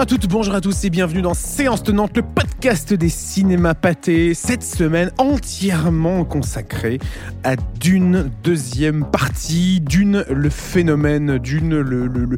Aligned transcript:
à 0.00 0.06
toutes, 0.06 0.28
bonjour 0.28 0.54
à 0.54 0.62
tous 0.62 0.84
et 0.84 0.88
bienvenue 0.88 1.20
dans 1.20 1.34
Séance 1.34 1.82
Tenante, 1.82 2.16
le 2.16 2.22
podcast 2.22 2.94
des 2.94 3.10
cinémas 3.10 3.74
pâtés. 3.74 4.32
Cette 4.32 4.62
semaine 4.62 5.10
entièrement 5.18 6.24
consacrée 6.24 6.98
à 7.44 7.56
Dune, 7.78 8.30
deuxième 8.42 9.04
partie, 9.04 9.82
Dune, 9.82 10.24
le 10.30 10.48
phénomène, 10.48 11.36
Dune, 11.36 11.78
le, 11.80 12.06
le, 12.06 12.24
le 12.24 12.36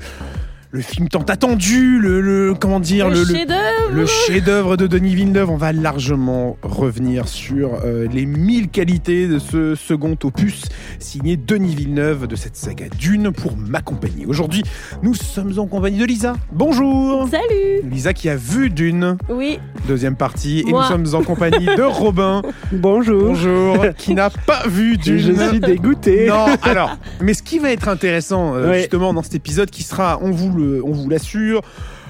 le 0.72 0.80
film 0.80 1.08
tant 1.08 1.22
attendu, 1.22 1.98
le, 2.00 2.22
le 2.22 2.54
comment 2.54 2.80
dire, 2.80 3.10
le, 3.10 3.26
chef-d'œuvre, 3.26 3.92
le 3.92 4.06
chef-d'œuvre 4.06 4.76
de 4.78 4.86
Denis 4.86 5.14
Villeneuve. 5.14 5.50
On 5.50 5.58
va 5.58 5.70
largement 5.72 6.56
revenir 6.62 7.28
sur 7.28 7.80
euh, 7.84 8.08
les 8.10 8.24
mille 8.24 8.68
qualités 8.70 9.28
de 9.28 9.38
ce 9.38 9.74
second 9.74 10.16
opus 10.24 10.62
signé 11.02 11.36
Denis 11.36 11.74
Villeneuve 11.74 12.26
de 12.26 12.36
cette 12.36 12.56
saga 12.56 12.86
Dune 12.98 13.32
pour 13.32 13.56
m'accompagner. 13.56 14.24
Aujourd'hui, 14.26 14.62
nous 15.02 15.14
sommes 15.14 15.58
en 15.58 15.66
compagnie 15.66 15.98
de 15.98 16.04
Lisa. 16.04 16.34
Bonjour. 16.52 17.28
Salut. 17.28 17.82
Lisa 17.90 18.14
qui 18.14 18.28
a 18.28 18.36
vu 18.36 18.70
Dune. 18.70 19.18
Oui. 19.28 19.58
Deuxième 19.86 20.16
partie. 20.16 20.60
Et 20.60 20.72
nous 20.72 20.82
sommes 20.82 21.06
en 21.14 21.22
compagnie 21.22 21.66
de 21.66 21.82
Robin. 21.86 22.42
Bonjour. 22.70 23.24
Bonjour. 23.24 23.84
Qui 23.98 24.14
n'a 24.14 24.30
pas 24.30 24.66
vu 24.68 24.96
Dune. 24.96 25.18
Je 25.18 25.48
suis 25.48 25.60
dégoûté. 25.60 26.28
Non. 26.28 26.46
Alors, 26.62 26.96
mais 27.20 27.34
ce 27.34 27.42
qui 27.42 27.58
va 27.58 27.72
être 27.72 27.88
intéressant 27.88 28.54
euh, 28.54 28.74
justement 28.74 29.12
dans 29.12 29.22
cet 29.22 29.34
épisode, 29.34 29.70
qui 29.70 29.82
sera, 29.82 30.18
on 30.22 30.30
vous 30.30 30.56
le 30.56 30.82
on 30.84 30.92
vous 30.92 31.08
l'assure, 31.08 31.62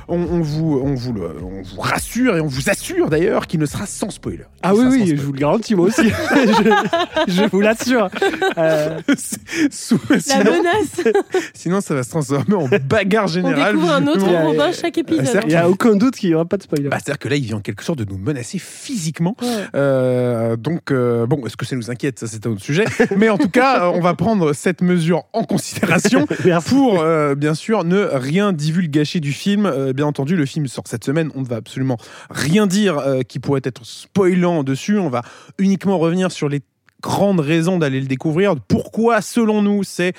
on, 0.08 0.40
vous, 0.40 0.80
on, 0.82 0.94
vous 0.94 1.12
vous 1.12 1.80
rassure 1.80 2.36
et 2.36 2.40
on 2.40 2.46
vous 2.46 2.70
assure 2.70 3.08
d'ailleurs 3.08 3.46
qu'il 3.46 3.60
ne 3.60 3.66
sera 3.66 3.86
sans 3.86 4.10
spoiler. 4.10 4.44
Ah 4.62 4.74
oui, 4.74 4.84
oui, 4.88 5.14
je 5.16 5.22
vous 5.22 5.32
le 5.32 5.38
garantis 5.38 5.74
moi 5.74 5.86
aussi. 5.86 6.08
je, 7.28 7.48
vous 7.50 7.60
l'assure. 7.60 8.08
Euh... 8.58 9.00
La 10.28 10.44
menace. 10.44 11.14
sinon, 11.54 11.80
ça 11.80 11.94
va 11.94 12.02
se 12.02 12.10
transformer 12.10 12.54
en 12.54 12.68
bagarre 12.88 13.28
générale. 13.28 13.76
On 13.76 13.80
découvre 13.80 13.92
un 13.92 14.06
autre 14.06 14.26
Robin 14.26 14.72
chaque 14.72 14.98
épisode. 14.98 15.42
Il 15.44 15.48
n'y 15.48 15.54
a 15.54 15.68
aucun 15.68 15.96
doute 15.96 16.16
qu'il 16.16 16.30
n'y 16.30 16.34
aura 16.34 16.44
pas 16.44 16.56
de 16.56 16.62
spoiler. 16.62 16.88
Bah, 16.88 16.98
C'est-à-dire 17.02 17.18
que 17.18 17.28
là, 17.28 17.36
il 17.36 17.44
vient 17.44 17.56
en 17.56 17.60
quelque 17.60 17.84
sorte 17.84 17.98
de 17.98 18.04
nous 18.04 18.18
menacer 18.18 18.58
physiquement. 18.58 19.36
Euh, 19.74 20.56
donc, 20.56 20.90
euh, 20.90 21.26
bon, 21.26 21.44
est-ce 21.46 21.56
que 21.56 21.66
ça 21.66 21.76
nous 21.76 21.90
inquiète? 21.90 22.18
Ça, 22.18 22.26
c'est 22.26 22.46
un 22.46 22.50
autre 22.50 22.62
sujet. 22.62 22.84
Mais 23.16 23.28
en 23.28 23.38
tout 23.38 23.48
cas, 23.48 23.90
on 23.90 24.00
va 24.00 24.14
prendre 24.14 24.52
cette 24.52 24.82
mesure 24.82 25.24
en 25.32 25.44
considération 25.44 26.26
pour, 26.66 27.00
euh, 27.00 27.34
bien 27.34 27.54
sûr, 27.54 27.84
ne 27.84 28.02
rien 28.12 28.52
divulgacher 28.52 29.20
du 29.20 29.32
film 29.32 29.91
bien 29.92 30.06
entendu, 30.06 30.36
le 30.36 30.46
film 30.46 30.66
sort 30.66 30.84
cette 30.86 31.04
semaine. 31.04 31.30
On 31.34 31.40
ne 31.40 31.46
va 31.46 31.56
absolument 31.56 31.98
rien 32.30 32.66
dire 32.66 32.98
euh, 32.98 33.22
qui 33.22 33.38
pourrait 33.38 33.62
être 33.64 33.84
spoilant 33.84 34.62
dessus. 34.62 34.98
On 34.98 35.08
va 35.08 35.22
uniquement 35.58 35.98
revenir 35.98 36.30
sur 36.32 36.48
les 36.48 36.60
grandes 37.02 37.40
raisons 37.40 37.78
d'aller 37.78 38.00
le 38.00 38.06
découvrir. 38.06 38.54
Pourquoi, 38.56 39.20
selon 39.20 39.62
nous, 39.62 39.82
c'est 39.82 40.14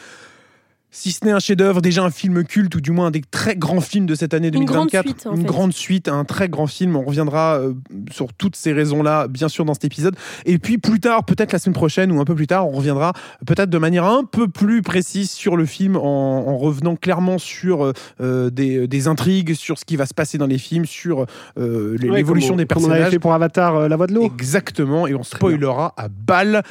si 0.94 1.12
ce 1.12 1.26
n'est 1.26 1.32
un 1.32 1.40
chef-d'œuvre, 1.40 1.82
déjà 1.82 2.04
un 2.04 2.12
film 2.12 2.44
culte 2.44 2.76
ou 2.76 2.80
du 2.80 2.92
moins 2.92 3.08
un 3.08 3.12
des 3.12 3.22
très 3.22 3.56
grands 3.56 3.82
films 3.82 4.06
de 4.06 4.14
cette 4.14 4.36
année 4.36 4.52
2024. 4.52 4.94
Une 4.94 5.02
grande 5.02 5.04
suite, 5.04 5.28
une 5.36 5.44
grande 5.44 5.74
suite 5.74 6.08
un 6.08 6.24
très 6.24 6.48
grand 6.50 6.68
film. 6.68 6.96
On 6.96 7.02
reviendra 7.02 7.58
euh, 7.58 7.74
sur 8.12 8.32
toutes 8.32 8.56
ces 8.56 8.74
raisons-là, 8.74 9.28
bien 9.28 9.50
sûr, 9.50 9.66
dans 9.66 9.74
cet 9.74 9.86
épisode. 9.86 10.16
Et 10.46 10.60
puis 10.60 10.78
plus 10.78 11.00
tard, 11.00 11.26
peut-être 11.26 11.52
la 11.52 11.58
semaine 11.58 11.74
prochaine 11.74 12.12
ou 12.12 12.22
un 12.22 12.26
peu 12.26 12.36
plus 12.36 12.46
tard, 12.46 12.68
on 12.68 12.74
reviendra 12.74 13.14
peut-être 13.46 13.72
de 13.72 13.78
manière 13.80 14.06
un 14.06 14.24
peu 14.24 14.48
plus 14.48 14.84
précise 14.84 15.32
sur 15.32 15.58
le 15.58 15.66
film 15.66 15.98
en, 15.98 16.58
revenant 16.58 16.96
clairement 16.96 17.40
sur 17.40 17.84
euh, 17.84 17.94
euh, 18.22 18.52
des, 18.52 19.08
intrigues, 19.08 19.56
sur 19.56 19.80
ce 19.80 19.86
qui 19.86 19.96
va 19.96 20.06
se 20.06 20.14
passer 20.14 20.38
dans 20.38 20.46
les 20.46 20.60
films, 20.60 20.86
sur 20.86 21.26
l'évolution 21.58 22.56
des 22.56 22.68
personnages. 22.68 22.92
Comme 22.92 23.00
on 23.00 23.02
avait 23.02 23.12
fait 23.12 23.20
pour 23.20 23.34
Avatar, 23.34 23.90
La 23.90 23.96
Voix 23.96 24.06
de 24.06 24.14
l'eau. 24.14 24.26
Exactement. 24.26 25.08
Et 25.08 25.16
on 25.16 25.24
spoilera 25.24 25.96
à 25.98 26.08
balle, 26.08 26.62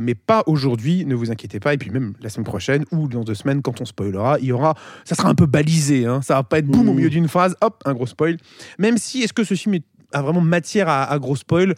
mais 0.00 0.14
pas 0.14 0.44
aujourd'hui. 0.46 1.04
Ne 1.06 1.16
vous 1.16 1.32
inquiétez 1.32 1.58
pas. 1.58 1.74
Et 1.74 1.78
puis 1.78 1.90
même 1.90 2.14
la 2.20 2.28
semaine 2.28 2.44
prochaine 2.44 2.84
ou 2.92 3.08
dans 3.08 3.24
deux 3.24 3.34
semaines 3.34 3.62
quand 3.64 3.80
on 3.80 3.84
spoilera, 3.84 4.38
il 4.38 4.46
y 4.46 4.52
aura, 4.52 4.74
ça 5.04 5.16
sera 5.16 5.28
un 5.28 5.34
peu 5.34 5.46
balisé, 5.46 6.06
hein. 6.06 6.20
ça 6.22 6.34
va 6.34 6.42
pas 6.44 6.58
être 6.58 6.66
boum 6.66 6.88
au 6.88 6.92
mmh. 6.92 6.96
milieu 6.96 7.10
d'une 7.10 7.28
phrase, 7.28 7.56
hop, 7.60 7.82
un 7.84 7.94
gros 7.94 8.06
spoil. 8.06 8.36
Même 8.78 8.98
si, 8.98 9.22
est-ce 9.22 9.32
que 9.32 9.42
ce 9.42 9.54
film 9.54 9.78
a 10.12 10.22
vraiment 10.22 10.40
matière 10.40 10.88
à, 10.88 11.18
gros 11.18 11.34
spoil? 11.34 11.74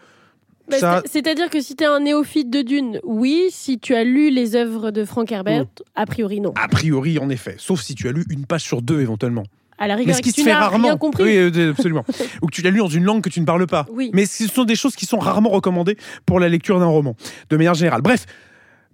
Bah, 0.69 1.03
C'est-à-dire 1.07 1.49
que 1.49 1.61
si 1.61 1.77
tu 1.77 1.85
es 1.85 1.87
un 1.87 2.01
néophyte 2.01 2.51
de 2.51 2.61
Dune, 2.63 3.01
oui. 3.05 3.47
Si 3.51 3.79
tu 3.79 3.95
as 3.95 4.03
lu 4.03 4.31
les 4.31 4.57
œuvres 4.57 4.91
de 4.91 5.05
Frank 5.05 5.31
Herbert, 5.31 5.63
mmh. 5.63 5.83
a 5.95 6.07
priori 6.07 6.41
non. 6.41 6.53
A 6.57 6.69
priori, 6.69 7.19
en 7.19 7.31
effet. 7.31 7.55
Sauf 7.59 7.81
si 7.81 7.95
tu 7.95 8.09
as 8.09 8.13
lu 8.13 8.25
une 8.31 8.47
page 8.47 8.63
sur 8.63 8.83
deux 8.83 9.01
éventuellement. 9.01 9.45
À 9.79 9.87
la 9.87 9.95
rigueur, 9.95 10.15
mais 10.15 10.17
ce 10.17 10.23
qui 10.23 10.33
se 10.33 10.43
fait 10.43 10.53
rarement. 10.53 10.97
Compris. 10.97 11.23
Oui, 11.23 11.37
euh, 11.37 11.71
absolument. 11.71 12.05
Ou 12.43 12.47
que 12.47 12.53
tu 12.53 12.63
l'as 12.63 12.71
lu 12.71 12.79
dans 12.79 12.89
une 12.89 13.05
langue 13.05 13.23
que 13.23 13.29
tu 13.29 13.41
ne 13.41 13.45
parles 13.45 13.67
pas. 13.67 13.87
Oui. 13.93 14.11
Mais 14.13 14.27
ce 14.27 14.49
sont 14.49 14.65
des 14.65 14.75
choses 14.75 14.97
qui 14.97 15.07
sont 15.07 15.19
rarement 15.19 15.51
recommandées 15.51 15.97
pour 16.25 16.41
la 16.41 16.49
lecture 16.49 16.81
d'un 16.81 16.87
roman, 16.87 17.15
de 17.51 17.57
manière 17.57 17.75
générale. 17.75 18.01
Bref, 18.01 18.27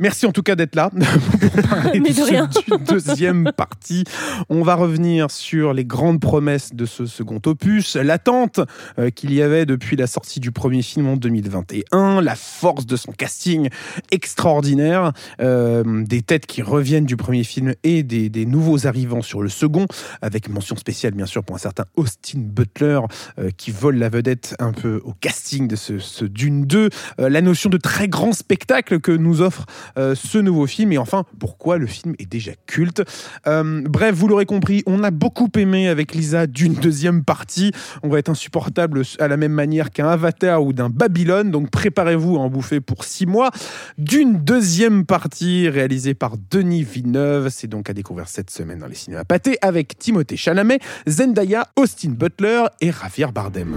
Merci 0.02 0.26
en 0.26 0.32
tout 0.32 0.42
cas 0.42 0.56
d'être 0.56 0.74
là 0.74 0.90
pour 1.40 1.62
parler 1.68 2.00
Mais 2.00 2.12
de, 2.12 2.22
rien. 2.22 2.50
deuxième 2.88 3.52
partie. 3.56 4.02
On 4.48 4.62
va 4.62 4.74
revenir 4.74 5.30
sur 5.30 5.72
les 5.72 5.84
grandes 5.84 6.18
promesses 6.18 6.74
de 6.74 6.86
ce 6.86 7.06
second 7.06 7.40
opus, 7.46 7.94
l'attente 7.94 8.58
euh, 8.98 9.10
qu'il 9.10 9.32
y 9.32 9.42
avait 9.42 9.64
depuis 9.64 9.94
la 9.94 10.08
sortie 10.08 10.41
du 10.41 10.50
premier 10.50 10.82
film 10.82 11.06
en 11.06 11.16
2021, 11.16 12.20
la 12.20 12.34
force 12.34 12.84
de 12.84 12.96
son 12.96 13.12
casting 13.12 13.68
extraordinaire, 14.10 15.12
euh, 15.41 16.04
des 16.04 16.22
têtes 16.22 16.46
qui 16.46 16.62
reviennent 16.62 17.06
du 17.06 17.16
premier 17.16 17.44
film 17.44 17.72
et 17.84 18.02
des, 18.02 18.44
nouveaux 18.44 18.88
arrivants 18.88 19.22
sur 19.22 19.41
le 19.41 19.48
second, 19.48 19.86
avec 20.20 20.48
mention 20.48 20.74
spéciale 20.74 21.14
bien 21.14 21.26
sûr 21.26 21.44
pour 21.44 21.54
un 21.54 21.60
certain 21.60 21.84
Austin 21.94 22.41
Butler 22.41 22.98
euh, 23.38 23.50
qui 23.56 23.70
vole 23.70 23.98
la 23.98 24.08
vedette 24.08 24.56
un 24.58 24.72
peu 24.72 25.00
au 25.04 25.12
casting 25.12 25.68
de 25.68 25.76
ce, 25.76 26.00
ce 26.00 26.24
Dune 26.24 26.66
2, 26.66 26.91
la 27.18 27.41
notion 27.41 27.70
de 27.70 27.76
très 27.76 28.08
grand 28.08 28.32
spectacle 28.32 28.98
que 28.98 29.12
nous 29.12 29.42
offre 29.42 29.64
euh, 29.98 30.14
ce 30.14 30.38
nouveau 30.38 30.66
film 30.66 30.92
et 30.92 30.98
enfin 30.98 31.25
pourquoi 31.38 31.78
le 31.78 31.86
film 31.86 32.14
est 32.19 32.30
déjà 32.30 32.53
culte. 32.66 33.03
Euh, 33.47 33.82
bref, 33.84 34.14
vous 34.14 34.28
l'aurez 34.28 34.47
compris, 34.47 34.82
on 34.86 35.03
a 35.04 35.10
beaucoup 35.10 35.48
aimé 35.56 35.88
avec 35.88 36.14
Lisa 36.14 36.47
d'une 36.47 36.75
deuxième 36.75 37.25
partie. 37.25 37.72
On 38.03 38.08
va 38.08 38.19
être 38.19 38.28
insupportable 38.28 39.03
à 39.19 39.28
la 39.28 39.36
même 39.36 39.53
manière 39.53 39.91
qu'un 39.91 40.08
Avatar 40.08 40.62
ou 40.62 40.72
d'un 40.72 40.88
Babylone, 40.88 41.50
donc 41.50 41.70
préparez-vous 41.70 42.36
à 42.36 42.41
en 42.41 42.48
bouffer 42.48 42.80
pour 42.80 43.04
six 43.04 43.26
mois. 43.26 43.50
D'une 43.98 44.38
deuxième 44.38 45.04
partie 45.04 45.69
réalisée 45.69 46.14
par 46.14 46.36
Denis 46.50 46.82
Villeneuve, 46.84 47.48
c'est 47.50 47.69
donc 47.69 47.91
à 47.91 47.92
découvrir 47.92 48.28
cette 48.28 48.50
semaine 48.50 48.78
dans 48.78 48.86
les 48.86 48.94
cinémas 48.94 49.24
pâtés 49.24 49.59
avec 49.62 49.98
Timothée 49.98 50.36
Chalamet, 50.36 50.80
Zendaya, 51.09 51.69
Austin 51.76 52.10
Butler 52.10 52.64
et 52.80 52.92
Javier 52.92 53.32
Bardem. 53.32 53.76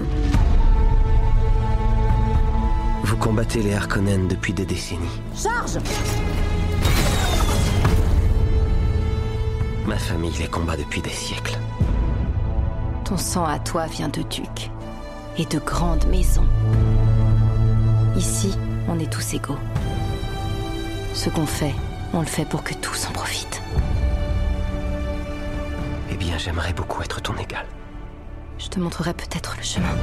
Vous 3.06 3.16
combattez 3.16 3.62
les 3.62 3.72
Harkonnen 3.72 4.26
depuis 4.26 4.52
des 4.52 4.66
décennies. 4.66 5.20
Charge 5.32 5.78
Ma 9.86 9.96
famille 9.96 10.36
les 10.40 10.48
combat 10.48 10.76
depuis 10.76 11.00
des 11.02 11.10
siècles. 11.10 11.56
Ton 13.04 13.16
sang 13.16 13.44
à 13.44 13.60
toi 13.60 13.86
vient 13.86 14.08
de 14.08 14.22
ducs 14.22 14.72
et 15.38 15.44
de 15.44 15.60
grandes 15.60 16.04
maisons. 16.08 16.48
Ici, 18.16 18.58
on 18.88 18.98
est 18.98 19.10
tous 19.10 19.34
égaux. 19.34 19.58
Ce 21.14 21.30
qu'on 21.30 21.46
fait, 21.46 21.76
on 22.12 22.18
le 22.18 22.26
fait 22.26 22.44
pour 22.44 22.64
que 22.64 22.74
tous 22.74 23.06
en 23.06 23.12
profitent. 23.12 23.62
Eh 26.10 26.16
bien, 26.16 26.38
j'aimerais 26.38 26.72
beaucoup 26.72 27.02
être 27.02 27.22
ton 27.22 27.36
égal. 27.36 27.66
Je 28.58 28.66
te 28.66 28.80
montrerai 28.80 29.14
peut-être 29.14 29.54
le 29.56 29.62
chemin. 29.62 29.94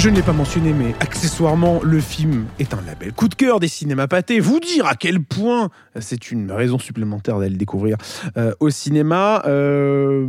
Je 0.00 0.08
ne 0.08 0.16
l'ai 0.16 0.22
pas 0.22 0.32
mentionné, 0.32 0.72
mais 0.72 0.94
accessoirement, 1.00 1.82
le 1.82 2.00
film 2.00 2.46
est 2.58 2.72
un 2.72 2.80
label 2.86 3.12
coup 3.12 3.28
de 3.28 3.34
cœur 3.34 3.60
des 3.60 3.68
cinémas 3.68 4.06
pâtés. 4.06 4.40
Vous 4.40 4.58
dire 4.58 4.86
à 4.86 4.94
quel 4.94 5.22
point 5.22 5.68
c'est 6.00 6.30
une 6.30 6.50
raison 6.50 6.78
supplémentaire 6.78 7.38
d'aller 7.38 7.50
le 7.50 7.58
découvrir 7.58 7.98
euh, 8.38 8.54
au 8.60 8.70
cinéma. 8.70 9.42
Euh, 9.44 10.26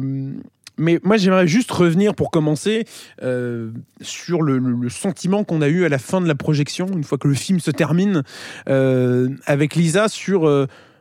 mais 0.77 0.99
moi, 1.03 1.15
j'aimerais 1.15 1.47
juste 1.47 1.71
revenir 1.71 2.15
pour 2.15 2.31
commencer 2.31 2.83
euh, 3.23 3.71
sur 4.01 4.41
le, 4.41 4.89
sentiment 4.89 5.45
qu'on 5.45 5.62
a 5.62 5.69
eu 5.69 5.85
à 5.85 5.89
la 5.89 6.00
fin 6.00 6.19
de 6.19 6.27
la 6.27 6.35
projection, 6.35 6.88
une 6.88 7.06
fois 7.06 7.17
que 7.17 7.29
le 7.29 7.33
film 7.33 7.62
se 7.62 7.71
termine, 7.71 8.24
avec 8.65 9.75
Lisa, 9.75 10.09
sur 10.09 10.41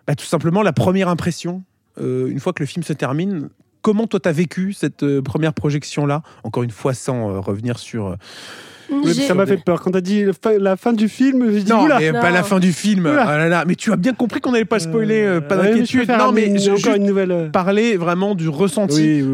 bah, 0.07 0.15
tout 0.15 0.27
simplement 0.27 0.63
la 0.63 0.73
première 0.73 1.09
impression. 1.09 1.65
une 1.99 2.39
fois 2.39 2.53
que 2.53 2.63
le 2.63 2.69
film 2.69 2.85
se 2.85 2.93
termine, 2.93 3.49
Comment 3.83 4.07
toi 4.07 4.21
t'as 4.21 4.33
vécu 4.33 4.73
cette 4.73 5.03
euh, 5.03 5.23
première 5.23 5.55
projection 5.55 6.07
là 6.07 6.23
Encore 6.45 6.63
une 6.63 6.71
fois, 6.71 6.95
sans 6.95 7.31
euh, 7.31 7.41
revenir 7.41 7.79
sur. 7.79 8.09
Euh, 8.09 9.13
ça 9.13 9.35
m'a 9.35 9.47
fait 9.47 9.63
peur. 9.65 9.81
Quand 9.81 9.93
t'as 9.93 10.01
dit 10.01 10.25
la 10.59 10.77
fin, 10.77 10.93
du 10.93 11.09
film, 11.09 11.53
j'ai 11.53 11.63
dit 11.63 11.71
non, 11.71 11.87
mais 11.99 12.13
pas 12.13 12.31
la 12.31 12.43
fin 12.43 12.59
du 12.59 12.73
film. 12.73 13.07
Ah 13.07 13.65
mais 13.67 13.77
tu 13.77 13.93
as 13.93 13.97
bien 13.97 14.15
compris 14.15 14.41
qu'on 14.41 14.51
n'allait 14.51 14.65
pas 14.65 14.81
spoiler. 14.81 15.41
pas 15.49 15.57
d'inquiétude. 15.57 16.09
non, 16.09 16.33
mais 16.33 16.59
j'ai 16.59 16.73
encore 16.73 16.95
une 16.95 17.07
nouvelle. 17.07 17.51
Parler 17.53 17.97
vraiment 17.97 18.35
du 18.35 18.49
ressenti 18.49 19.25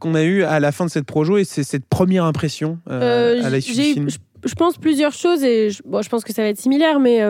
qu'on 0.00 0.14
a 0.14 0.22
eu 0.22 0.42
à 0.42 0.60
la 0.60 0.72
fin 0.72 0.84
de 0.84 0.90
cette 0.90 1.06
projo 1.06 1.38
et 1.38 1.44
c'est 1.44 1.62
cette 1.62 1.86
première 1.86 2.24
impression 2.24 2.78
à 2.86 3.48
la 3.48 3.60
suite 3.60 3.76
du 3.76 3.82
film. 3.82 4.08
Je, 4.44 4.54
pense 4.54 4.76
plusieurs 4.78 5.12
choses 5.12 5.42
et 5.42 5.70
je, 5.70 5.82
bon, 5.84 6.02
je 6.02 6.08
pense 6.08 6.22
que 6.22 6.32
ça 6.32 6.42
va 6.42 6.48
être 6.48 6.60
similaire, 6.60 7.00
mais 7.00 7.20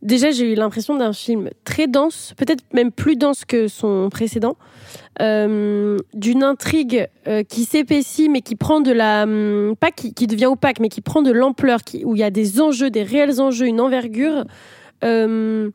Déjà, 0.00 0.30
j'ai 0.30 0.52
eu 0.52 0.54
l'impression 0.54 0.96
d'un 0.96 1.12
film 1.12 1.50
très 1.64 1.88
dense, 1.88 2.32
peut-être 2.36 2.62
même 2.72 2.92
plus 2.92 3.16
dense 3.16 3.44
que 3.44 3.66
son 3.66 4.08
précédent, 4.10 4.56
euh, 5.20 5.98
d'une 6.14 6.44
intrigue 6.44 7.08
euh, 7.26 7.42
qui 7.42 7.64
s'épaissit, 7.64 8.28
mais 8.28 8.40
qui 8.40 8.54
prend 8.54 8.80
de 8.80 8.92
la. 8.92 9.24
Hum, 9.24 9.74
pas 9.78 9.90
qui, 9.90 10.26
devient 10.28 10.46
opaque, 10.46 10.78
mais 10.78 10.88
qui 10.88 11.00
prend 11.00 11.20
de 11.20 11.32
l'ampleur, 11.32 11.80
où 12.04 12.14
il 12.14 12.20
y 12.20 12.22
a 12.22 12.30
des 12.30 12.60
enjeux, 12.60 12.90
des 12.90 13.02
réels 13.02 13.40
enjeux, 13.40 13.66
une 13.66 13.80
envergure. 13.80 14.44
Euh, 15.02 15.70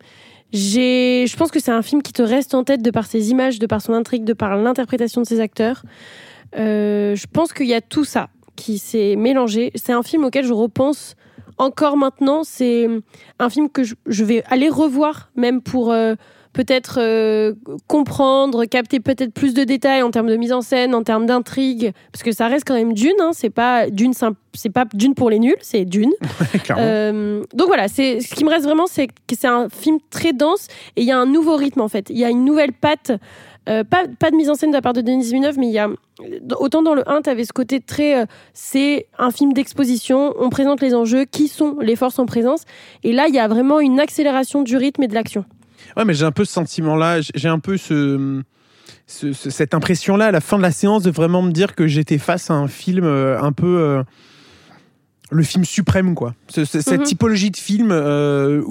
j'ai, 0.54 1.26
je 1.28 1.36
pense 1.36 1.52
que 1.52 1.60
c'est 1.60 1.72
un 1.72 1.82
film 1.82 2.02
qui 2.02 2.14
te 2.14 2.22
reste 2.22 2.54
en 2.54 2.64
tête 2.64 2.82
de 2.82 2.92
par 2.92 3.08
ses 3.08 3.32
images, 3.32 3.60
de 3.60 3.66
par 3.66 3.82
son 3.82 3.92
intrigue, 3.94 4.24
de 4.24 4.34
par 4.34 4.56
l'interprétation 4.56 5.22
de 5.22 5.28
ses 5.28 5.42
acteurs. 5.42 5.84
Je 6.56 7.26
pense 7.34 7.52
qu'il 7.52 7.68
y 7.68 7.74
a 7.74 7.82
tout 7.82 8.06
ça 8.06 8.30
qui 8.56 8.78
s'est 8.78 9.16
mélangé. 9.18 9.72
C'est 9.76 9.94
un 9.94 10.04
film 10.04 10.24
auquel 10.24 10.46
je 10.46 10.54
repense 10.54 11.16
encore 11.58 11.98
maintenant. 11.98 12.44
C'est 12.44 12.88
un 13.40 13.50
film 13.50 13.70
que 13.70 13.84
je, 13.84 14.24
vais 14.24 14.44
aller 14.50 14.70
revoir, 14.70 15.30
même 15.36 15.62
pour 15.62 15.92
euh, 15.92 16.16
peut-être 16.54 17.00
euh, 17.00 17.54
comprendre, 17.88 18.66
capter 18.66 19.00
peut-être 19.00 19.34
plus 19.34 19.54
de 19.54 19.64
détails 19.64 20.04
en 20.04 20.12
termes 20.12 20.28
de 20.28 20.36
mise 20.36 20.54
en 20.54 20.62
scène, 20.62 20.96
en 20.96 21.04
termes 21.04 21.26
d'intrigue, 21.26 21.92
parce 22.12 22.24
que 22.24 22.32
ça 22.32 22.48
reste 22.48 22.66
quand 22.66 22.76
même 22.76 22.94
Dune. 22.94 23.12
Hein, 23.20 23.32
c'est 23.34 23.50
pas 23.50 23.90
Dune, 23.90 24.14
c'est 24.54 24.70
pas 24.70 24.86
Dune 24.94 25.16
pour 25.16 25.30
les 25.30 25.40
nuls, 25.40 25.58
c'est 25.62 25.86
Dune. 25.86 26.14
euh, 26.78 27.44
donc 27.54 27.68
voilà, 27.68 27.88
c'est 27.88 28.22
ce 28.22 28.34
qui 28.36 28.46
me 28.46 28.50
reste 28.50 28.66
vraiment, 28.66 28.88
c'est 28.88 29.08
que 29.08 29.36
c'est 29.38 29.48
un 29.48 29.68
film 29.70 29.98
très 30.12 30.32
dense 30.32 30.68
et 30.96 31.02
il 31.02 31.08
y 31.08 31.12
a 31.12 31.20
un 31.20 31.26
nouveau 31.26 31.56
rythme 31.56 31.82
en 31.82 31.90
fait. 31.90 32.10
Il 32.10 32.18
y 32.18 32.24
a 32.24 32.30
une 32.30 32.46
nouvelle 32.46 32.74
patte. 32.74 33.12
Euh, 33.70 33.84
pas, 33.86 34.06
de 34.06 34.36
mise 34.36 34.50
en 34.50 34.56
scène 34.56 34.72
de 34.72 34.76
la 34.76 34.82
part 34.82 34.94
de 34.94 35.02
Denis 35.02 35.24
Villeneuve, 35.24 35.58
mais 35.58 35.68
il 35.68 35.74
y 35.74 35.80
a 35.80 35.88
autant 36.60 36.84
dans 36.84 36.96
le 36.96 37.10
1, 37.10 37.22
tu 37.22 37.30
avais 37.30 37.46
ce 37.46 37.54
côté 37.54 37.80
très. 37.80 38.22
Euh, 38.22 38.26
c'est 38.54 39.08
un 39.18 39.32
film 39.32 39.54
d'exposition, 39.54 40.34
on 40.38 40.50
présente 40.50 40.82
les 40.82 40.94
enjeux, 40.94 41.24
qui 41.26 41.48
sont 41.48 41.78
les 41.80 41.96
forces 41.96 42.20
en 42.20 42.26
présence. 42.26 42.64
Et 43.04 43.14
là, 43.14 43.28
il 43.30 43.36
y 43.36 43.40
a 43.40 43.48
vraiment 43.48 43.80
une 43.80 44.00
accélération 44.00 44.64
du 44.64 44.76
rythme 44.76 45.04
et 45.04 45.08
de 45.08 45.14
l'action. 45.14 45.46
Ouais, 45.96 46.04
mais 46.04 46.14
j'ai 46.14 46.26
un 46.26 46.32
peu 46.32 46.44
ce 46.44 46.52
sentiment-là, 46.52 47.22
j'ai 47.22 47.48
un 47.48 47.60
peu 47.60 47.78
ce, 47.78 48.42
cette 49.08 49.74
impression-là 49.74 50.28
à 50.28 50.32
la 50.32 50.42
fin 50.42 50.58
de 50.58 50.62
la 50.64 50.72
séance 50.72 51.04
de 51.04 51.12
vraiment 51.12 51.42
me 51.42 51.52
dire 51.52 51.76
que 51.76 51.88
j'étais 51.88 52.18
face 52.18 52.52
à 52.52 52.56
un 52.56 52.68
film 52.68 53.06
euh, 53.06 53.40
un 53.42 53.54
peu. 53.54 54.04
Le 55.34 55.44
film 55.44 55.66
suprême, 55.66 56.14
quoi. 56.14 56.36
cette 56.48 56.88
mhm. 56.88 57.04
typologie 57.04 57.50
de 57.50 57.58
film 57.58 57.90
euh, 57.92 58.62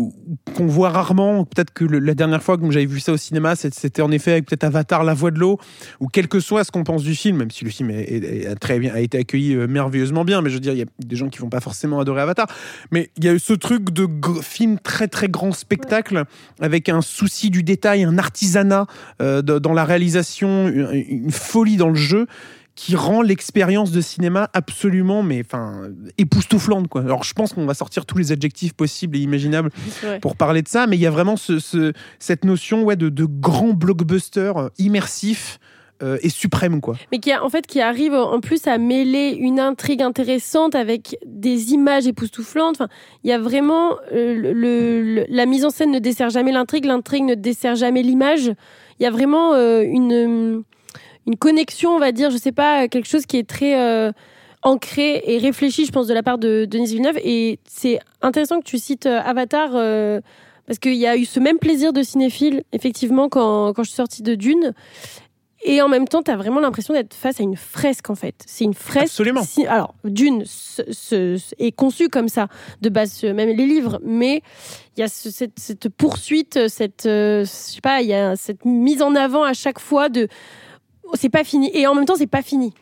qu'on 0.54 0.66
voit 0.66 0.90
rarement. 0.90 1.44
Peut-être 1.44 1.72
que 1.72 1.84
la 1.84 2.14
dernière 2.14 2.42
fois 2.42 2.56
que 2.56 2.70
j'avais 2.70 2.86
vu 2.86 3.00
ça 3.00 3.12
au 3.12 3.16
cinéma, 3.16 3.56
c'était 3.56 4.02
en 4.02 4.12
effet 4.12 4.32
avec 4.32 4.46
peut-être 4.46 4.64
Avatar, 4.64 5.02
La 5.02 5.14
Voix 5.14 5.32
de 5.32 5.38
l'eau, 5.38 5.58
ou 6.00 6.06
quel 6.06 6.28
que 6.28 6.38
soit 6.38 6.62
ce 6.62 6.70
qu'on 6.70 6.84
pense 6.84 7.02
du 7.02 7.14
film, 7.14 7.38
même 7.38 7.50
si 7.50 7.64
le 7.64 7.70
film 7.70 7.90
a, 7.90 8.54
très 8.54 8.78
bien, 8.78 8.94
a 8.94 9.00
été 9.00 9.18
accueilli 9.18 9.54
euh, 9.54 9.66
merveilleusement 9.66 10.24
bien. 10.24 10.40
Mais 10.40 10.50
je 10.50 10.54
veux 10.54 10.60
dire, 10.60 10.72
il 10.72 10.78
y 10.78 10.82
a 10.82 10.86
des 11.00 11.16
gens 11.16 11.28
qui 11.28 11.40
vont 11.40 11.50
pas 11.50 11.60
forcément 11.60 11.98
adorer 11.98 12.22
Avatar. 12.22 12.46
Mais 12.92 13.10
il 13.16 13.24
y 13.24 13.28
a 13.28 13.34
eu 13.34 13.40
ce 13.40 13.54
truc 13.54 13.90
de 13.90 14.08
film 14.40 14.78
très 14.78 15.08
très 15.08 15.28
grand 15.28 15.52
spectacle 15.52 16.24
avec 16.60 16.88
un 16.88 17.00
souci 17.00 17.50
du 17.50 17.62
détail, 17.64 18.04
un 18.04 18.18
artisanat 18.18 18.86
euh, 19.20 19.42
dans 19.42 19.72
la 19.72 19.84
réalisation, 19.84 20.68
une 20.68 21.30
folie 21.32 21.76
dans 21.76 21.88
le 21.88 21.96
jeu 21.96 22.26
qui 22.74 22.96
rend 22.96 23.22
l'expérience 23.22 23.90
de 23.90 24.00
cinéma 24.00 24.48
absolument, 24.54 25.22
mais 25.22 25.42
enfin, 25.44 25.90
époustouflante. 26.16 26.88
Quoi. 26.88 27.02
Alors, 27.02 27.22
je 27.22 27.34
pense 27.34 27.52
qu'on 27.52 27.66
va 27.66 27.74
sortir 27.74 28.06
tous 28.06 28.19
les 28.19 28.32
adjectifs 28.32 28.72
possibles 28.72 29.16
et 29.16 29.20
imaginables 29.20 29.70
pour 30.22 30.36
parler 30.36 30.62
de 30.62 30.69
ça, 30.69 30.86
mais 30.86 30.96
il 30.96 31.00
y 31.00 31.06
a 31.06 31.10
vraiment 31.10 31.36
ce, 31.36 31.92
cette 32.19 32.44
notion 32.44 32.82
ouais, 32.84 32.96
de, 32.96 33.08
de 33.08 33.24
grand 33.24 33.74
blockbuster 33.74 34.52
euh, 34.56 34.69
immersif. 34.78 35.58
Euh, 36.02 36.19
et 36.22 36.30
suprême 36.30 36.80
quoi. 36.80 36.96
Mais 37.12 37.20
qui 37.20 37.30
a, 37.30 37.44
en 37.44 37.48
fait 37.48 37.64
qui 37.64 37.80
arrive 37.80 38.12
en 38.12 38.40
plus 38.40 38.66
à 38.66 38.76
mêler 38.76 39.36
une 39.38 39.60
intrigue 39.60 40.02
intéressante 40.02 40.74
avec 40.74 41.16
des 41.24 41.74
images 41.74 42.08
époustouflantes. 42.08 42.74
Enfin, 42.74 42.88
il 43.22 43.30
y 43.30 43.32
a 43.32 43.38
vraiment 43.38 43.98
euh, 44.12 44.52
le, 44.52 45.24
la 45.28 45.46
mise 45.46 45.64
en 45.64 45.70
scène 45.70 45.92
ne 45.92 46.00
dessert 46.00 46.30
jamais 46.30 46.50
l'intrigue, 46.50 46.86
l'intrigue 46.86 47.22
ne 47.22 47.36
dessert 47.36 47.76
jamais 47.76 48.02
l'image. 48.02 48.52
Il 48.98 49.04
y 49.04 49.06
a 49.06 49.12
vraiment 49.12 49.54
une 49.54 50.64
une 51.26 51.36
connexion, 51.36 51.90
on 51.90 51.98
va 51.98 52.12
dire, 52.12 52.30
je 52.30 52.36
sais 52.36 52.52
pas, 52.52 52.88
quelque 52.88 53.08
chose 53.08 53.26
qui 53.26 53.38
est 53.38 53.48
très 53.48 53.78
euh, 53.78 54.12
ancré 54.62 55.22
et 55.26 55.38
réfléchi, 55.38 55.86
je 55.86 55.92
pense, 55.92 56.06
de 56.06 56.14
la 56.14 56.22
part 56.22 56.38
de 56.38 56.64
Denis 56.64 56.86
Villeneuve. 56.86 57.19
Et 57.22 57.58
c'est 57.64 58.00
intéressant 58.22 58.60
que 58.60 58.64
tu 58.64 58.78
cites 58.78 59.06
euh, 59.06 59.20
Avatar, 59.24 59.70
euh, 59.74 60.20
parce 60.66 60.78
qu'il 60.78 60.94
y 60.94 61.06
a 61.06 61.16
eu 61.16 61.24
ce 61.24 61.40
même 61.40 61.58
plaisir 61.58 61.92
de 61.92 62.02
cinéphile, 62.02 62.64
effectivement, 62.72 63.28
quand, 63.28 63.72
quand 63.72 63.82
je 63.82 63.90
suis 63.90 63.96
sortie 63.96 64.22
de 64.22 64.34
Dune. 64.34 64.72
Et 65.64 65.80
en 65.80 65.88
même 65.88 66.08
temps, 66.08 66.24
tu 66.24 66.30
as 66.32 66.36
vraiment 66.36 66.58
l'impression 66.58 66.92
d'être 66.92 67.14
face 67.14 67.38
à 67.38 67.44
une 67.44 67.54
fresque, 67.54 68.10
en 68.10 68.16
fait. 68.16 68.34
C'est 68.46 68.64
une 68.64 68.74
fresque. 68.74 69.04
Absolument. 69.04 69.42
alors, 69.69 69.94
Dune 70.02 70.42
est 71.58 71.76
conçue 71.76 72.08
comme 72.08 72.26
ça, 72.26 72.48
de 72.80 72.88
base, 72.88 73.22
même 73.22 73.50
les 73.50 73.66
livres, 73.66 74.00
mais 74.02 74.42
il 74.96 75.00
y 75.00 75.02
a 75.04 75.08
cette, 75.08 75.52
cette, 75.60 75.88
poursuite, 75.88 76.66
cette, 76.66 77.02
je 77.04 77.44
sais 77.44 77.80
pas, 77.80 78.02
il 78.02 78.08
y 78.08 78.12
a 78.12 78.34
cette 78.34 78.64
mise 78.64 79.02
en 79.02 79.14
avant 79.14 79.44
à 79.44 79.52
chaque 79.52 79.78
fois 79.78 80.08
de 80.08 80.26
c'est 81.14 81.28
pas 81.28 81.44
fini. 81.44 81.70
Et 81.74 81.86
en 81.86 81.94
même 81.94 82.04
temps, 82.04 82.16
c'est 82.16 82.26
pas 82.26 82.42
fini. 82.42 82.72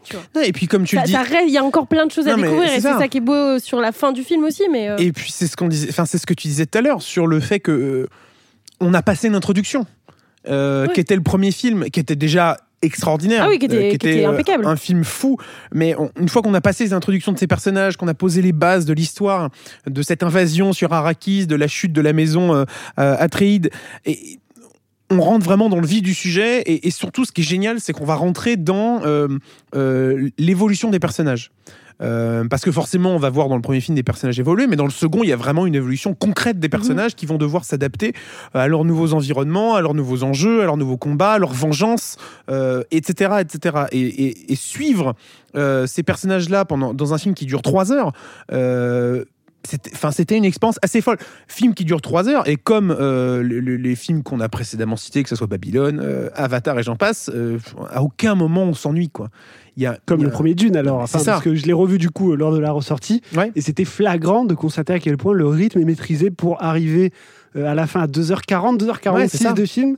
et 0.43 0.53
puis, 0.53 0.67
comme 0.67 0.85
tu 0.85 0.97
le 0.97 1.03
dis. 1.03 1.15
Il 1.47 1.53
y 1.53 1.59
a 1.59 1.65
encore 1.65 1.87
plein 1.87 2.07
de 2.07 2.11
choses 2.11 2.29
à 2.29 2.35
découvrir. 2.35 2.65
Et 2.73 2.81
c'est 2.81 2.93
ça. 2.93 3.09
qui 3.09 3.19
est 3.19 3.23
beau 3.23 3.59
sur 3.59 3.81
la 3.81 3.93
fin 3.93 4.13
du 4.13 4.23
film 4.23 4.45
aussi. 4.45 4.65
Mais 4.71 4.89
euh. 4.89 4.97
Et 4.99 5.13
puis, 5.13 5.31
c'est 5.33 5.47
ce, 5.47 5.57
qu'on 5.57 5.69
disait, 5.69 5.89
enfin, 5.91 6.07
c'est 6.07 6.19
ce 6.19 6.27
que 6.27 6.35
tu 6.35 6.49
disais 6.49 6.67
tout 6.67 6.79
à 6.79 6.83
l'heure 6.83 7.03
sur 7.03 7.27
le 7.27 7.41
fait 7.41 7.61
que 7.61 7.71
euh, 7.71 8.09
on 8.81 8.95
a 8.95 9.03
passé 9.03 9.29
une 9.29 9.35
introduction. 9.35 9.87
Euh, 10.49 10.87
qui 10.87 11.01
était 11.01 11.17
le 11.17 11.23
premier 11.23 11.53
film, 11.53 11.85
qui 11.91 12.01
était 12.01 12.17
déjà 12.17 12.57
extraordinaire, 12.81 13.43
ah 13.45 13.49
oui, 13.51 13.59
qui 13.59 13.67
était, 13.67 14.25
impeccable. 14.25 14.65
un 14.65 14.77
film 14.77 15.05
fou. 15.05 15.37
Mais 15.71 15.95
une 16.19 16.31
fois 16.31 16.41
qu'on 16.41 16.55
a 16.55 16.63
passé 16.63 16.85
les 16.85 16.95
introductions 16.95 17.33
de 17.33 17.39
ces 17.39 17.47
personnages, 17.47 17.99
qu'on 17.99 18.09
a 18.09 18.15
posé 18.15 18.41
les 18.41 18.53
bases 18.53 18.87
de 18.87 18.95
l'histoire, 18.95 19.51
de 19.87 20.01
cette 20.01 20.23
invasion 20.23 20.73
sur 20.73 20.95
Arrakis, 20.95 21.47
de 21.47 21.57
la 21.57 21.69
chute 21.69 21.93
de 21.93 22.01
la 22.01 22.15
maison 22.15 22.65
Atreides, 22.97 23.71
et 24.07 24.40
on 25.11 25.21
rentre 25.21 25.45
vraiment 25.45 25.69
dans 25.69 25.81
le 25.81 25.87
vif 25.87 26.03
du 26.03 26.15
sujet 26.15 26.63
et, 26.67 26.91
surtout 26.91 27.25
ce 27.25 27.33
qui 27.33 27.41
est 27.41 27.45
génial 27.45 27.81
c'est 27.81 27.93
qu'on 27.93 28.05
va 28.05 28.15
rentrer 28.15 28.57
dans 28.57 29.03
euh, 29.05 29.29
euh, 29.75 30.31
l'évolution 30.39 30.91
des 30.91 31.01
personnages. 31.01 31.51
Euh, 32.03 32.45
parce 32.49 32.63
que 32.63 32.73
forcément, 32.73 33.11
on 33.11 33.19
va 33.19 33.29
voir 33.29 33.51
dans 33.51 33.57
le 33.57 33.61
premier 33.61 33.83
film 33.83 33.95
des 33.95 34.03
personnages 34.03 34.41
évoluer, 34.41 34.67
mais 34.67 34.77
dans 34.77 34.87
le 34.87 34.91
second, 34.91 35.23
il 35.23 35.29
y 35.29 35.35
a 35.35 35.37
vraiment 35.37 35.67
une 35.67 35.75
évolution 35.75 36.15
concrète 36.15 36.59
des 36.59 36.71
personnages 36.71 37.15
qui 37.15 37.27
vont 37.27 37.37
devoir 37.37 37.67
s'adapter 37.67 38.15
à 38.55 38.69
leurs 38.69 38.87
nouveaux 38.87 39.13
environnements, 39.13 39.75
à 39.75 39.83
leurs 39.83 39.93
nouveaux 39.93 40.23
enjeux, 40.23 40.63
à 40.63 40.65
leurs 40.65 40.79
nouveaux 40.79 40.97
combats, 40.97 41.33
à 41.33 41.39
leur 41.39 41.53
vengeance, 41.53 42.17
etc., 42.91 43.41
etc. 43.41 43.85
Et, 43.93 44.57
suivre 44.57 45.15
ces 45.55 46.03
personnages-là 46.03 46.65
pendant 46.65 46.95
dans 46.95 47.13
un 47.13 47.19
film 47.19 47.35
qui 47.35 47.45
dure 47.45 47.61
trois 47.61 47.93
heures 47.93 48.13
c'était 49.65 50.37
une 50.37 50.45
expérience 50.45 50.79
assez 50.83 51.01
folle. 51.01 51.19
Film 51.49 51.75
qui 51.75 51.85
dure 51.85 52.01
trois 52.01 52.29
heures, 52.29 52.49
et 52.49 52.57
comme 52.57 52.95
euh, 52.99 53.43
les 53.43 53.95
films 53.95 54.23
qu'on 54.23 54.41
a 54.41 54.49
précédemment 54.49 54.97
cités, 54.97 55.23
que 55.23 55.29
ce 55.29 55.37
soit 55.37 55.47
Babylone, 55.47 56.01
euh, 56.03 56.31
Avatar 56.35 56.79
et 56.79 56.83
j'en 56.83 56.97
passe, 56.97 57.31
euh, 57.35 57.59
à 57.91 58.03
aucun 58.03 58.35
moment 58.35 58.63
on 58.65 58.75
s'ennuie. 58.75 59.11
quoi. 59.11 59.29
Il 59.77 59.83
y 59.83 59.87
a, 59.87 59.99
comme 60.07 60.23
le 60.23 60.31
premier 60.31 60.55
Dune 60.55 60.77
alors, 60.77 61.01
enfin, 61.01 61.21
parce 61.25 61.43
que 61.43 61.55
je 61.55 61.67
l'ai 61.67 61.73
revu 61.73 61.99
du 61.99 62.11
coup 62.11 62.35
lors 62.35 62.53
de 62.53 62.59
la 62.59 62.73
ressortie, 62.73 63.23
et 63.55 63.61
c'était 63.61 63.85
flagrant 63.85 64.45
de 64.45 64.55
constater 64.55 64.93
à 64.93 64.99
quel 64.99 65.17
point 65.17 65.33
le 65.33 65.47
rythme 65.47 65.81
est 65.81 65.85
maîtrisé 65.85 66.31
pour 66.31 66.63
arriver 66.63 67.13
à 67.57 67.75
la 67.75 67.87
fin 67.87 68.03
à 68.03 68.07
2h40, 68.07 68.79
2h46 68.79 69.55
de 69.55 69.65
film. 69.65 69.97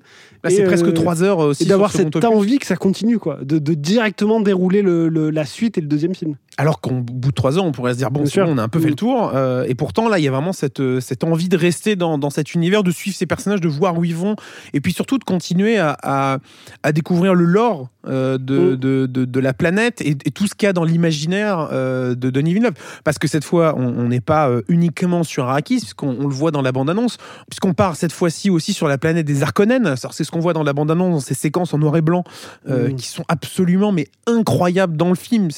c'est 0.48 0.64
presque 0.64 0.92
3 0.92 1.22
heures 1.22 1.38
aussi. 1.38 1.64
Et 1.64 1.66
d'avoir 1.66 1.92
cette 1.92 2.24
envie 2.24 2.58
que 2.58 2.66
ça 2.66 2.76
continue, 2.76 3.18
quoi, 3.18 3.38
de, 3.42 3.58
directement 3.74 4.40
dérouler 4.40 4.82
la 4.82 5.44
suite 5.44 5.78
et 5.78 5.80
le 5.80 5.86
deuxième 5.86 6.14
film. 6.14 6.36
Alors 6.58 6.82
qu'au 6.82 6.90
bout 6.90 7.30
de 7.30 7.34
trois 7.34 7.58
ans, 7.58 7.64
on 7.64 7.72
pourrait 7.72 7.94
se 7.94 7.98
dire, 7.98 8.10
bon, 8.10 8.24
on 8.36 8.58
a 8.58 8.62
un 8.62 8.68
peu 8.68 8.78
fait 8.78 8.88
le 8.88 8.92
mm. 8.92 8.96
tour. 8.96 9.32
Euh, 9.34 9.64
et 9.66 9.74
pourtant, 9.74 10.10
là, 10.10 10.18
il 10.18 10.24
y 10.24 10.28
a 10.28 10.30
vraiment 10.30 10.52
cette, 10.52 10.80
euh, 10.80 11.00
cette 11.00 11.24
envie 11.24 11.48
de 11.48 11.56
rester 11.56 11.96
dans, 11.96 12.18
dans, 12.18 12.28
cet 12.28 12.54
univers, 12.54 12.82
de 12.82 12.90
suivre 12.90 13.16
ces 13.16 13.24
personnages, 13.24 13.62
de 13.62 13.68
voir 13.68 13.96
où 13.96 14.04
ils 14.04 14.14
vont. 14.14 14.36
Et 14.74 14.82
puis 14.82 14.92
surtout 14.92 15.16
de 15.16 15.24
continuer 15.24 15.78
à, 15.78 15.96
à, 16.82 16.92
découvrir 16.92 17.34
le 17.34 17.46
lore 17.46 17.88
euh, 18.06 18.36
de, 18.36 18.72
mm. 18.72 18.76
de, 18.76 19.06
de, 19.06 19.40
la 19.40 19.54
planète 19.54 20.02
et, 20.02 20.14
tout 20.14 20.46
ce 20.46 20.54
qu'il 20.54 20.66
y 20.66 20.68
a 20.68 20.74
dans 20.74 20.84
l'imaginaire 20.84 21.70
de 21.70 22.30
Denis 22.30 22.52
Villeneuve. 22.52 22.74
Parce 23.02 23.18
que 23.18 23.28
cette 23.28 23.44
fois, 23.44 23.74
on 23.76 24.08
n'est 24.08 24.20
pas 24.20 24.50
uniquement 24.68 25.24
sur 25.24 25.44
Arrakis, 25.44 25.78
puisqu'on 25.78 26.28
le 26.28 26.34
voit 26.34 26.50
dans 26.50 26.62
la 26.62 26.72
bande-annonce, 26.72 27.16
puisqu'on 27.48 27.72
part 27.72 27.96
cette 27.96 28.12
fois-ci 28.12 28.50
aussi 28.50 28.74
sur 28.74 28.88
la 28.88 28.98
planète 28.98 29.26
des 29.26 29.42
Arconènes. 29.42 29.94
C'est 30.10 30.24
ce 30.24 30.30
qu'on 30.30 30.40
voit 30.40 30.52
dans 30.52 30.64
la 30.64 30.74
bande-annonce, 30.74 31.14
dans 31.14 31.20
ces 31.20 31.34
séquences 31.34 31.72
en 31.72 31.78
noir 31.78 31.96
et 31.96 32.02
blanc, 32.02 32.24
mm. 32.68 32.94
qui 32.96 33.06
sont 33.06 33.24
absolument 33.28 33.90
mais 33.90 34.08
incroyables 34.26 34.98
dans 34.98 35.08
le 35.08 35.14
film. 35.14 35.48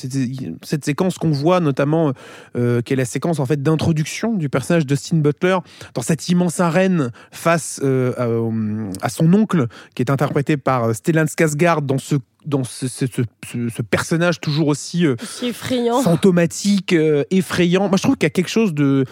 Cette 0.85 0.97
séquence 0.97 1.17
qu'on 1.17 1.31
voit 1.31 1.61
notamment, 1.61 2.13
euh, 2.57 2.83
qui 2.83 2.93
est 2.93 2.97
la 2.97 3.07
séquence 3.07 3.41
en 3.41 3.47
fait 3.47 3.63
d'introduction 3.63 4.35
du 4.35 4.51
personnage 4.51 4.85
de 4.85 4.95
Steve 4.95 5.23
Butler 5.23 5.57
dans 5.95 6.03
cette 6.03 6.29
immense 6.29 6.61
arène 6.61 7.11
face 7.33 7.81
euh, 7.83 8.91
à, 9.01 9.09
son 9.09 9.33
oncle, 9.33 9.67
qui 9.95 10.03
est 10.03 10.11
interprété 10.11 10.59
par 10.59 10.85
euh, 10.85 10.93
Stellan 10.93 11.25
Skarsgård 11.25 11.87
dans 11.87 11.97
ce 11.97 12.17
dans 12.45 12.65
ce, 12.65 12.87
ce, 12.87 13.83
personnage 13.89 14.39
toujours 14.39 14.69
aussi, 14.69 15.07
effrayant. 15.43 16.03
fantomatique, 16.03 16.95
effrayant. 17.31 17.89
Moi, 17.89 17.97
je 17.97 18.03
trouve 18.03 18.17
qu'il 18.17 18.27
y 18.27 18.27
a 18.27 18.31
quelque 18.31 18.51
chose 18.51 18.75
de, 18.75 19.07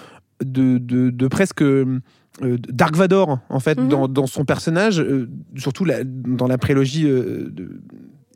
de, 0.45 0.76
de, 0.76 1.29
presque 1.29 1.64
Dark 2.43 2.95
Vador 2.95 3.38
en 3.49 3.61
fait 3.61 3.79
mhm. 3.79 3.88
dans, 3.88 4.09
dans, 4.09 4.26
son 4.26 4.45
personnage, 4.45 5.02
surtout 5.57 5.87
dans 6.05 6.47
la 6.47 6.59
prélogie 6.59 7.05
de 7.05 7.81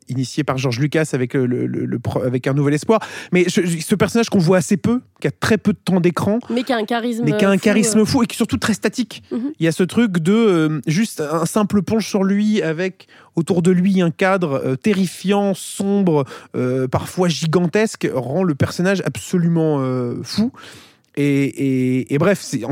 initié 0.09 0.43
par 0.43 0.57
George 0.57 0.79
Lucas 0.79 1.09
avec, 1.13 1.35
euh, 1.35 1.45
le, 1.45 1.99
avec 2.23 2.47
Un 2.47 2.53
Nouvel 2.53 2.73
Espoir. 2.73 2.99
Mais 3.31 3.47
ce 3.49 3.95
personnage 3.95 4.29
qu'on 4.29 4.39
voit 4.39 4.57
assez 4.57 4.77
peu, 4.77 5.01
qui 5.19 5.27
a 5.27 5.31
très 5.31 5.57
peu 5.57 5.73
de 5.73 5.77
temps 5.77 5.99
d'écran. 5.99 6.39
Mais 6.49 6.63
qui 6.63 6.73
a 6.73 6.77
un 6.77 6.85
charisme 6.85 7.23
Mais 7.25 7.35
qui 7.37 7.45
a 7.45 7.49
un 7.49 7.57
charisme 7.57 8.05
fou, 8.05 8.23
et 8.23 8.27
qui 8.27 8.33
est 8.33 8.37
surtout 8.37 8.57
très 8.57 8.73
statique. 8.73 9.23
Mhm. 9.31 9.53
Il 9.59 9.65
y 9.65 9.67
a 9.67 9.71
ce 9.71 9.83
truc 9.83 10.19
de 10.19 10.33
euh, 10.33 10.81
juste 10.87 11.21
un 11.21 11.45
simple 11.45 11.81
ponche 11.81 12.07
sur 12.07 12.23
lui 12.23 12.61
avec 12.61 13.07
autour 13.35 13.61
de 13.61 13.71
lui 13.71 14.01
un 14.01 14.11
cadre 14.11 14.61
euh, 14.65 14.75
terrifiant, 14.75 15.53
sombre, 15.53 16.25
parfois 16.91 17.27
gigantesque, 17.27 18.07
rend 18.13 18.43
le 18.43 18.55
personnage 18.55 19.01
absolument 19.05 19.81
fou. 20.23 20.51
Et, 21.15 21.45
et, 21.45 22.13
et 22.13 22.17
bref, 22.17 22.39
c'est 22.41 22.63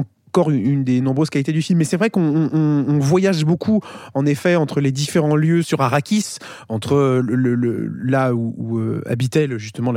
une 0.49 0.83
des 0.83 1.01
nombreuses 1.01 1.29
qualités 1.29 1.51
du 1.51 1.61
film. 1.61 1.79
Mais 1.79 1.85
c'est 1.85 1.97
vrai 1.97 2.09
qu'on 2.09 2.99
voyage 2.99 3.45
beaucoup, 3.45 3.81
en 4.13 4.25
effet, 4.25 4.55
entre 4.55 4.81
les 4.81 4.91
différents 4.91 5.35
lieux 5.35 5.61
sur 5.61 5.81
Arrakis, 5.81 6.37
entre 6.69 7.21
le, 7.23 7.55
là 8.03 8.33
où, 8.33 8.79
habitait 9.05 9.47
justement 9.57 9.93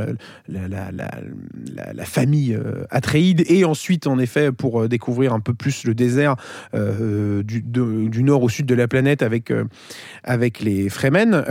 la, 0.47 2.05
famille 2.05 2.57
Atreides, 2.89 3.43
et 3.47 3.65
ensuite, 3.65 4.07
en 4.07 4.19
effet, 4.19 4.51
pour 4.51 4.87
découvrir 4.87 5.33
un 5.33 5.39
peu 5.39 5.53
plus 5.53 5.83
le 5.85 5.93
désert 5.93 6.35
du, 6.73 8.23
nord 8.23 8.43
au 8.43 8.49
sud 8.49 8.65
de 8.65 8.75
la 8.75 8.87
planète 8.87 9.21
avec, 9.21 9.51
avec 10.23 10.59
les 10.59 10.89
Fremen. 10.89 11.43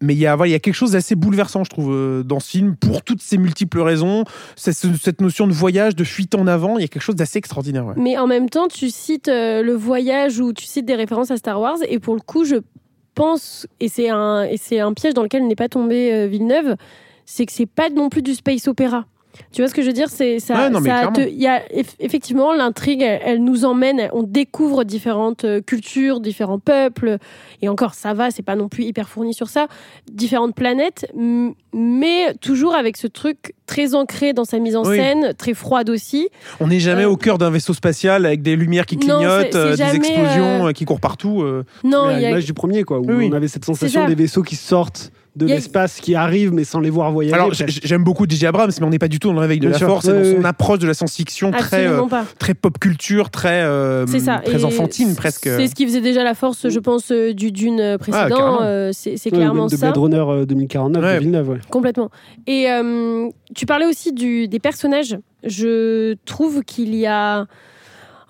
mais 0.00 0.14
il 0.14 0.18
y 0.18 0.26
a, 0.26 0.36
il 0.44 0.50
y 0.50 0.54
a 0.54 0.58
quelque 0.58 0.74
chose 0.74 0.92
d'assez 0.92 1.14
bouleversant, 1.14 1.64
je 1.64 1.70
trouve, 1.70 2.22
dans 2.24 2.40
ce 2.40 2.50
film, 2.50 2.76
pour 2.76 3.02
toutes 3.02 3.22
ces 3.22 3.38
multiples 3.38 3.80
raisons. 3.80 4.24
Cette, 4.56 5.20
notion 5.20 5.46
de 5.46 5.52
voyage, 5.52 5.96
de 5.96 6.04
fuite 6.04 6.34
en 6.34 6.46
avant, 6.46 6.78
il 6.78 6.82
y 6.82 6.84
a 6.84 6.88
quelque 6.88 7.02
chose 7.02 7.16
d'assez 7.16 7.38
extraordinaire. 7.38 7.94
Mais 8.04 8.18
en 8.18 8.26
même 8.26 8.50
temps, 8.50 8.68
tu 8.68 8.90
cites 8.90 9.28
euh, 9.28 9.62
le 9.62 9.72
voyage 9.72 10.38
ou 10.38 10.52
tu 10.52 10.66
cites 10.66 10.84
des 10.84 10.94
références 10.94 11.30
à 11.30 11.38
Star 11.38 11.58
Wars, 11.58 11.78
et 11.88 11.98
pour 11.98 12.14
le 12.14 12.20
coup, 12.20 12.44
je 12.44 12.56
pense, 13.14 13.66
et 13.80 13.88
c'est 13.88 14.10
un, 14.10 14.46
un 14.46 14.92
piège 14.92 15.14
dans 15.14 15.22
lequel 15.22 15.46
n'est 15.46 15.56
pas 15.56 15.70
tombé 15.70 16.12
euh, 16.12 16.26
Villeneuve, 16.26 16.76
c'est 17.24 17.46
que 17.46 17.52
c'est 17.52 17.64
pas 17.64 17.88
non 17.88 18.10
plus 18.10 18.20
du 18.20 18.34
space 18.34 18.68
opéra. 18.68 19.06
Tu 19.52 19.62
vois 19.62 19.68
ce 19.68 19.74
que 19.74 19.82
je 19.82 19.86
veux 19.86 19.92
dire? 19.92 20.08
C'est 20.08 20.38
ça. 20.40 20.70
il 21.16 21.40
y 21.40 21.46
a 21.46 21.62
effectivement 22.00 22.52
l'intrigue, 22.52 23.02
elle, 23.02 23.42
nous 23.42 23.64
emmène, 23.64 24.08
on 24.12 24.22
découvre 24.22 24.84
différentes 24.84 25.44
euh, 25.44 25.60
cultures, 25.60 26.20
différents 26.20 26.58
peuples, 26.58 27.18
et 27.62 27.68
encore 27.68 27.94
ça 27.94 28.14
va, 28.14 28.30
c'est 28.30 28.42
pas 28.42 28.56
non 28.56 28.68
plus 28.68 28.84
hyper 28.84 29.08
fourni 29.08 29.34
sur 29.34 29.48
ça, 29.48 29.66
différentes 30.10 30.54
planètes, 30.54 31.06
mais 31.72 32.34
toujours 32.40 32.74
avec 32.74 32.96
ce 32.96 33.06
truc 33.06 33.54
très 33.66 33.94
ancré 33.94 34.32
dans 34.32 34.44
sa 34.44 34.58
mise 34.58 34.76
en 34.76 34.84
scène, 34.84 35.34
très 35.36 35.54
froide 35.54 35.90
aussi. 35.90 36.28
On 36.60 36.68
n'est 36.68 36.80
jamais 36.80 37.04
euh, 37.04 37.10
au 37.10 37.16
cœur 37.16 37.38
d'un 37.38 37.50
vaisseau 37.50 37.74
spatial 37.74 38.26
avec 38.26 38.42
des 38.42 38.56
lumières 38.56 38.86
qui 38.86 38.96
clignotent, 38.96 39.54
euh, 39.54 39.76
des 39.76 39.96
explosions 39.96 40.72
qui 40.72 40.84
courent 40.84 41.00
partout. 41.00 41.44
Non, 41.82 42.08
l'image 42.08 42.44
du 42.44 42.54
premier 42.54 42.84
quoi, 42.84 42.98
où 42.98 43.10
on 43.10 43.32
avait 43.32 43.48
cette 43.48 43.64
sensation 43.64 44.06
des 44.06 44.14
vaisseaux 44.14 44.42
qui 44.42 44.56
sortent 44.56 45.12
de 45.36 45.46
l'espace 45.46 46.00
qui 46.00 46.14
arrive 46.14 46.52
mais 46.52 46.64
sans 46.64 46.80
les 46.80 46.90
voir 46.90 47.10
voyager. 47.12 47.34
Alors 47.34 47.52
j'aime 47.52 48.04
beaucoup 48.04 48.26
DJ 48.28 48.44
Abrams 48.44 48.70
mais 48.78 48.86
on 48.86 48.90
n'est 48.90 48.98
pas 48.98 49.08
du 49.08 49.18
tout 49.18 49.28
dans 49.28 49.34
le 49.34 49.40
réveil 49.40 49.58
de 49.58 49.68
la 49.68 49.78
force, 49.78 50.06
c'est 50.06 50.12
dans 50.12 50.40
son 50.40 50.44
approche 50.44 50.78
de 50.78 50.86
la 50.86 50.94
science-fiction 50.94 51.50
très 51.50 51.86
euh, 51.86 52.02
très 52.38 52.54
pop 52.54 52.78
culture, 52.78 53.30
très 53.30 53.62
euh, 53.62 54.06
très 54.06 54.64
enfantine 54.64 55.14
presque. 55.14 55.44
C'est 55.44 55.66
ce 55.66 55.74
qui 55.74 55.86
faisait 55.86 56.00
déjà 56.00 56.22
la 56.22 56.34
force 56.34 56.68
je 56.68 56.78
pense 56.78 57.10
euh, 57.10 57.32
du 57.32 57.52
Dune 57.52 57.96
précédent, 57.98 58.58
ah, 58.60 58.90
c'est 58.92 59.30
clairement 59.30 59.68
ça. 59.68 59.76
De 59.76 59.80
Blade 59.80 59.96
Runner 59.96 60.46
2049 60.46 61.02
de 61.02 61.18
Villeneuve. 61.18 61.58
Complètement. 61.70 62.10
Et 62.46 62.66
tu 63.54 63.66
parlais 63.66 63.86
aussi 63.86 64.12
du, 64.12 64.48
des 64.48 64.58
personnages. 64.58 65.18
Je 65.44 66.14
trouve 66.24 66.62
qu'il 66.62 66.94
y 66.94 67.06
a 67.06 67.46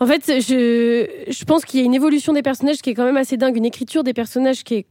en 0.01 0.07
fait, 0.07 0.25
je, 0.27 1.07
je 1.29 1.45
pense 1.45 1.65
qu'il 1.65 1.81
y 1.81 1.83
a 1.83 1.87
une 1.87 1.95
évolution 1.95 2.33
des 2.33 2.43
personnages 2.43 2.83
qui 2.83 2.91
est 2.91 2.95
quand 2.95 3.05
même 3.05 3.17
assez 3.17 3.37
dingue, 3.37 3.57
une 3.57 3.65
écriture 3.65 4.03
des 4.03 4.13
personnages 4.13 4.65
qui 4.65 4.75
est 4.75 4.87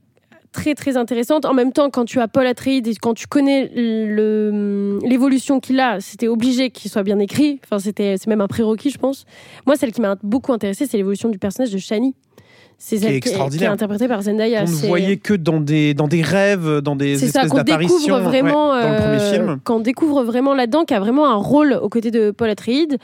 très 0.53 0.75
très 0.75 0.95
intéressante. 0.95 1.45
En 1.45 1.53
même 1.53 1.74
temps, 1.74 1.89
quand 1.89 2.05
tu 2.05 2.19
as 2.19 2.29
Paul 2.29 2.48
Atreides 2.48 2.88
et 2.88 2.95
quand 2.95 3.13
tu 3.13 3.27
connais 3.27 3.69
l'évolution 3.75 5.60
qu'il 5.60 5.79
a, 5.79 6.00
c'était 6.00 6.29
obligé 6.29 6.69
qu'il 6.69 6.89
soit 6.89 7.03
bien 7.03 7.19
écrit. 7.19 7.60
Enfin, 7.65 7.79
c'était 7.79 8.15
c'est 8.17 8.27
même 8.27 8.41
un 8.41 8.48
prérequis, 8.48 8.91
je 8.91 8.98
pense. 8.98 9.25
Moi, 9.65 9.75
celle 9.75 9.91
qui 9.91 10.00
m'a 10.00 10.15
beaucoup 10.24 10.53
intéressée, 10.53 10.86
c'est 10.86 10.98
l'évolution 10.98 11.29
du 11.29 11.39
personnage 11.39 11.72
de 11.72 11.77
Shani. 11.77 12.15
C'est 12.77 12.98
qui 12.98 13.05
est 13.05 13.15
extraordinaire. 13.15 13.60
Qui 13.60 13.72
est 13.72 13.74
interprétée 13.74 14.07
par 14.07 14.22
Zendaya. 14.24 14.65
On 14.67 14.69
ne 14.69 14.88
voyait 14.88 15.17
que 15.17 15.33
dans 15.33 15.62
des, 15.62 15.93
dans 15.93 16.07
des 16.07 16.22
rêves, 16.22 16.79
dans 16.79 16.95
des 16.95 17.24
espèces 17.24 17.51
d'apparitions 17.51 18.19
vraiment 18.19 18.77
dans 18.77 18.89
le 18.89 18.98
premier 18.98 19.22
euh, 19.22 19.31
film. 19.31 19.60
Quand 19.63 19.77
on 19.77 19.79
découvre 19.79 20.24
vraiment 20.24 20.53
là-dedans, 20.53 20.83
qui 20.83 20.93
a 20.93 21.00
vraiment 21.00 21.29
un 21.29 21.36
rôle 21.36 21.79
aux 21.81 21.89
côtés 21.89 22.12
de 22.12 22.31
Paul 22.31 22.50
Atreides. 22.50 22.98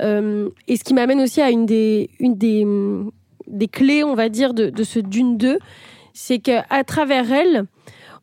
Euh, 0.00 0.50
et 0.68 0.76
ce 0.76 0.84
qui 0.84 0.94
m'amène 0.94 1.20
aussi 1.20 1.40
à 1.40 1.50
une 1.50 1.66
des, 1.66 2.10
une 2.20 2.36
des, 2.36 2.64
des 3.48 3.66
clés, 3.66 4.04
on 4.04 4.14
va 4.14 4.28
dire, 4.28 4.54
de, 4.54 4.70
de 4.70 4.84
ce 4.84 5.00
Dune 5.00 5.36
2, 5.36 5.58
c'est 6.14 6.38
qu'à 6.38 6.84
travers 6.86 7.30
elle, 7.30 7.66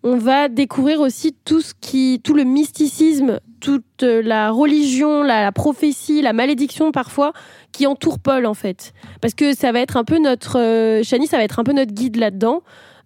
on 0.03 0.17
va 0.17 0.47
découvrir 0.47 0.99
aussi 0.99 1.35
tout 1.45 1.61
ce 1.61 1.73
qui, 1.79 2.19
tout 2.23 2.33
le 2.33 2.43
mysticisme, 2.43 3.39
toute 3.59 4.01
la 4.01 4.49
religion, 4.49 5.21
la, 5.21 5.51
prophétie, 5.51 6.23
la 6.23 6.33
malédiction 6.33 6.91
parfois 6.91 7.33
qui 7.71 7.85
entoure 7.85 8.17
Paul 8.17 8.47
en 8.47 8.55
fait. 8.55 8.93
Parce 9.21 9.35
que 9.35 9.53
ça 9.53 9.71
va 9.71 9.79
être 9.79 9.97
un 9.97 10.03
peu 10.03 10.17
notre, 10.17 10.57
euh, 10.57 11.03
ça 11.03 11.37
va 11.37 11.43
être 11.43 11.59
un 11.59 11.63
peu 11.63 11.73
notre 11.73 11.93
guide 11.93 12.15
là-dedans, 12.15 12.63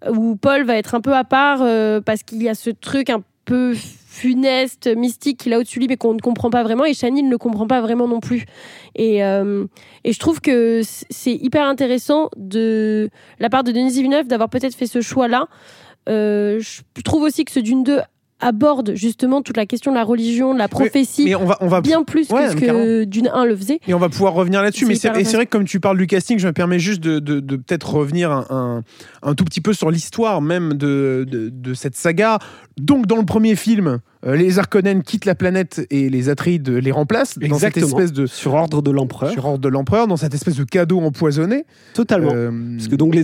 où 0.09 0.37
Paul 0.37 0.63
va 0.63 0.77
être 0.77 0.95
un 0.95 1.01
peu 1.01 1.13
à 1.13 1.25
part 1.25 1.59
euh, 1.61 1.99
parce 1.99 2.23
qu'il 2.23 2.41
y 2.41 2.47
a 2.47 2.55
ce 2.55 2.69
truc 2.69 3.09
un 3.09 3.21
peu 3.43 3.75
funeste, 4.15 4.87
mystique 4.95 5.39
qu'il 5.39 5.53
a 5.53 5.59
au-dessus 5.59 5.79
de 5.79 5.83
lui, 5.83 5.87
mais 5.89 5.97
qu'on 5.97 6.13
ne 6.13 6.19
comprend 6.19 6.49
pas 6.49 6.63
vraiment. 6.63 6.85
Et 6.85 6.93
Shani 6.93 7.21
ne 7.21 7.29
le 7.29 7.37
comprend 7.37 7.67
pas 7.67 7.81
vraiment 7.81 8.07
non 8.07 8.21
plus. 8.21 8.45
Et, 8.95 9.23
euh, 9.23 9.65
et 10.03 10.13
je 10.13 10.19
trouve 10.19 10.39
que 10.39 10.81
c'est 10.83 11.33
hyper 11.33 11.65
intéressant 11.65 12.29
de 12.37 13.09
la 13.39 13.49
part 13.49 13.63
de 13.63 13.71
Denis 13.71 13.91
Villeneuve 13.91 14.27
d'avoir 14.27 14.49
peut-être 14.49 14.75
fait 14.75 14.87
ce 14.87 15.01
choix-là. 15.01 15.47
Euh, 16.07 16.59
je 16.61 17.01
trouve 17.01 17.23
aussi 17.23 17.43
que 17.43 17.51
ce 17.51 17.59
Dune 17.59 17.83
2 17.83 17.99
aborde 18.45 18.93
justement 18.93 19.41
toute 19.41 19.57
la 19.57 19.65
question 19.65 19.91
de 19.91 19.97
la 19.97 20.03
religion, 20.03 20.53
de 20.53 20.59
la 20.59 20.67
prophétie, 20.67 21.25
mais, 21.25 21.35
on 21.35 21.45
va, 21.45 21.57
on 21.61 21.67
va... 21.67 21.81
bien 21.81 22.03
plus 22.03 22.27
que 22.27 22.49
ce 22.49 22.55
que 22.55 23.03
Dune 23.03 23.29
1 23.33 23.45
le 23.45 23.55
faisait. 23.55 23.79
Et 23.87 23.93
on 23.95 23.99
va 23.99 24.07
pouvoir 24.07 24.33
revenir 24.33 24.61
là-dessus. 24.61 24.85
Mais 24.85 24.95
c'est 24.95 25.09
vrai 25.09 25.45
que 25.45 25.51
comme 25.51 25.65
tu 25.65 25.79
parles 25.79 25.97
du 25.97 26.05
casting, 26.05 26.37
je 26.37 26.47
me 26.47 26.53
permets 26.53 26.79
juste 26.79 27.01
de, 27.01 27.19
de, 27.19 27.39
de 27.39 27.55
peut-être 27.55 27.91
revenir 27.95 28.31
un, 28.31 28.83
un, 29.23 29.33
tout 29.33 29.45
petit 29.45 29.61
peu 29.61 29.73
sur 29.73 29.89
l'histoire 29.89 30.41
même 30.41 30.75
de, 30.75 31.25
de, 31.27 31.73
cette 31.73 31.95
saga. 31.95 32.37
Donc 32.77 33.07
dans 33.07 33.17
le 33.17 33.25
premier 33.25 33.55
film, 33.55 33.99
euh, 34.25 34.35
les 34.35 34.59
Harkonnen 34.59 35.03
quittent 35.03 35.25
la 35.25 35.35
planète 35.35 35.85
et 35.91 36.09
les 36.09 36.29
Atreides 36.29 36.69
les 36.69 36.91
remplacent 36.91 37.37
dans 37.37 37.59
cette 37.59 37.77
espèce 37.77 38.11
de 38.11 38.25
sur 38.25 38.53
ordre 38.53 38.81
de 38.81 38.91
l'empereur. 38.91 39.31
Sur 39.31 39.45
ordre 39.45 39.59
de 39.59 39.69
l'empereur, 39.69 40.07
dans 40.07 40.17
cette 40.17 40.33
espèce 40.33 40.55
de 40.55 40.63
cadeau 40.63 40.99
empoisonné. 40.99 41.65
Totalement. 41.93 42.31
Euh, 42.33 42.51
Parce 42.75 42.87
que 42.87 42.95
donc 42.95 43.15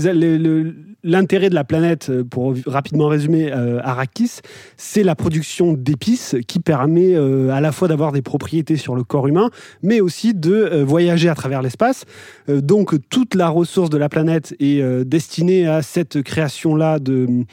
l'intérêt 1.03 1.49
de 1.49 1.55
la 1.55 1.63
planète, 1.63 2.09
euh, 2.09 2.23
pour 2.23 2.53
rapidement 2.67 3.07
résumer, 3.07 3.51
Arrakis, 3.51 4.39
c'est 4.77 5.03
la 5.03 5.15
production 5.15 5.73
d'épices 5.73 6.35
qui 6.47 6.59
permet 6.59 7.15
à 7.15 7.61
la 7.61 7.71
fois 7.71 7.87
d'avoir 7.87 8.11
des 8.11 8.21
propriétés 8.21 8.77
sur 8.77 8.95
le 8.95 9.03
corps 9.03 9.27
humain, 9.27 9.49
mais 9.81 10.01
aussi 10.01 10.33
de 10.33 10.83
voyager 10.83 11.29
à 11.29 11.35
travers 11.35 11.61
l'espace. 11.61 12.05
donc 12.47 12.95
toute 13.09 13.35
la 13.35 13.49
ressource 13.49 13.89
de 13.89 13.97
la 13.97 14.09
planète 14.09 14.55
est 14.59 14.81
destinée 15.05 15.67
à 15.67 15.81
cette 15.81 16.21
création-là 16.21 16.99
de 16.99 17.45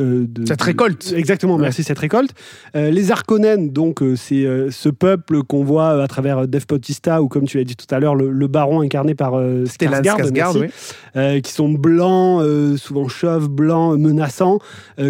euh, 0.00 0.26
cette 0.46 0.62
récolte. 0.62 1.12
exactement, 1.16 1.56
merci, 1.56 1.84
cette 1.84 1.98
récolte. 1.98 2.30
Euh, 2.74 2.90
les 2.90 3.10
Arconen, 3.12 3.70
donc, 3.70 4.02
euh, 4.02 4.16
c'est 4.16 4.44
ce 4.70 4.88
peuple 4.88 5.42
qu'on 5.42 5.64
voit 5.64 6.02
à 6.02 6.08
travers 6.08 6.48
Dev 6.48 6.64
Bautista, 6.68 7.22
ou 7.22 7.28
comme 7.28 7.44
tu 7.44 7.58
l'as 7.58 7.64
dit 7.64 7.76
tout 7.76 7.92
à 7.94 8.00
l'heure, 8.00 8.14
le, 8.14 8.46
baron 8.48 8.80
incarné 8.80 9.14
par 9.14 9.34
Skarsgård, 9.64 10.70
qui 11.42 11.52
sont 11.52 11.70
blancs, 11.70 12.44
souvent 12.76 13.08
chauves, 13.08 13.48
blancs, 13.48 13.98
menaçants, 13.98 14.58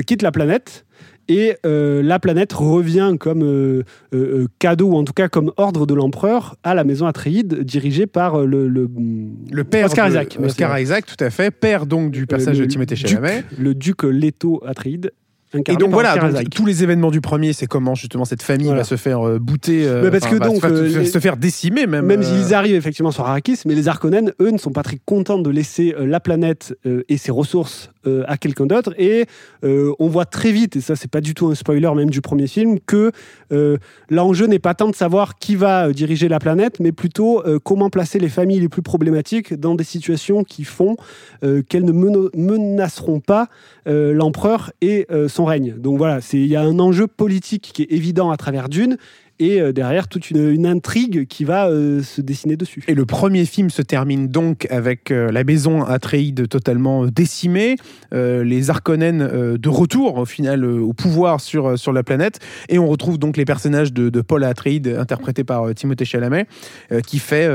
quittent 0.07 0.23
la 0.23 0.33
planète 0.33 0.85
et 1.29 1.57
euh, 1.65 2.03
la 2.03 2.19
planète 2.19 2.53
revient 2.53 3.15
comme 3.19 3.43
euh, 3.43 3.83
euh, 4.15 4.47
cadeau, 4.59 4.89
ou 4.89 4.97
en 4.97 5.05
tout 5.05 5.13
cas 5.13 5.29
comme 5.29 5.53
ordre 5.57 5.87
de 5.87 5.95
l'empereur, 5.95 6.57
à 6.63 6.75
la 6.75 6.85
maison 6.85 7.07
Atréide, 7.07 7.63
dirigée 7.63 8.07
par 8.07 8.39
le, 8.41 8.69
le, 8.69 8.89
le 9.51 9.65
père 9.65 9.87
Oscar 9.87 10.09
Isaac. 10.09 10.39
Oscar 10.43 10.79
Isaac, 10.79 11.07
tout 11.07 11.23
à 11.23 11.31
fait, 11.31 11.51
père 11.51 11.87
donc 11.87 12.11
du 12.11 12.27
personnage 12.27 12.59
de 12.59 12.65
Timothée 12.65 12.97
Chalamet. 12.97 13.45
Le 13.59 13.75
duc 13.75 14.03
Leto 14.03 14.63
Atréide, 14.67 15.13
et 15.55 15.77
donc 15.77 15.91
voilà, 15.91 16.17
tous 16.55 16.67
les 16.67 16.83
événements 16.83 17.11
du 17.11 17.21
premier, 17.21 17.53
c'est 17.53 17.67
comment 17.67 17.95
justement 17.95 18.25
cette 18.25 18.43
famille 18.43 18.69
va 18.69 18.85
se 18.85 18.97
faire 18.97 19.27
euh, 19.27 19.39
bouter, 19.39 19.87
euh, 19.87 20.11
parce 20.11 20.27
que 20.27 20.37
donc, 20.37 20.63
se, 20.63 21.05
se, 21.05 21.19
faire 21.19 21.37
décimer 21.37 21.87
même. 21.87 22.07
Même 22.07 22.23
s'ils 22.23 22.55
arrivent 22.55 22.77
effectivement 22.77 23.11
sur 23.11 23.27
Arrakis, 23.27 23.61
mais 23.67 23.75
les 23.75 23.89
Arconen, 23.89 24.33
eux, 24.41 24.51
ne 24.51 24.59
sont 24.59 24.73
pas 24.73 24.83
très 24.83 24.99
contents 25.05 25.39
de 25.39 25.51
laisser 25.51 25.95
la 25.99 26.21
planète 26.21 26.77
et 27.09 27.17
ses 27.17 27.31
ressources 27.31 27.91
à 28.27 28.37
quelqu'un 28.37 28.67
d'autre. 28.67 28.95
Et 28.99 29.27
on 29.63 30.09
voit 30.09 30.27
très 30.27 30.53
vite, 30.53 30.77
et 30.77 30.81
ça 30.81 30.97
c'est 30.97 31.11
pas 31.11 31.21
du 31.21 31.35
tout 31.35 31.49
un 31.49 31.55
spoiler 31.55 31.91
même 31.95 32.11
du 32.11 32.21
premier 32.21 32.47
film, 32.47 32.79
que 32.81 33.13
l'enjeu 34.11 34.47
n'est 34.47 34.59
pas 34.59 34.75
tant 34.75 34.89
de 34.89 34.95
savoir 34.95 35.39
qui 35.39 35.57
va 35.57 35.93
diriger 35.93 36.29
la 36.29 36.39
planète, 36.39 36.81
mais 36.81 36.93
plutôt 36.93 37.43
comment 37.63 37.91
placer 37.91 38.19
les 38.19 38.29
familles 38.29 38.61
les 38.61 38.69
plus 38.69 38.83
problématiques 38.83 39.55
dans 39.55 39.75
des 39.75 39.85
situations 39.85 40.45
qui 40.45 40.65
font 40.65 40.97
qu'elles 41.41 41.85
ne 41.85 41.93
menaceront 41.93 43.21
pas 43.21 43.49
l'empereur 43.87 44.73
et 44.81 45.07
son 45.29 45.44
règne. 45.45 45.75
Donc 45.79 45.99
voilà, 45.99 46.21
il 46.33 46.47
y 46.47 46.57
a 46.57 46.63
un 46.63 46.79
enjeu 46.79 47.07
politique 47.07 47.71
qui 47.75 47.83
est 47.83 47.93
évident 47.93 48.31
à 48.31 48.37
travers 48.37 48.69
Dune 48.69 48.97
et 49.45 49.61
euh, 49.61 49.73
derrière 49.73 50.09
toute 50.09 50.31
une, 50.31 50.65
intrigue 50.65 51.27
qui 51.27 51.45
va 51.45 51.69
euh, 51.69 52.03
se 52.03 52.21
dessiner 52.21 52.57
dessus. 52.57 52.83
Et 52.89 52.95
le 52.95 53.05
premier 53.05 53.45
film 53.45 53.69
se 53.69 53.83
termine 53.83 54.29
donc 54.29 54.67
avec 54.71 55.11
euh, 55.11 55.31
la 55.31 55.45
maison 55.45 55.83
Atreides 55.83 56.49
totalement 56.49 57.07
décimée, 57.07 57.77
les 58.13 58.71
Harkonnen 58.71 59.57
de 59.59 59.69
retour 59.69 60.19
au 60.19 60.25
final 60.25 60.65
au 60.65 60.93
pouvoir 60.93 61.41
sur, 61.41 61.79
sur 61.79 61.93
la 61.93 62.03
planète, 62.03 62.39
et 62.69 62.79
on 62.79 62.87
retrouve 62.87 63.19
donc 63.19 63.37
les 63.37 63.45
personnages 63.45 63.93
de, 63.93 64.21
Paul 64.21 64.45
Atreides 64.45 64.87
interprétés 64.87 65.43
par 65.45 65.75
Timothée 65.75 66.05
Chalamet, 66.05 66.47
qui 67.07 67.19
fait 67.19 67.51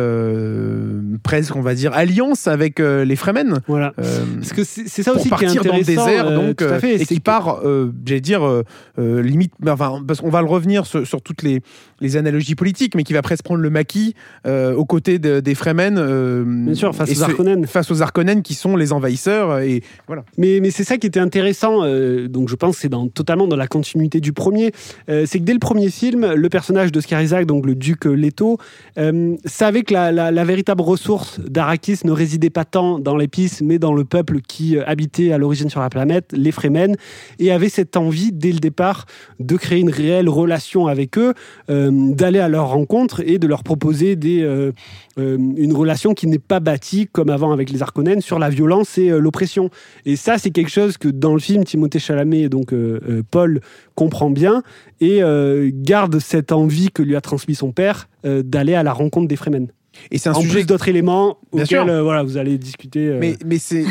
presque, 1.23 1.55
on 1.55 1.61
va 1.61 1.75
dire, 1.75 1.93
alliance 1.93 2.47
avec 2.47 2.79
les 2.79 3.15
Fremen. 3.15 3.59
Voilà. 3.67 3.93
Parce 3.95 4.53
que 4.53 4.63
c'est 4.63 5.03
ça 5.03 5.13
aussi 5.13 5.29
qui 5.29 5.45
est 5.45 5.63
dans 5.63 5.77
le 5.77 5.83
désert, 5.83 6.31
donc, 6.31 6.61
et 6.83 7.05
qui 7.05 7.19
part, 7.19 7.61
j'allais 8.05 8.21
dire, 8.21 8.63
limite, 8.97 9.53
enfin, 9.65 10.03
parce 10.05 10.19
qu'on 10.19 10.29
va 10.29 10.41
le 10.41 10.49
revenir 10.49 10.85
sur 10.85 11.21
toutes 11.21 11.43
les 11.43 11.61
les 12.01 12.17
analogies 12.17 12.55
politiques, 12.55 12.95
mais 12.95 13.03
qui 13.03 13.13
va 13.13 13.21
presque 13.21 13.43
prendre 13.43 13.61
le 13.61 13.69
maquis 13.69 14.15
euh, 14.47 14.73
aux 14.73 14.85
côtés 14.85 15.19
de- 15.19 15.39
des 15.39 15.55
Fremen. 15.55 15.97
euh, 15.97 16.43
Bien 16.45 16.73
sûr, 16.75 16.95
face 16.95 17.09
aux 17.09 17.23
Harkonnen. 17.23 17.65
Face 17.67 17.91
aux 17.91 18.01
Harkonnen 18.01 18.41
qui 18.41 18.53
sont 18.53 18.75
les 18.75 18.93
envahisseurs. 18.93 19.59
Et 19.59 19.81
voilà. 20.07 20.23
Mais, 20.37 20.59
mais 20.61 20.71
c'est 20.71 20.83
ça 20.83 20.97
qui 20.97 21.07
était 21.07 21.19
intéressant, 21.19 21.83
euh, 21.83 22.27
donc 22.27 22.49
je 22.49 22.55
pense 22.55 22.75
que 22.75 22.81
c'est 22.81 22.89
dans, 22.89 23.07
totalement 23.07 23.47
dans 23.47 23.55
la 23.57 23.67
continuité 23.67 24.19
du 24.21 24.33
premier, 24.33 24.71
euh, 25.09 25.25
c'est 25.27 25.39
que 25.39 25.43
dès 25.43 25.53
le 25.53 25.59
premier 25.59 25.89
film, 25.89 26.33
le 26.33 26.49
personnage 26.49 26.91
d'Oscar 26.91 27.21
Isaac, 27.21 27.45
donc 27.45 27.65
le 27.65 27.75
duc 27.75 28.05
euh, 28.07 28.13
Leto, 28.13 28.57
euh, 28.97 29.35
savait 29.45 29.83
que 29.83 29.93
la, 29.93 30.11
la- 30.11 30.31
la 30.31 30.43
véritable 30.45 30.81
ressource 30.81 31.39
d'Arrakis 31.39 31.99
ne 32.05 32.11
résidait 32.11 32.49
pas 32.49 32.65
tant 32.65 32.99
dans 32.99 33.15
l'épice, 33.17 33.61
mais 33.61 33.77
dans 33.79 33.93
le 33.93 34.05
peuple 34.05 34.39
qui 34.41 34.77
euh, 34.77 34.83
habitait 34.87 35.31
à 35.31 35.37
l'origine 35.37 35.69
sur 35.69 35.81
la 35.81 35.89
planète, 35.89 36.31
les 36.33 36.51
Fremen, 36.51 36.95
et 37.39 37.51
avait 37.51 37.69
cette 37.69 37.97
envie 37.97 38.31
dès 38.31 38.51
le 38.51 38.59
départ 38.59 39.05
de 39.39 39.55
créer 39.57 39.79
une 39.79 39.89
réelle 39.89 40.29
relation 40.29 40.87
avec 40.87 41.17
eux, 41.17 41.33
euh, 41.68 41.68
d'aller 41.69 42.39
à 42.39 42.49
leur 42.49 42.69
rencontre 42.69 43.21
et 43.25 43.37
de 43.37 43.47
leur 43.47 43.63
proposer 43.63 44.17
euh, 44.23 44.71
euh, 45.17 45.37
une 45.37 45.73
relation 45.73 46.13
qui 46.13 46.27
n'est 46.27 46.39
pas 46.39 46.59
bâtie 46.59 47.07
comme 47.11 47.29
avant 47.29 47.51
avec 47.51 47.69
les 47.69 47.81
Harkonnen 47.81 48.21
sur 48.21 48.39
la 48.39 48.49
violence 48.49 48.97
et 48.97 49.09
euh, 49.09 49.19
l'oppression. 49.19 49.69
Et 50.05 50.15
ça, 50.15 50.37
c'est 50.37 50.51
quelque 50.51 50.71
chose 50.71 50.97
que 50.97 51.07
dans 51.07 51.33
le 51.33 51.39
film, 51.39 51.63
Timothée 51.63 51.99
Chalamet, 51.99 52.49
donc 52.49 52.73
euh, 52.73 52.99
euh, 53.07 53.23
Paul, 53.29 53.61
comprend 53.95 54.29
bien 54.29 54.63
et 55.01 55.21
euh, 55.21 55.69
garde 55.73 56.19
cette 56.19 56.51
envie 56.51 56.89
que 56.89 57.03
lui 57.03 57.15
a 57.15 57.21
transmis 57.21 57.55
son 57.55 57.71
père 57.71 58.07
euh, 58.25 58.41
d'aller 58.43 58.75
à 58.75 58.83
la 58.83 58.93
rencontre 58.93 59.27
des 59.27 59.35
Fremen. 59.35 59.67
Et 60.11 60.17
c'est 60.17 60.29
un 60.29 60.33
En 60.33 60.41
sujet. 60.41 60.53
plus 60.53 60.65
d'autres 60.65 60.87
éléments 60.87 61.37
Bien 61.53 61.63
auxquels 61.63 61.83
sûr. 61.85 61.87
euh, 61.89 62.01
voilà, 62.03 62.23
vous 62.23 62.37
allez 62.37 62.57
discuter. 62.57 63.07
euh. 63.07 63.17
Mais, 63.19 63.35
mais 63.45 63.57
c'est. 63.57 63.83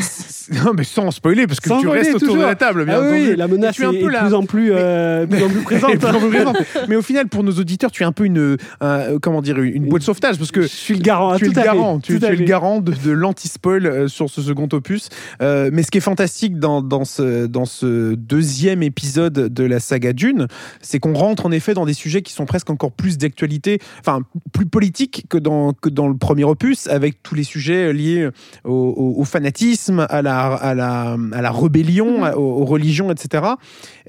Non, 0.51 0.71
mais 0.75 0.83
sans 0.83 1.11
spoiler, 1.11 1.45
parce 1.47 1.59
que 1.59 1.69
Sans 1.69 1.79
tu 1.79 1.87
restes 1.87 2.09
autour 2.15 2.19
toujours. 2.29 2.37
de 2.37 2.41
la 2.47 2.55
table, 2.55 2.85
bien 2.85 2.95
Ah 2.97 3.09
oui, 3.11 3.21
entendu. 3.23 3.35
la 3.35 3.47
menace 3.47 3.75
tu 3.75 3.83
es 3.83 3.85
un 3.85 3.91
est, 3.91 3.99
peu 4.01 4.09
est 4.09 4.13
la- 4.13 4.19
plus 4.23 4.33
en 4.33 4.43
plus, 4.43 4.71
euh, 4.73 5.27
plus, 5.27 5.43
en 5.43 5.49
plus 5.49 5.61
présente. 5.61 6.57
Mais 6.87 6.95
au 6.95 7.01
final, 7.03 7.27
pour 7.27 7.43
nos 7.43 7.51
auditeurs, 7.51 7.91
tu 7.91 8.01
es 8.03 8.05
un 8.05 8.11
peu 8.11 8.25
une, 8.25 8.57
un- 8.81 9.19
comment 9.21 9.41
dire, 9.41 9.59
une 9.59 9.87
boîte 9.87 10.01
de 10.01 10.05
sauvetage, 10.05 10.37
parce 10.37 10.51
que 10.51 10.61
je 10.63 10.67
suis 10.67 10.95
le 10.95 11.01
garant. 11.01 11.35
tu 11.37 11.45
es 11.45 11.47
le 11.49 11.53
garant, 11.53 11.99
tu, 11.99 12.15
es 12.15 12.29
le 12.35 12.43
garant 12.45 12.79
de, 12.81 12.93
l'anti-spoil 13.11 13.85
euh, 13.85 14.07
sur 14.07 14.29
ce 14.29 14.41
second 14.41 14.67
opus. 14.73 15.09
Euh, 15.41 15.69
mais 15.71 15.83
ce 15.83 15.91
qui 15.91 15.99
est 15.99 16.01
fantastique 16.01 16.57
dans, 16.57 16.81
dans, 16.81 17.05
ce, 17.05 17.45
dans 17.45 17.65
ce 17.65 18.15
deuxième 18.15 18.81
épisode 18.83 19.33
de 19.33 19.63
la 19.63 19.79
saga 19.79 20.13
Dune, 20.13 20.47
c'est 20.81 20.99
qu'on 20.99 21.13
rentre 21.13 21.45
en 21.45 21.51
effet 21.51 21.73
dans 21.73 21.85
des 21.85 21.93
sujets 21.93 22.21
qui 22.21 22.33
sont 22.33 22.45
presque 22.45 22.69
encore 22.69 22.91
plus 22.91 23.17
d'actualité, 23.17 23.79
enfin 23.99 24.21
plus 24.51 24.65
politiques 24.65 25.25
que 25.29 25.37
dans, 25.37 25.73
que 25.73 25.89
dans 25.89 25.98
le 26.07 26.15
premier 26.17 26.43
opus, 26.43 26.87
avec 26.87 27.21
tous 27.23 27.35
les 27.35 27.43
sujets 27.43 27.91
liés 27.93 28.29
au, 28.63 28.71
au- 28.71 29.21
au 29.21 29.23
fanatisme, 29.25 30.05
à 30.09 30.21
la, 30.21 30.53
à 30.53 30.73
la, 30.73 31.17
à 31.33 31.41
la 31.41 31.51
rébellion, 31.51 32.23
à- 32.23 32.35
aux, 32.35 32.61
aux 32.61 32.65
religions, 32.65 33.11
etc. 33.11 33.43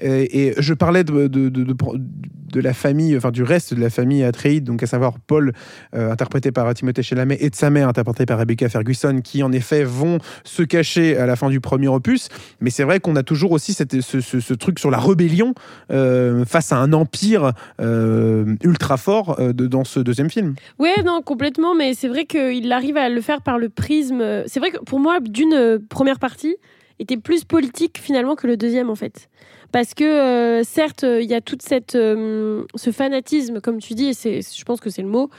Et, 0.01 0.53
je 0.57 0.73
parlais 0.73 1.03
de, 1.03 1.27
de, 1.27 1.49
de, 1.49 2.59
la 2.59 2.73
famille, 2.73 3.15
enfin 3.15 3.31
du 3.31 3.43
reste 3.43 3.73
de 3.73 3.79
la 3.81 3.89
famille 3.89 4.23
Atreides, 4.23 4.63
donc 4.63 4.81
à 4.83 4.87
savoir 4.87 5.13
Paul, 5.19 5.53
euh, 5.95 6.11
interprété 6.11 6.51
par 6.51 6.73
Timothée 6.73 7.03
Chalamet, 7.03 7.37
et 7.39 7.49
de 7.49 7.55
sa 7.55 7.69
mère, 7.69 7.87
interprétée 7.87 8.25
par 8.25 8.39
Rebecca 8.39 8.67
Ferguson, 8.67 9.21
qui 9.23 9.41
en 9.43 9.51
effet 9.51 9.83
vont 9.83 10.17
se 10.43 10.63
cacher 10.63 11.17
à 11.17 11.25
la 11.25 11.35
fin 11.35 11.49
du 11.49 11.59
premier 11.61 11.87
opus. 11.87 12.29
Mais 12.59 12.69
c'est 12.69 12.83
vrai 12.83 12.99
qu'on 12.99 13.15
a 13.15 13.23
toujours 13.23 13.51
aussi 13.51 13.73
cette- 13.73 14.01
ce, 14.01 14.21
ce- 14.21 14.39
ce 14.39 14.53
truc 14.53 14.79
sur 14.79 14.91
la 14.91 14.97
rébellion 14.99 15.53
euh, 15.91 16.43
face 16.45 16.71
à 16.71 16.77
un 16.77 16.91
empire 16.93 17.53
euh, 17.79 18.55
ultra 18.63 18.97
fort 18.97 19.39
dans 19.53 19.83
ce 19.83 19.99
deuxième 19.99 20.29
film. 20.29 20.55
Ouais, 20.79 21.01
non, 21.05 21.21
complètement, 21.23 21.73
mais 21.75 21.80
c'est 21.93 22.07
vrai 22.07 22.25
qu'il 22.25 22.71
arrive 22.71 22.97
à 22.97 23.09
le 23.09 23.21
faire 23.21 23.41
par 23.41 23.57
le 23.57 23.69
prisme. 23.69 24.43
C'est 24.47 24.59
vrai 24.59 24.71
que 24.71 24.79
pour 24.79 24.99
moi, 24.99 25.19
d'une 25.19 25.53
euh, 25.53 25.79
première 25.89 26.19
partie 26.19 26.55
était 26.99 27.17
plus 27.17 27.43
politique 27.43 27.99
finalement 27.99 28.35
que 28.35 28.47
le 28.47 28.57
deuxième 28.57 28.89
en 28.89 28.95
fait. 28.95 29.29
Parce 29.71 29.93
que 29.93 30.03
euh, 30.03 30.63
certes, 30.63 31.03
euh, 31.03 31.21
il 31.21 31.29
y 31.29 31.33
a 31.33 31.41
toute 31.41 31.61
cette 31.61 31.95
euh, 31.95 32.63
ce 32.75 32.91
fanatisme, 32.91 33.61
comme 33.61 33.79
tu 33.79 33.93
dis, 33.93 34.07
et 34.07 34.13
c'est, 34.13 34.41
je 34.41 34.63
pense 34.65 34.81
que 34.81 34.89
c'est 34.89 35.01
le 35.01 35.07
mot, 35.07 35.29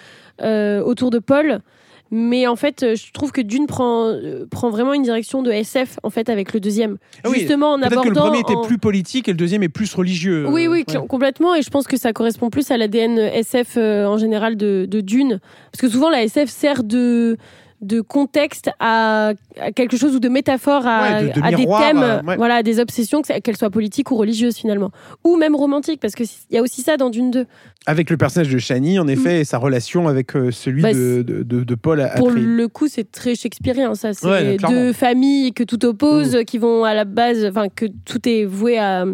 euh, 0.41 0.81
autour 0.83 1.11
de 1.11 1.19
Paul. 1.19 1.61
Mais 2.15 2.47
en 2.47 2.57
fait, 2.57 2.83
euh, 2.83 2.95
je 2.95 3.11
trouve 3.11 3.33
que 3.33 3.41
Dune 3.41 3.67
prend, 3.67 4.09
euh, 4.09 4.45
prend 4.51 4.69
vraiment 4.69 4.93
une 4.93 5.03
direction 5.03 5.43
de 5.43 5.51
SF 5.51 5.99
en 6.03 6.11
fait 6.11 6.29
avec 6.29 6.53
le 6.53 6.61
deuxième. 6.61 6.99
Ah 7.25 7.31
oui, 7.31 7.39
Justement 7.39 7.73
en 7.73 7.81
abordant. 7.81 8.03
que 8.03 8.09
le 8.09 8.15
premier 8.15 8.39
était 8.41 8.55
en- 8.55 8.61
plus 8.61 8.77
politique 8.77 9.29
et 9.29 9.33
le 9.33 9.39
deuxième 9.39 9.63
est 9.63 9.71
plus 9.71 9.95
religieux. 9.95 10.47
oui, 10.47 10.67
Euh, 10.67 10.71
oui, 10.73 10.85
ouais. 10.87 10.95
cl- 10.95 11.07
complètement. 11.07 11.55
Et 11.55 11.63
je 11.63 11.71
pense 11.71 11.87
que 11.87 11.97
ça 11.97 12.13
correspond 12.13 12.51
plus 12.51 12.71
à 12.71 12.77
l'ADN 12.77 13.19
SF 13.19 13.77
euh, 13.79 14.05
en 14.07 14.19
général 14.19 14.57
de, 14.59 14.87
de 14.87 15.01
Dune. 15.01 15.41
Parce 15.73 15.81
que 15.81 15.89
souvent, 15.89 16.11
la 16.11 16.23
SF 16.23 16.51
sert 16.51 16.85
de, 16.85 17.39
de 17.83 18.01
contexte 18.01 18.71
à, 18.81 19.33
à 19.61 19.73
quelque 19.73 19.97
chose 19.97 20.15
ou 20.15 20.21
de 20.21 20.29
métaphore 20.29 20.87
à, 20.87 21.03
Ouais, 21.19 21.23
de- 21.29 21.41
de 21.41 21.45
à 21.45 21.51
des 21.51 21.67
thèmes, 21.67 21.99
à- 22.03 22.23
ouais. 22.23 22.37
voilà, 22.37 22.55
à 22.57 22.63
des 22.63 22.79
obsessions, 22.81 23.21
que 23.23 23.27
ça- 23.29 23.41
qu'elles 23.41 23.57
soient 23.57 23.71
politiques 23.71 24.11
ou 24.11 24.17
religieuses 24.17 24.57
finalement. 24.57 24.91
Ou 25.25 25.37
même 25.37 25.55
romantiques, 25.57 26.01
parce 26.01 26.15
qu'il 26.15 26.27
y 26.51 26.57
a 26.59 26.63
aussi 26.63 26.83
ça 26.83 26.97
dans 26.97 27.11
Dune 27.11 27.31
2. 27.31 27.47
Avec 27.87 28.09
le 28.11 28.17
personnage 28.17 28.49
de 28.53 28.59
Shani, 28.59 28.99
en 29.01 29.09
effet, 29.09 29.41
et 29.41 29.45
sa 29.45 29.59
relation 29.59 30.07
avec 30.09 30.37
euh, 30.37 30.51
celui 30.53 30.83
Mm. 30.83 30.85
Bah, 30.85 30.93
de, 30.95 31.43
de, 31.43 31.75
Paul 31.75 32.09
Pour 32.17 32.29
Atreides. 32.29 32.45
le 32.47 32.69
coup, 32.69 32.87
c'est 32.89 33.11
très 33.11 33.35
shakespearien, 33.35 33.95
ça. 33.97 34.13
C'est 34.15 34.27
Ouais. 34.27 34.57
Mm. 34.63 34.69
deux 34.69 34.93
familles 34.93 35.53
que 35.53 35.65
tout 35.65 35.85
oppose, 35.85 36.39
qui 36.47 36.59
vont 36.59 36.85
à 36.85 36.95
la 36.95 37.05
base, 37.05 37.45
enfin, 37.45 37.67
que 37.69 37.87
tout 38.05 38.29
est 38.29 38.45
voué 38.45 38.79
à 38.79 39.05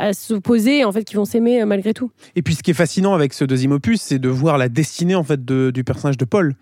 à 0.00 0.12
s'opposer 0.12 0.84
en 0.84 0.92
fait 0.92 1.02
qui 1.02 1.16
vont 1.16 1.24
s'aimer 1.24 1.60
euh, 1.60 1.66
malgré 1.66 1.92
tout 1.92 2.12
Et 2.36 2.42
puis 2.42 2.54
ce 2.54 2.62
qui 2.62 2.70
est 2.70 2.74
fascinant 2.74 3.14
avec 3.14 3.32
ce 3.34 3.44
deuxième 3.44 3.72
opus, 3.72 4.00
c'est 4.00 4.20
de 4.20 4.28
voir 4.28 4.56
la 4.56 4.68
destinée 4.68 5.16
en 5.16 5.24
fait 5.24 5.44
de- 5.44 5.72
du 5.74 5.82
personnage 5.82 6.16
de 6.16 6.24
Paul. 6.24 6.54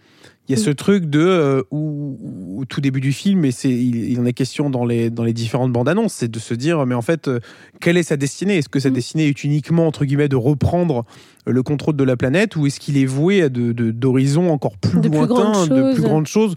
Il 0.49 0.55
y 0.55 0.59
a 0.59 0.61
Mm. 0.61 0.65
ce 0.65 0.71
truc 0.71 1.07
de 1.07 1.19
euh, 1.21 1.63
où, 1.73 2.59
au 2.61 2.65
tout 2.65 2.81
début 2.81 3.01
du 3.01 3.13
film, 3.13 3.45
et 3.45 3.51
c'est 3.51 3.69
il, 3.71 4.11
il 4.11 4.21
en 4.21 4.27
est 4.27 4.33
question 4.33 4.71
dans 4.71 4.85
les 4.85 5.11
dans 5.11 5.25
les 5.25 5.33
différentes 5.33 5.73
bandes 5.73 5.89
annonces, 5.89 6.13
c'est 6.15 6.31
de 6.31 6.39
se 6.39 6.55
dire 6.55 6.87
mais 6.87 6.95
en 6.95 7.03
fait 7.03 7.27
euh, 7.29 7.41
quelle 7.81 7.97
est 7.97 8.03
sa 8.05 8.17
destinée? 8.17 8.59
Est-ce 8.59 8.69
que 8.69 8.79
sa 8.81 8.91
Mm. 8.91 8.95
destinée 8.95 9.27
est 9.29 9.45
uniquement 9.45 9.87
entre 9.87 10.05
guillemets 10.05 10.29
de 10.29 10.37
reprendre 10.37 11.05
euh, 11.49 11.53
le 11.53 11.63
contrôle 11.63 11.97
de 11.97 12.05
la 12.05 12.17
planète 12.17 12.55
ou 12.57 12.67
est-ce 12.67 12.79
qu'il 12.81 12.97
est 12.97 13.07
voué 13.07 13.43
à 13.43 13.49
de 13.49 13.73
d'horizons 13.91 14.51
encore 14.53 14.77
plus 14.79 15.01
De 15.01 15.09
lointains, 15.09 15.67
de 15.67 15.93
plus 15.95 16.03
grandes 16.03 16.27
choses 16.29 16.55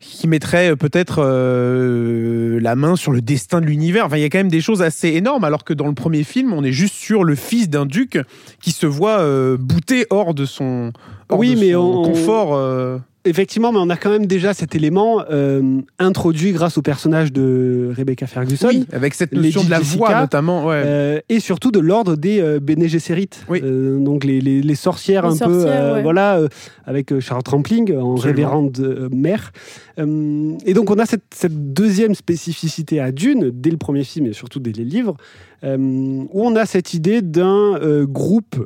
qui 0.00 0.26
mettrait 0.28 0.70
euh, 0.72 0.76
peut-être 0.76 1.20
euh, 1.22 2.58
la 2.60 2.74
main 2.74 2.96
sur 2.96 3.12
le 3.12 3.20
destin 3.20 3.60
de 3.60 3.66
l'univers? 3.66 4.06
Enfin, 4.06 4.16
il 4.16 4.22
y 4.22 4.24
a 4.24 4.28
quand 4.30 4.38
même 4.38 4.48
des 4.48 4.60
choses 4.62 4.82
assez 4.82 5.08
énormes, 5.08 5.44
alors 5.44 5.62
que 5.64 5.74
dans 5.74 5.86
le 5.86 5.94
premier 5.94 6.24
film, 6.24 6.52
on 6.52 6.64
est 6.64 6.72
juste 6.72 6.94
sur 6.94 7.22
le 7.24 7.34
fils 7.34 7.68
d'un 7.68 7.86
duc 7.86 8.18
qui 8.60 8.72
se 8.72 8.86
voit 8.86 9.18
euh, 9.20 9.56
bouté 9.58 10.06
hors 10.10 10.34
de 10.34 10.44
son, 10.46 10.92
hors 11.28 11.38
Oui, 11.38 11.54
de 11.54 11.60
mais 11.60 11.72
son 11.72 11.78
on- 11.80 12.02
confort. 12.04 12.54
euh. 12.54 12.98
Effectivement, 13.26 13.70
mais 13.70 13.78
on 13.82 13.90
a 13.90 13.96
quand 13.98 14.08
même 14.10 14.24
déjà 14.24 14.54
cet 14.54 14.74
élément 14.74 15.22
euh, 15.30 15.82
introduit 15.98 16.52
grâce 16.52 16.78
au 16.78 16.82
personnage 16.82 17.32
de 17.34 17.92
Rebecca 17.94 18.26
Ferguson. 18.26 18.68
Oui, 18.68 18.86
avec 18.92 19.12
cette 19.12 19.32
Lady 19.32 19.48
notion 19.48 19.64
de 19.64 19.70
la 19.70 19.78
Jessica, 19.78 19.98
voix 19.98 20.20
notamment. 20.22 20.64
Ouais. 20.66 20.82
Euh, 20.86 21.20
et 21.28 21.38
surtout 21.38 21.70
de 21.70 21.80
l'ordre 21.80 22.16
des 22.16 22.40
euh, 22.40 22.60
Bene 22.60 22.86
Gesserit, 22.86 23.28
Oui. 23.50 23.60
Euh, 23.62 23.98
donc 23.98 24.24
les, 24.24 24.40
les- 24.40 24.62
les 24.62 24.74
sorcières 24.74 25.28
Les 25.28 25.42
un 25.42 25.46
peu, 25.46 25.52
sorcières, 25.52 25.84
euh, 25.84 25.94
ouais. 25.96 26.02
voilà, 26.02 26.38
euh, 26.38 26.48
avec 26.86 27.12
euh, 27.12 27.20
Charlotte 27.20 27.48
Rampling 27.48 27.94
en 27.94 28.14
Absolument. 28.14 28.20
révérende 28.22 28.78
euh, 28.80 29.08
mère. 29.12 29.52
Euh, 29.98 30.52
et 30.64 30.72
donc 30.72 30.90
on 30.90 30.98
a 30.98 31.04
cette, 31.04 31.24
cette 31.34 31.74
deuxième 31.74 32.14
spécificité 32.14 33.00
à 33.00 33.12
Dune 33.12 33.50
dès 33.52 33.70
le 33.70 33.76
premier 33.76 34.04
film 34.04 34.26
et 34.26 34.32
surtout 34.32 34.60
dès 34.60 34.72
les 34.72 34.84
livres, 34.84 35.16
euh, 35.62 35.76
où 35.76 36.42
on 36.46 36.56
a 36.56 36.64
cette 36.64 36.94
idée 36.94 37.20
d'un 37.20 37.74
euh, 37.82 38.06
groupe, 38.06 38.56
euh, 38.58 38.64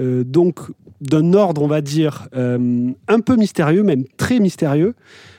donc 0.00 0.60
d'un 1.00 1.32
ordre, 1.32 1.62
on 1.62 1.66
va 1.66 1.80
dire, 1.80 2.28
euh, 2.34 2.90
un 3.08 3.20
peu 3.20 3.36
mystérieux, 3.36 3.82
même 3.82 4.04
très 4.16 4.38
mystérieux, 4.38 4.94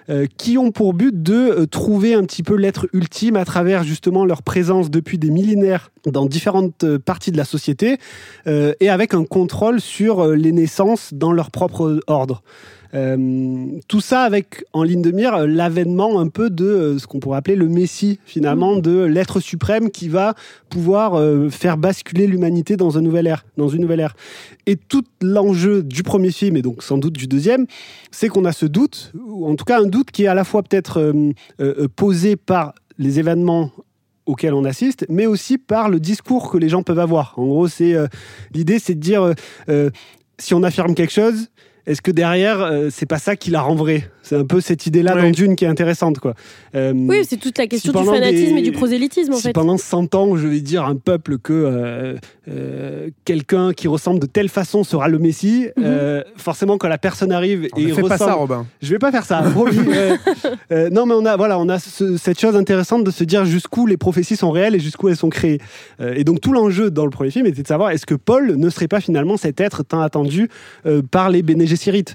euh, 0.10 0.26
qui 0.38 0.58
ont 0.58 0.72
pour 0.72 0.94
but 0.94 1.22
de 1.22 1.34
euh, 1.34 1.66
trouver 1.68 2.16
un 2.16 2.24
petit 2.24 2.42
peu 2.42 2.56
l'être 2.56 2.88
ultime 2.94 3.36
à 3.36 3.46
travers 3.46 3.84
justement 3.84 4.26
leur 4.26 4.42
présence 4.42 4.90
depuis 4.90 5.20
des 5.20 5.30
millénaires 5.30 5.92
dans 6.06 6.26
différentes 6.26 6.84
euh, 6.84 6.98
parties 6.98 7.32
de 7.32 7.38
la 7.38 7.46
société 7.46 7.98
euh, 8.48 8.74
et 8.80 8.90
avec 8.90 9.14
un 9.14 9.24
contrôle 9.24 9.80
sur 9.80 10.22
euh, 10.22 10.36
les 10.36 10.52
naissances 10.52 11.14
dans 11.14 11.32
leur 11.32 11.52
propre 11.52 12.00
ordre. 12.08 12.42
Euh, 12.94 13.68
tout 13.88 14.02
ça 14.02 14.24
avec 14.24 14.66
en 14.74 14.84
ligne 14.84 15.02
de 15.02 15.12
mire 15.12 15.48
l'avènement 15.48 16.20
un 16.20 16.28
peu 16.28 16.50
de 16.50 16.66
euh, 16.66 17.00
ce 17.00 17.08
qu'on 17.08 17.20
pourrait 17.20 17.38
appeler 17.38 17.56
le 17.56 17.70
Messie 17.70 18.20
finalement 18.26 18.78
de 18.78 19.04
l'être 19.04 19.40
suprême 19.40 19.92
qui 19.92 20.10
va 20.10 20.36
pouvoir 20.70 21.16
euh, 21.16 21.50
faire 21.50 21.78
basculer 21.78 22.28
l'humanité 22.28 22.76
dans 22.76 22.98
un 22.98 23.02
nouvel 23.02 23.28
ère, 23.28 23.46
dans 23.58 23.70
une 23.70 23.82
nouvelle 23.82 24.02
ère. 24.02 24.16
Et 24.66 24.76
tout 24.76 25.04
l'enjeu 25.22 25.84
du 25.84 26.04
premier 26.04 26.32
film 26.32 26.58
et 26.58 26.62
donc 26.62 26.84
sans 26.84 26.98
doute 26.98 27.14
du 27.14 27.28
deuxième, 27.28 27.66
c'est 28.12 28.28
qu'on 28.28 28.46
a 28.46 28.52
ce 28.52 28.66
doute, 28.66 29.12
ou 29.26 29.48
en 29.48 29.56
tout 29.56 29.66
cas 29.66 29.82
un 29.82 29.86
doute 29.86 30.12
qui 30.12 30.24
est 30.24 30.28
à 30.28 30.34
la 30.34 30.44
fois 30.44 30.64
peut-être 30.64 31.00
euh, 31.00 31.32
euh, 31.60 31.88
posé 31.96 32.36
par 32.36 32.74
les 32.98 33.20
événements 33.20 33.72
auxquels 34.26 34.54
on 34.54 34.66
assiste, 34.66 35.06
mais 35.10 35.26
aussi 35.26 35.58
par 35.58 35.90
le 35.90 36.00
discours 36.00 36.52
que 36.52 36.58
les 36.58 36.70
gens 36.70 36.84
peuvent 36.84 37.00
avoir. 37.00 37.34
En 37.38 37.48
gros, 37.48 37.68
c'est 37.68 37.96
euh, 37.96 38.08
l'idée, 38.54 38.80
c'est 38.80 38.96
de 38.96 39.00
dire 39.00 39.34
si 40.38 40.54
on 40.54 40.64
affirme 40.64 40.96
quelque 40.96 41.12
chose, 41.12 41.50
est-ce 41.88 42.02
que 42.02 42.12
derrière, 42.12 42.62
euh, 42.62 42.90
c'est 42.92 43.06
pas 43.06 43.20
ça 43.20 43.36
qui 43.36 43.52
la 43.52 43.62
rend 43.62 43.76
vraie 43.76 44.10
C'est 44.32 44.38
un 44.38 44.46
peu 44.46 44.62
cette 44.62 44.86
idée-là 44.86 45.14
Ouais. 45.16 45.24
dans 45.24 45.32
Dune 45.32 45.58
qui 45.58 45.66
est 45.66 45.68
intéressante, 45.68 46.20
quoi. 46.20 46.36
Euh, 46.74 46.94
Oui, 46.96 47.18
c'est 47.28 47.36
toute 47.36 47.58
la 47.58 47.68
question 47.68 47.92
du 47.92 48.06
fanatisme 48.06 48.54
des- 48.54 48.60
et 48.60 48.62
du 48.62 48.72
prosélytisme 48.72 49.34
en 49.34 49.36
si 49.36 49.42
fait. 49.44 49.52
pendant 49.52 49.78
100 49.78 50.16
ans, 50.16 50.38
je 50.38 50.48
vais 50.48 50.62
dire 50.62 50.84
à 50.86 50.88
un 50.88 50.96
peuple 50.96 51.38
que 51.38 51.52
euh, 51.52 52.16
euh, 52.48 53.10
quelqu'un 53.26 53.74
qui 53.74 53.90
ressemble 53.90 54.22
de 54.22 54.26
telle 54.28 54.48
façon 54.48 54.86
sera 54.86 55.10
le 55.10 55.20
Messie, 55.20 55.68
Mhm. 55.76 55.84
euh, 55.86 56.24
forcément 56.38 56.78
quand 56.78 56.88
la 56.88 56.98
personne 56.98 57.34
arrive 57.34 57.68
On 57.74 57.80
et 57.80 57.88
ne 57.88 57.94
fait 57.94 58.02
pas 58.04 58.14
ressemble, 58.14 58.30
ça, 58.32 58.36
Robin. 58.36 58.66
je 58.82 58.90
vais 58.90 59.00
pas 59.00 59.12
faire 59.12 59.26
ça. 59.26 59.44
Euh, 59.92 60.16
euh, 60.72 60.90
non, 60.90 61.06
mais 61.06 61.14
on 61.14 61.26
a 61.26 61.36
voilà, 61.36 61.60
on 61.60 61.68
a 61.68 61.78
ce- 61.78 62.16
cette 62.16 62.40
chose 62.40 62.56
intéressante 62.56 63.04
de 63.04 63.12
se 63.12 63.26
dire 63.26 63.44
jusqu'où 63.44 63.86
les 63.86 63.98
prophéties 63.98 64.38
sont 64.38 64.52
réelles 64.52 64.76
et 64.76 64.80
jusqu'où 64.80 65.10
elles 65.10 65.18
sont 65.18 65.30
créées. 65.30 65.60
Euh, 66.00 66.14
et 66.16 66.24
donc 66.24 66.40
tout 66.40 66.54
l'enjeu 66.54 66.90
dans 66.90 67.04
le 67.04 67.12
premier 67.12 67.32
film 67.32 67.48
était 67.48 67.64
de 67.64 67.68
savoir 67.68 67.92
est-ce 67.92 68.06
que 68.06 68.16
Paul 68.16 68.56
ne 68.56 68.70
serait 68.70 68.88
pas 68.88 69.02
finalement 69.02 69.36
cet 69.36 69.60
être 69.60 69.84
tant 69.84 70.00
attendu 70.00 70.50
euh, 70.86 71.02
par 71.02 71.30
les 71.30 71.42
Bene 71.42 71.66
Gesserit 71.66 72.06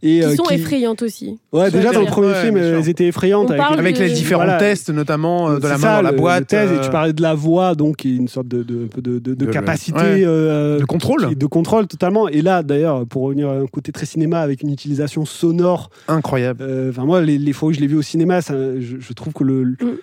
et 0.00 0.20
Qui 0.20 0.22
euh, 0.22 0.36
sont 0.36 0.44
qui- 0.44 0.54
effrayantes 0.54 1.02
aussi. 1.02 1.38
Ouais, 1.52 1.57
déjà 1.70 1.92
dans 1.92 2.00
le 2.00 2.06
premier 2.06 2.34
film, 2.34 2.56
euh, 2.56 2.78
elles 2.78 2.88
étaient 2.88 3.06
effrayantes 3.06 3.50
Avec 3.50 3.96
de- 3.96 4.02
les 4.04 4.10
différents 4.12 4.44
Voilà. 4.44 4.58
tests, 4.58 4.90
notamment 4.90 5.50
euh, 5.50 5.58
de 5.58 5.62
la 5.66 5.76
main 5.76 5.78
ça, 5.78 5.96
dans 5.96 6.02
la 6.02 6.12
boîte. 6.12 6.46
thèse, 6.46 6.70
et 6.72 6.74
euh, 6.76 6.80
tu 6.80 6.90
parlais 6.90 7.12
de 7.12 7.22
la 7.22 7.34
voix, 7.34 7.74
donc 7.74 7.96
qui 7.96 8.12
est 8.12 8.16
une 8.16 8.28
sorte 8.28 8.48
de, 8.48 8.62
de, 8.62 8.88
de, 8.96 9.00
de- 9.00 9.18
de 9.18 9.34
De 9.34 9.44
le- 9.46 9.50
capacité 9.52 9.98
ouais. 9.98 10.22
euh, 10.24 10.78
de 10.78 10.84
contrôle. 10.84 11.28
qui- 11.28 11.36
de 11.36 11.46
contrôle 11.46 11.86
totalement. 11.86 12.28
Et 12.28 12.42
là, 12.42 12.62
d'ailleurs, 12.62 13.06
pour 13.06 13.22
revenir 13.22 13.48
à 13.48 13.54
un 13.54 13.66
côté 13.66 13.92
très 13.92 14.06
cinéma 14.06 14.40
avec 14.40 14.62
une 14.62 14.70
utilisation 14.72 15.24
sonore, 15.24 15.90
Incroyable. 16.08 16.62
euh, 16.62 16.90
enfin 16.90 17.04
moi, 17.04 17.20
les, 17.20 17.38
les 17.38 17.52
fois 17.52 17.68
où 17.68 17.72
je 17.72 17.80
l'ai 17.80 17.86
vu 17.86 17.96
au 17.96 18.02
cinéma, 18.02 18.40
ça, 18.42 18.54
je, 18.78 18.96
je 19.00 19.12
trouve 19.12 19.32
que 19.32 19.44
le 19.44 19.64
Mm. 19.64 19.96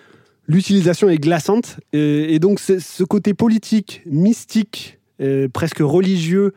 l'utilisation 0.48 1.08
est 1.08 1.18
glaçante. 1.18 1.78
Et, 1.92 2.34
et 2.34 2.38
donc, 2.38 2.60
ce 2.60 3.04
côté 3.04 3.34
politique, 3.34 4.02
mystique, 4.06 4.98
euh, 5.20 5.48
presque 5.52 5.78
religieux. 5.80 6.52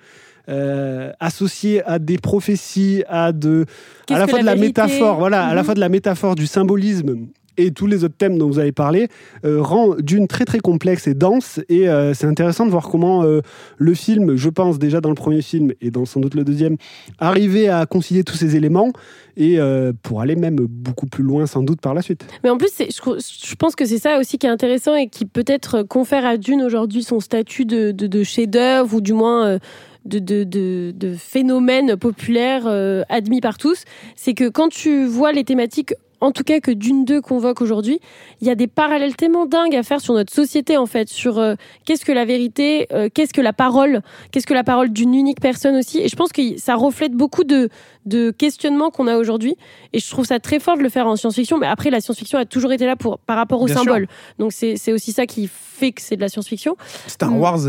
Euh, 0.49 1.11
associé 1.19 1.83
à 1.85 1.99
des 1.99 2.17
prophéties, 2.17 3.03
à 3.07 3.31
de, 3.31 3.65
à 4.09 4.17
la 4.17 4.27
fois 4.27 4.39
de 4.39 4.45
la 4.45 4.55
vérité 4.55 4.81
métaphore, 4.81 5.19
voilà, 5.19 5.45
à 5.45 5.53
la 5.53 5.61
Mhm. 5.61 5.65
fois 5.65 5.73
de 5.75 5.79
la 5.79 5.89
métaphore, 5.89 6.35
du 6.35 6.47
symbolisme 6.47 7.27
et 7.59 7.71
tous 7.71 7.87
les 7.87 8.03
autres 8.03 8.15
thèmes 8.17 8.37
dont 8.37 8.47
vous 8.47 8.59
avez 8.59 8.71
parlé, 8.71 9.09
euh, 9.45 9.61
rend 9.61 9.95
d'une 9.95 10.27
très 10.27 10.45
très 10.45 10.59
complexe 10.59 11.07
et 11.07 11.13
dense. 11.13 11.59
Et 11.67 11.89
euh, 11.89 12.13
c'est 12.13 12.25
intéressant 12.25 12.65
de 12.65 12.71
voir 12.71 12.87
comment 12.87 13.23
euh, 13.23 13.41
le 13.77 13.93
film, 13.93 14.37
je 14.37 14.49
pense 14.49 14.79
déjà 14.79 15.01
dans 15.01 15.09
le 15.09 15.15
premier 15.15 15.41
film 15.41 15.73
et 15.81 15.91
dans 15.91 16.05
sans 16.05 16.21
doute 16.21 16.35
le 16.35 16.45
deuxième, 16.45 16.77
arrivait 17.19 17.67
à 17.67 17.85
concilier 17.85 18.23
tous 18.23 18.35
ces 18.35 18.55
éléments 18.55 18.91
et 19.37 19.57
pour 20.03 20.19
aller 20.19 20.35
même 20.35 20.57
beaucoup 20.57 21.05
plus 21.05 21.23
loin 21.23 21.45
sans 21.47 21.63
doute 21.63 21.79
par 21.79 21.93
la 21.93 22.01
suite. 22.01 22.25
Mais 22.43 22.49
en 22.49 22.57
plus, 22.57 22.71
je, 22.77 23.55
pense 23.55 23.73
que 23.73 23.85
c'est 23.85 23.97
ça 23.97 24.19
aussi 24.19 24.37
qui 24.37 24.47
est 24.47 24.49
intéressant 24.49 24.95
et 24.95 25.07
qui 25.07 25.25
peut-être 25.25 25.83
confère 25.83 26.25
à 26.25 26.35
Dune 26.35 26.61
aujourd'hui 26.61 27.03
son 27.03 27.21
statut 27.21 27.63
de, 27.63 27.91
de, 27.91 28.07
de 28.07 28.23
chef-d'œuvre 28.23 28.93
ou 28.93 28.99
du 28.99 29.13
moins 29.13 29.57
de, 30.05 30.19
de, 30.19 30.91
de, 30.91 31.13
phénomène 31.15 31.97
populaire 31.97 32.63
euh, 32.65 33.03
admis 33.09 33.41
par 33.41 33.57
tous. 33.57 33.83
C'est 34.15 34.33
que 34.33 34.49
quand 34.49 34.69
tu 34.69 35.05
vois 35.05 35.31
les 35.31 35.43
thématiques, 35.43 35.93
en 36.21 36.31
tout 36.31 36.43
cas 36.43 36.59
que 36.59 36.71
Dune 36.71 37.05
2 37.05 37.21
convoque 37.21 37.61
aujourd'hui, 37.61 37.99
il 38.41 38.47
y 38.47 38.51
a 38.51 38.55
des 38.55 38.67
parallèles 38.67 39.15
tellement 39.15 39.45
dingues 39.45 39.75
à 39.75 39.83
faire 39.83 40.01
sur 40.01 40.13
notre 40.13 40.33
société 40.33 40.77
en 40.77 40.85
fait, 40.85 41.09
sur 41.09 41.37
euh, 41.39 41.55
qu'est-ce 41.85 42.05
que 42.05 42.11
la 42.11 42.25
vérité, 42.25 42.87
euh, 42.93 43.09
qu'est-ce 43.13 43.33
que 43.33 43.41
la 43.41 43.53
parole, 43.53 44.01
qu'est-ce 44.31 44.47
que 44.47 44.53
la 44.53 44.63
parole 44.63 44.89
d'une 44.89 45.13
unique 45.13 45.39
personne 45.41 45.75
aussi. 45.75 45.99
Et 45.99 46.07
je 46.09 46.15
pense 46.15 46.31
que 46.31 46.41
ça 46.57 46.75
reflète 46.75 47.13
beaucoup 47.13 47.43
de, 47.43 47.69
de 48.05 48.31
questionnements 48.31 48.89
qu'on 48.91 49.07
a 49.07 49.17
aujourd'hui. 49.17 49.55
Et 49.93 49.99
je 49.99 50.09
trouve 50.09 50.25
ça 50.25 50.39
très 50.39 50.59
fort 50.59 50.77
de 50.77 50.83
le 50.83 50.89
faire 50.89 51.07
en 51.07 51.15
science-fiction. 51.15 51.57
Mais 51.57 51.67
après, 51.67 51.89
la 51.89 52.01
science-fiction 52.01 52.37
a 52.39 52.45
toujours 52.45 52.71
été 52.71 52.85
là 52.85 52.95
pour, 52.95 53.19
par 53.19 53.37
rapport 53.37 53.61
au 53.61 53.65
Bien 53.65 53.75
symbole. 53.75 54.07
Donc 54.39 54.51
c'est 54.53 54.91
aussi 54.93 55.11
ça 55.11 55.25
qui 55.25 55.47
fait 55.49 55.91
que 55.93 56.01
c'est 56.01 56.15
de 56.17 56.21
la 56.21 56.27
science-fiction. 56.29 56.75
Star 57.07 57.31
Mm. 57.31 57.37
Wars 57.39 57.59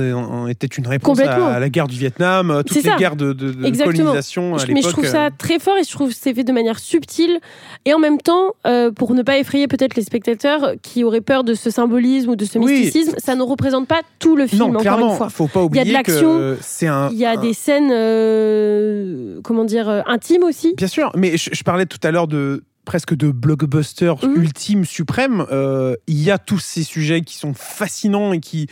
était 0.48 0.66
une 0.66 0.86
réponse 0.86 1.16
Complètement. 1.18 1.46
à 1.46 1.60
la 1.60 1.68
guerre 1.68 1.86
du 1.86 1.96
Vietnam, 1.96 2.50
euh, 2.50 2.62
toutes 2.62 2.78
les 2.78 2.82
ça. 2.90 2.96
guerres 2.96 3.14
de, 3.16 3.32
de- 3.32 3.52
de 3.52 3.64
Exactement. 3.64 3.96
colonisation 4.04 4.56
à 4.56 4.64
mais 4.68 4.82
je 4.82 4.88
trouve 4.88 5.06
ça 5.06 5.28
très 5.36 5.58
fort 5.58 5.76
et 5.76 5.84
je 5.84 5.90
trouve 5.90 6.08
que 6.10 6.16
c'est 6.18 6.34
fait 6.34 6.42
de 6.44 6.52
manière 6.52 6.78
subtile. 6.78 7.38
Et 7.84 7.94
en 7.94 7.98
même 7.98 8.18
temps, 8.18 8.39
euh, 8.66 8.90
pour 8.90 9.14
ne 9.14 9.22
pas 9.22 9.38
effrayer 9.38 9.68
peut-être 9.68 9.94
les 9.96 10.02
spectateurs 10.02 10.72
qui 10.82 11.04
auraient 11.04 11.20
peur 11.20 11.44
de 11.44 11.54
ce 11.54 11.70
symbolisme 11.70 12.30
ou 12.30 12.36
de 12.36 12.44
ce 12.44 12.58
Oui. 12.58 12.80
mysticisme, 12.82 13.14
ça 13.18 13.34
ne 13.34 13.42
représente 13.42 13.86
pas 13.88 14.00
tout 14.18 14.36
le 14.36 14.46
film, 14.46 14.60
Non, 14.60 14.68
encore 14.70 14.80
clairement, 14.82 15.10
une 15.12 15.16
fois. 15.16 15.28
faut 15.30 15.48
pas 15.48 15.60
Il 15.70 15.76
y 15.76 15.78
a 15.78 15.84
de 15.84 15.88
oublier 15.88 15.92
l'action, 15.92 16.38
que 16.38 16.58
c'est 16.60 16.86
un. 16.86 17.08
Il 17.12 17.18
y 17.18 17.24
a 17.24 17.32
un- 17.32 17.36
des 17.40 17.52
scènes, 17.54 17.90
euh, 17.92 19.40
comment 19.42 19.64
dire, 19.64 19.88
euh, 19.88 20.00
intimes 20.06 20.44
aussi. 20.44 20.74
Bien 20.76 20.86
sûr, 20.86 21.10
mais 21.16 21.36
je, 21.36 21.50
je 21.52 21.62
parlais 21.62 21.86
tout 21.86 21.98
à 22.02 22.10
l'heure 22.10 22.28
de 22.28 22.62
presque 22.84 23.14
de 23.14 23.30
blockbuster 23.30 24.14
Mhm. 24.22 24.36
ultime, 24.36 24.84
suprême. 24.84 25.44
Euh, 25.52 25.94
il 26.06 26.20
y 26.22 26.30
a 26.30 26.38
tous 26.38 26.58
ces 26.58 26.82
sujets 26.82 27.20
qui 27.20 27.36
sont 27.36 27.52
fascinants 27.54 28.32
et 28.32 28.40
qui, 28.40 28.66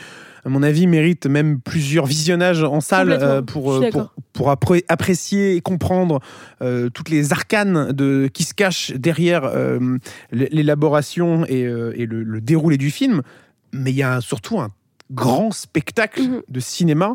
à 0.45 0.49
mon 0.49 0.63
avis, 0.63 0.87
méritent 0.87 1.27
même 1.27 1.61
plusieurs 1.61 2.07
visionnages 2.07 2.63
en 2.63 2.81
salle 2.81 3.13
euh, 3.13 3.43
pour, 3.43 3.73
euh, 3.73 3.91
pour, 4.33 4.51
apprécier 4.51 5.57
et 5.57 5.61
comprendre 5.61 6.21
euh, 6.63 6.89
toutes 6.91 7.11
les 7.11 7.33
arcanes 7.33 7.93
de, 7.93 8.29
qui 8.33 8.45
se 8.45 8.55
cachent 8.55 8.93
derrière 8.93 9.51
l'élaboration 10.33 11.45
et, 11.47 11.61
et 11.61 12.07
le, 12.07 12.23
le 12.23 12.41
déroulé 12.41 12.77
du 12.77 12.91
film. 12.91 13.23
Mais 13.73 13.91
il 13.91 13.97
y 13.97 14.03
a 14.03 14.21
surtout 14.21 14.61
un 14.61 14.71
grand 15.11 15.51
spectacle 15.51 16.23
Mhm. 16.23 16.43
de 16.49 16.61
cinéma 16.61 17.15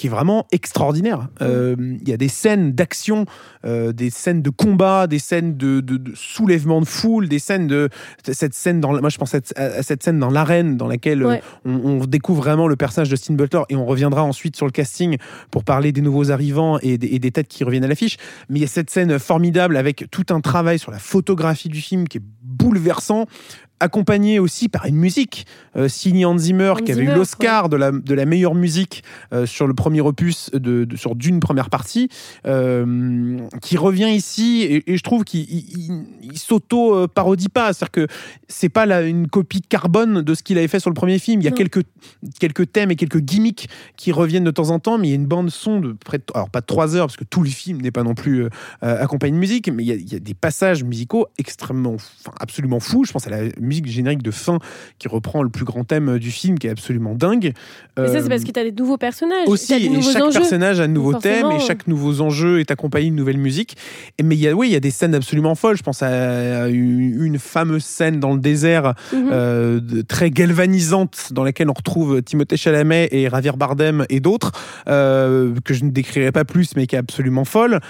qui 0.00 0.06
est 0.06 0.10
vraiment 0.10 0.46
extraordinaire. 0.50 1.28
Euh, 1.42 1.76
Il 2.00 2.08
y 2.08 2.14
a 2.14 2.16
des 2.16 2.28
scènes 2.28 2.72
d'action, 2.72 3.26
euh, 3.66 3.92
des 3.92 4.08
scènes 4.08 4.40
de 4.40 4.48
combat, 4.48 5.06
des 5.06 5.18
scènes 5.18 5.58
de, 5.58 5.80
de- 5.80 5.98
de 5.98 6.12
soulèvement 6.14 6.80
de 6.80 6.86
foule, 6.86 7.28
des 7.28 7.38
scènes 7.38 7.66
de 7.66 7.90
cette 8.32 8.54
scène 8.54 8.80
dans 8.80 8.98
moi 8.98 9.10
je 9.10 9.18
pense 9.18 9.34
à, 9.34 9.40
à 9.56 9.82
cette 9.82 10.02
scène 10.02 10.18
dans 10.18 10.30
l'arène 10.30 10.78
dans 10.78 10.86
laquelle 10.88 11.22
euh, 11.22 11.28
Ouais. 11.28 11.42
on, 11.66 11.74
on 12.00 12.06
découvre 12.06 12.40
vraiment 12.42 12.66
le 12.66 12.76
personnage 12.76 13.10
de 13.10 13.16
Steven 13.16 13.36
Butler 13.36 13.60
et 13.68 13.76
on 13.76 13.84
reviendra 13.84 14.22
ensuite 14.24 14.56
sur 14.56 14.64
le 14.64 14.72
casting 14.72 15.18
pour 15.50 15.64
parler 15.64 15.92
des 15.92 16.00
nouveaux 16.00 16.30
arrivants 16.30 16.78
et 16.80 16.96
des, 16.96 17.08
et 17.08 17.18
des 17.18 17.30
têtes 17.30 17.48
qui 17.48 17.62
reviennent 17.62 17.84
à 17.84 17.88
l'affiche. 17.88 18.16
Mais 18.48 18.60
il 18.60 18.62
y 18.62 18.64
a 18.64 18.68
cette 18.68 18.88
scène 18.88 19.18
formidable 19.18 19.76
avec 19.76 20.06
tout 20.10 20.24
un 20.30 20.40
travail 20.40 20.78
sur 20.78 20.92
la 20.92 20.98
photographie 20.98 21.68
du 21.68 21.82
film 21.82 22.08
qui 22.08 22.16
est 22.18 22.22
bouleversant 22.42 23.26
accompagné 23.80 24.38
aussi 24.38 24.68
par 24.68 24.86
une 24.86 24.96
musique 24.96 25.46
euh, 25.76 25.88
signée 25.88 26.24
Hans 26.24 26.36
Zimmer 26.38 26.70
Hans 26.70 26.76
qui 26.76 26.92
avait 26.92 27.04
eu 27.04 27.14
l'Oscar 27.14 27.68
de 27.68 27.76
la, 27.76 27.90
de 27.92 28.14
la 28.14 28.26
meilleure 28.26 28.54
musique 28.54 29.02
euh, 29.32 29.46
sur 29.46 29.66
le 29.66 29.74
premier 29.74 30.00
opus 30.00 30.50
de, 30.52 30.84
de- 30.84 30.96
sur 30.96 31.14
d'une 31.16 31.40
première 31.40 31.70
partie 31.70 32.08
euh, 32.46 33.38
qui 33.62 33.76
revient 33.76 34.10
ici 34.10 34.62
et, 34.62 34.92
et 34.92 34.96
je 34.96 35.02
trouve 35.02 35.24
qu'il 35.24 35.40
il, 35.40 35.64
il- 35.78 36.04
il 36.32 36.38
s'auto-parodie 36.38 37.48
pas. 37.48 37.72
C'est-à-dire 37.72 37.90
que 37.92 38.06
c'est 38.48 38.68
pas 38.68 38.86
la- 38.86 39.02
une 39.02 39.28
copie 39.28 39.62
carbone 39.62 40.22
de 40.22 40.34
ce 40.34 40.42
qu'il 40.42 40.58
avait 40.58 40.68
fait 40.68 40.80
sur 40.80 40.90
le 40.90 40.94
premier 40.94 41.18
film. 41.18 41.40
Il 41.40 41.44
y 41.44 41.48
a 41.48 41.50
Non. 41.50 41.56
quelques, 41.56 41.84
quelques 42.38 42.70
thèmes 42.72 42.90
et 42.90 42.96
quelques 42.96 43.20
gimmicks 43.20 43.68
qui 43.96 44.12
reviennent 44.12 44.44
de 44.44 44.50
temps 44.50 44.70
en 44.70 44.78
temps 44.78 44.98
mais 44.98 45.08
il 45.08 45.10
y 45.10 45.14
a 45.14 45.16
une 45.16 45.26
bande 45.26 45.50
son 45.50 45.80
de 45.80 45.92
près 45.92 46.18
de, 46.18 46.24
alors 46.34 46.50
pas 46.50 46.60
de 46.60 46.66
trois 46.66 46.96
heures 46.96 47.06
parce 47.06 47.16
que 47.16 47.24
tout 47.24 47.42
le 47.42 47.48
film 47.50 47.80
n'est 47.80 47.90
pas 47.90 48.02
non 48.02 48.14
plus 48.14 48.44
euh, 48.44 48.48
accompagné 48.82 49.32
de 49.32 49.38
musique 49.38 49.70
mais 49.72 49.82
il 49.82 49.86
y, 49.86 49.92
a, 49.92 49.94
il 49.94 50.12
y 50.12 50.16
a 50.16 50.18
des 50.18 50.34
passages 50.34 50.84
musicaux 50.84 51.26
extrêmement 51.38 51.94
enfin 51.94 52.32
absolument 52.40 52.80
fous. 52.80 53.04
Je 53.04 53.12
pense 53.12 53.26
à 53.26 53.30
la 53.30 53.42
musique 53.70 53.86
générique 53.86 54.22
de 54.22 54.30
fin 54.30 54.58
qui 54.98 55.08
reprend 55.08 55.42
le 55.42 55.48
plus 55.48 55.64
grand 55.64 55.84
thème 55.84 56.18
du 56.18 56.30
film 56.30 56.58
qui 56.58 56.66
est 56.66 56.70
absolument 56.70 57.14
dingue 57.14 57.52
Mais 57.96 58.06
ça, 58.08 58.14
Euh, 58.16 58.20
c'est 58.22 58.28
parce 58.28 58.44
que 58.44 58.50
tu 58.50 58.60
as 58.60 58.64
des 58.64 58.72
nouveaux 58.72 58.96
personnages. 58.98 59.46
aussi, 59.48 59.88
des 59.88 59.96
et 59.98 60.02
chaque 60.02 60.22
enjeux. 60.22 60.40
personnage 60.40 60.80
a 60.80 60.84
un 60.84 60.88
nouveau 60.88 61.12
Donc 61.12 61.22
thème 61.22 61.46
et 61.52 61.60
chaque 61.60 61.86
nouveau 61.86 62.20
enjeu 62.20 62.60
est 62.60 62.70
accompagné 62.70 63.10
de 63.10 63.14
nouvelles 63.14 63.38
musiques. 63.38 63.76
Et 64.18 64.22
mais 64.22 64.34
il 64.36 64.40
y 64.40 64.48
a, 64.48 64.54
oui, 64.54 64.68
il 64.68 64.72
y 64.72 64.76
a 64.76 64.80
des 64.80 64.90
scènes 64.90 65.14
absolument 65.14 65.54
folles. 65.54 65.76
Je 65.76 65.82
pense 65.82 66.02
à 66.02 66.68
une, 66.68 67.38
fameuse 67.38 67.84
scène 67.84 68.20
dans 68.20 68.32
le 68.34 68.40
désert 68.40 68.94
Mhm. 69.12 69.28
euh, 69.32 69.80
très 70.08 70.30
galvanisante 70.30 71.28
dans 71.32 71.44
laquelle 71.44 71.70
on 71.70 71.74
retrouve 71.74 72.22
Timothée 72.22 72.56
Chalamet 72.56 73.08
et 73.12 73.28
Javier 73.30 73.52
Bardem 73.56 74.04
et 74.10 74.20
d'autres 74.20 74.52
euh, 74.88 75.54
que 75.64 75.74
je 75.74 75.84
ne 75.84 75.90
décrirai 75.90 76.32
pas 76.32 76.44
plus, 76.44 76.74
mais 76.76 76.86
qui 76.86 76.96
est 76.96 76.98
absolument 76.98 77.44
folle. 77.44 77.80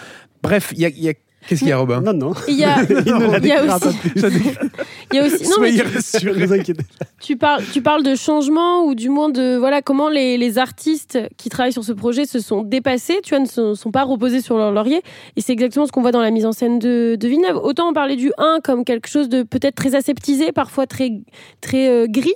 Bref, 0.42 0.72
il 0.74 0.80
y 0.80 0.84
a, 0.86 0.88
y 0.88 1.08
a- 1.08 1.14
qu'est-ce 1.46 1.61
qu'il 1.61 1.68
y 1.68 1.72
a, 1.72 1.79
Robin 1.79 2.00
Non, 2.00 2.12
non. 2.12 2.33
Il 2.48 2.55
y 2.57 2.64
a, 2.64 2.83
Il 2.88 3.14
ne 3.14 3.31
la 3.31 3.38
il 3.38 3.46
y 3.46 3.53
a 3.53 3.61
décrira 3.61 3.76
aussi, 3.76 3.85
pas 3.87 3.92
plus. 4.00 4.12
il 5.12 5.16
y 5.16 5.18
a 5.20 5.24
aussi, 5.26 5.44
non, 5.44 5.57
mais 5.61 5.72
Soyez 5.72 5.83
tu- 5.83 5.94
rassurés. 5.96 6.46
Vous 6.46 6.53
inquiétez 6.53 6.83
pas. 6.98 7.07
Tu 7.20 7.37
parles, 7.37 7.62
tu 7.72 7.83
parles 7.83 8.03
de 8.03 8.14
changement 8.14 8.85
ou 8.85 8.94
du 8.94 9.09
moins 9.09 9.29
de 9.29 9.57
voilà 9.57 9.83
comment 9.83 10.09
les, 10.09 10.38
les 10.38 10.59
artistes 10.59 11.18
qui 11.37 11.48
travaillent 11.48 11.72
sur 11.72 11.85
ce 11.85 11.92
projet 11.92 12.24
se 12.24 12.40
sont 12.40 12.62
dépassés, 12.62 13.20
tu 13.22 13.31
vois, 13.31 13.40
ne 13.40 13.46
sont, 13.48 13.74
sont 13.74 13.90
pas 13.90 14.05
reposés 14.05 14.40
sur 14.40 14.57
leur 14.57 14.72
laurier. 14.72 15.03
Et 15.37 15.40
c'est 15.40 15.53
exactement 15.53 15.87
ce 15.87 15.92
qu'on 15.92 16.03
voit 16.03 16.12
dans 16.12 16.22
la 16.22 16.31
mise 16.31 16.46
en 16.46 16.53
scène 16.53 16.79
de, 16.79 17.16
de 17.18 17.29
Villeneuve. 17.29 17.57
Autant 17.62 17.88
on 17.90 17.92
parlait 17.92 18.16
du 18.16 18.33
1 18.38 18.61
comme 18.64 18.85
quelque 18.85 19.09
chose 19.09 19.29
de 19.29 19.42
peut-être 19.42 19.74
très 19.74 19.94
aseptisé, 19.94 20.53
parfois 20.53 20.87
très, 20.87 21.11
très 21.61 21.88
euh, 21.88 22.07
gris. 22.09 22.35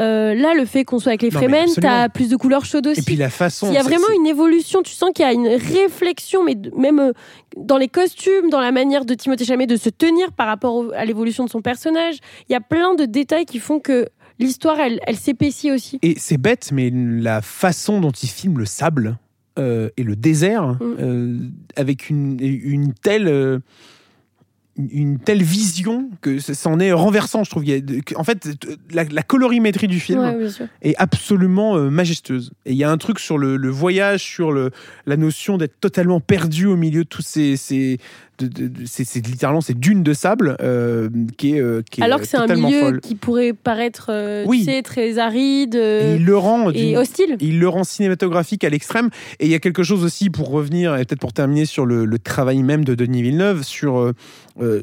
Euh, 0.00 0.34
là, 0.34 0.54
le 0.54 0.64
fait 0.64 0.84
qu'on 0.84 0.98
soit 0.98 1.10
avec 1.10 1.22
les 1.22 1.30
Fremen, 1.30 1.68
t'as 1.80 2.08
plus 2.08 2.28
de 2.28 2.36
couleurs 2.36 2.64
chaudes 2.64 2.86
aussi. 2.86 3.00
Et 3.00 3.02
puis 3.02 3.16
la 3.16 3.30
façon. 3.30 3.68
Il 3.68 3.74
y 3.74 3.78
a 3.78 3.82
vraiment 3.82 4.06
une 4.18 4.26
évolution, 4.26 4.82
tu 4.82 4.92
sens 4.92 5.10
qu'il 5.14 5.24
y 5.24 5.28
a 5.28 5.32
une 5.32 5.46
réflexion, 5.48 6.42
mais 6.44 6.56
même 6.76 6.98
euh, 6.98 7.12
dans 7.56 7.76
les 7.76 7.88
costumes, 7.88 8.37
dans 8.50 8.60
la 8.60 8.72
manière 8.72 9.04
de 9.04 9.14
Timothée 9.14 9.44
Chalamet 9.44 9.66
de 9.66 9.76
se 9.76 9.88
tenir 9.90 10.32
par 10.32 10.46
rapport 10.46 10.74
au- 10.74 10.92
à 10.92 11.04
l'évolution 11.04 11.44
de 11.44 11.50
son 11.50 11.60
personnage. 11.62 12.16
Il 12.48 12.52
y 12.52 12.56
a 12.56 12.60
plein 12.60 12.94
de 12.94 13.04
détails 13.04 13.44
qui 13.46 13.58
font 13.58 13.80
que 13.80 14.08
l'histoire, 14.38 14.78
elle, 14.80 15.00
elle 15.06 15.16
s'épaissit 15.16 15.70
aussi. 15.72 15.98
Et 16.02 16.14
c'est 16.18 16.38
bête, 16.38 16.70
mais 16.72 16.90
la 16.94 17.42
façon 17.42 18.00
dont 18.00 18.12
il 18.12 18.28
filme 18.28 18.58
le 18.58 18.64
sable 18.66 19.18
euh, 19.58 19.90
et 19.96 20.04
le 20.04 20.14
désert, 20.14 20.68
Mm. 20.80 20.94
euh, 21.00 21.38
avec 21.76 22.08
une, 22.10 22.36
une 22.40 22.94
telle. 22.94 23.26
euh, 23.28 23.58
une 24.92 25.18
telle 25.18 25.42
vision 25.42 26.08
que 26.20 26.38
ça- 26.38 26.54
c'en 26.54 26.78
est 26.78 26.92
renversant, 26.92 27.42
je 27.42 27.50
trouve. 27.50 27.64
En 28.14 28.22
fait, 28.22 28.48
la, 28.92 29.02
la 29.02 29.22
colorimétrie 29.24 29.88
du 29.88 29.98
film 29.98 30.20
Ouais, 30.20 30.48
est 30.82 30.94
absolument 30.98 31.76
majestueuse. 31.90 32.52
Et 32.64 32.70
il 32.74 32.78
y 32.78 32.84
a 32.84 32.90
un 32.92 32.96
truc 32.96 33.18
sur 33.18 33.38
le, 33.38 33.56
le 33.56 33.70
voyage, 33.70 34.22
sur 34.22 34.52
le, 34.52 34.70
la 35.04 35.16
notion 35.16 35.58
d'être 35.58 35.80
totalement 35.80 36.20
perdu 36.20 36.66
au 36.66 36.76
milieu 36.76 37.02
de 37.02 37.08
tous 37.08 37.22
ces. 37.22 37.98
C'est 38.86 39.04
c'est 39.04 39.26
littéralement 39.26 39.60
ces 39.60 39.74
dunes 39.74 40.02
de 40.02 40.12
sable 40.12 40.56
euh, 40.60 41.08
qui 41.36 41.54
est, 41.56 41.60
euh, 41.60 41.82
qui 41.90 42.00
est 42.00 42.04
Alors 42.04 42.20
que 42.20 42.26
c'est 42.26 42.36
un 42.36 42.46
milieu 42.46 42.80
folle. 42.80 43.00
qui 43.00 43.14
pourrait 43.14 43.52
paraître 43.52 44.06
euh, 44.10 44.44
Oui. 44.46 44.60
tu 44.60 44.64
sais, 44.66 44.82
très 44.82 45.18
aride 45.18 45.74
Et 45.74 46.16
il 46.16 46.24
le 46.24 46.36
rend 46.36 46.70
et, 46.70 46.72
d'une- 46.72 46.96
hostile. 46.96 47.36
il 47.40 47.58
le 47.58 47.68
rend 47.68 47.84
cinématographique 47.84 48.64
à 48.64 48.68
l'extrême. 48.70 49.10
Et 49.40 49.46
il 49.46 49.50
y 49.50 49.54
a 49.54 49.58
quelque 49.58 49.82
chose 49.82 50.04
aussi 50.04 50.30
pour 50.30 50.50
revenir, 50.50 50.96
et 50.96 51.04
peut-être 51.04 51.20
pour 51.20 51.32
terminer 51.32 51.64
sur 51.66 51.86
le, 51.86 52.04
le 52.04 52.18
travail 52.18 52.62
même 52.62 52.84
de 52.84 52.94
Denis 52.94 53.22
Villeneuve, 53.22 53.62
sur 53.62 54.12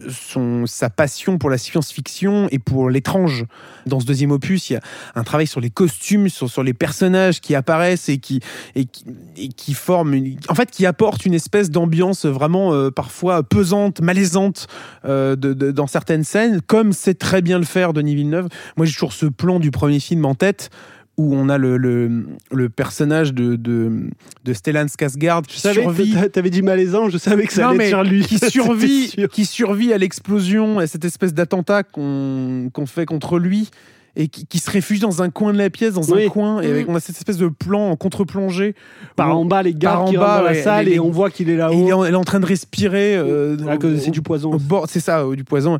son, 0.09 0.65
sa 0.67 0.89
passion 0.89 1.37
pour 1.37 1.49
la 1.49 1.57
science-fiction 1.57 2.47
et 2.51 2.59
pour 2.59 2.89
l'étrange. 2.89 3.45
Dans 3.85 3.99
ce 3.99 4.05
deuxième 4.05 4.31
opus, 4.31 4.69
il 4.69 4.73
y 4.73 4.75
a 4.77 4.81
un 5.15 5.23
travail 5.23 5.47
sur 5.47 5.59
les 5.59 5.69
costumes, 5.69 6.29
sur, 6.29 6.49
sur 6.49 6.63
les 6.63 6.73
personnages 6.73 7.41
qui 7.41 7.55
apparaissent 7.55 8.07
et 8.09 8.17
qui, 8.17 8.39
et 8.75 8.85
qui, 8.85 9.03
et 9.37 9.47
qui 9.49 9.73
forment, 9.73 10.13
une- 10.13 10.37
en 10.47 10.55
fait, 10.55 10.71
qui 10.71 10.85
apportent 10.85 11.25
une 11.25 11.33
espèce 11.33 11.69
d'ambiance 11.71 12.25
vraiment 12.25 12.89
parfois 12.91 13.43
pesante, 13.45 14.01
malaisante 14.01 14.67
euh, 15.05 15.35
de- 15.35 15.53
de- 15.53 15.71
dans 15.71 15.87
certaines 15.87 16.23
scènes, 16.23 16.59
comme 16.65 16.91
sait 16.93 17.13
très 17.13 17.41
bien 17.41 17.57
le 17.59 17.65
faire 17.65 17.93
Denis 17.93 18.15
Villeneuve. 18.15 18.47
Moi, 18.77 18.85
j'ai 18.85 18.93
toujours 18.93 19.13
ce 19.13 19.25
plan 19.27 19.59
du 19.59 19.71
premier 19.71 19.99
film 19.99 20.25
en 20.25 20.35
tête 20.35 20.69
où 21.17 21.33
on 21.33 21.47
a 21.47 21.57
le, 21.57 21.77
le, 21.77 22.25
le 22.51 22.67
personnage 22.67 23.33
de, 23.33 23.55
de, 23.55 24.09
de 24.43 24.53
Stellan 24.53 24.87
Skarsgård 24.87 25.43
qui 25.45 25.61
survit. 25.61 26.11
t'a- 26.13 26.27
t'avais 26.27 26.49
dit 26.49 26.61
malaisant, 26.61 27.07
je 27.09 27.17
savais 27.17 27.45
que 27.47 27.53
ça 27.53 27.61
Non, 27.61 27.67
allait 27.69 27.77
mais 27.77 27.83
être 27.85 27.89
sur 27.91 28.03
lui. 28.03 28.25
qui 28.25 28.37
survit, 28.51 29.15
qui 29.31 29.45
survit 29.45 29.93
à 29.93 29.97
l'explosion, 29.97 30.77
à 30.79 30.87
cette 30.87 31.05
espèce 31.05 31.33
d'attentat 31.33 31.83
qu'on 31.83 32.69
qu'on 32.73 32.85
fait 32.85 33.05
contre 33.05 33.39
lui, 33.39 33.69
et 34.15 34.27
qui, 34.27 34.45
qui 34.47 34.59
se 34.59 34.69
réfugie 34.71 35.01
dans 35.01 35.21
un 35.21 35.29
coin 35.29 35.51
de 35.53 35.57
la 35.57 35.69
pièce, 35.69 35.93
dans 35.93 36.03
Oui. 36.03 36.25
un 36.25 36.29
coin, 36.29 36.61
et 36.61 36.69
avec, 36.69 36.89
on 36.89 36.95
a 36.95 36.99
cette 36.99 37.17
espèce 37.17 37.37
de 37.37 37.47
plan 37.47 37.89
en 37.91 37.95
contre-plongée. 37.95 38.75
Par 39.15 39.37
en 39.37 39.45
bas, 39.45 39.61
les 39.63 39.71
Par 39.73 39.79
gars 39.79 39.99
en 39.99 40.05
qui 40.09 40.17
bas, 40.17 40.25
rentrent 40.25 40.43
dans 40.43 40.49
ouais, 40.49 40.55
la 40.57 40.63
salle 40.63 40.85
les- 40.85 40.93
et 40.93 40.99
on 40.99 41.09
voit 41.11 41.29
qu'il 41.29 41.49
est 41.49 41.53
et 41.53 41.55
il 41.55 41.57
est 41.57 41.61
là-haut. 41.89 41.91
en- 42.01 42.05
elle 42.05 42.13
est 42.13 42.17
en 42.17 42.23
train 42.23 42.39
de 42.39 42.45
respirer. 42.45 43.15
euh, 43.15 43.57
À 43.67 43.77
cause 43.77 43.93
au- 43.93 43.99
c'est 43.99 44.11
du 44.11 44.21
poison. 44.21 44.57
c'est 44.87 44.99
ça, 44.99 45.21
euh, 45.21 45.35
du 45.35 45.43
poison. 45.43 45.79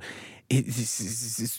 Et 0.52 0.64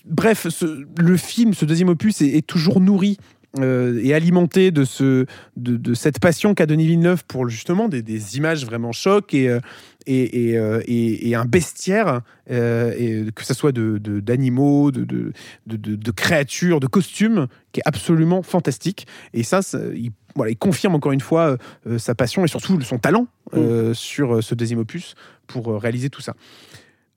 bref, 0.04 0.46
ce- 0.48 0.84
le 0.98 1.16
film, 1.16 1.54
ce 1.54 1.64
deuxième 1.64 1.88
opus, 1.88 2.20
est, 2.20 2.28
est 2.36 2.46
toujours 2.46 2.80
nourri 2.80 3.18
euh, 3.58 3.98
et 4.02 4.12
alimenté 4.12 4.70
de, 4.70 4.84
ce, 4.84 5.24
de, 5.56 5.76
de 5.78 5.94
cette 5.94 6.20
passion 6.20 6.54
qu'a 6.54 6.66
Denis 6.66 6.86
Villeneuve 6.88 7.24
pour 7.26 7.48
justement 7.48 7.88
des, 7.88 8.02
des 8.02 8.36
images 8.36 8.66
vraiment 8.66 8.92
chocs 8.92 9.32
et, 9.32 9.48
euh, 9.48 9.60
et, 10.06 10.50
et, 10.50 10.58
euh, 10.58 10.80
et- 10.86 11.28
et 11.28 11.34
un 11.34 11.44
bestiaire, 11.44 12.20
euh, 12.50 12.92
et 12.96 13.30
que 13.32 13.44
ce 13.44 13.54
soit 13.54 13.72
d'animaux, 13.72 14.90
de, 14.90 15.04
de, 15.04 15.32
de, 15.66 15.96
de, 15.96 16.10
créatures, 16.10 16.80
de 16.80 16.86
costumes, 16.86 17.46
qui 17.72 17.80
est 17.80 17.82
absolument 17.86 18.42
fantastique. 18.42 19.06
Et 19.34 19.42
ça, 19.42 19.62
ça, 19.62 19.78
il, 19.94 20.10
voilà, 20.34 20.50
il 20.52 20.56
confirme 20.56 20.94
encore 20.94 21.12
une 21.12 21.20
fois 21.20 21.56
euh, 21.86 21.98
sa 21.98 22.14
passion 22.14 22.44
et 22.44 22.48
surtout 22.48 22.80
son 22.82 22.98
talent 22.98 23.26
euh, 23.54 23.94
sur 23.94 24.42
ce 24.42 24.54
deuxième 24.54 24.78
opus 24.80 25.14
pour 25.46 25.80
réaliser 25.80 26.10
tout 26.10 26.20
ça. 26.22 26.34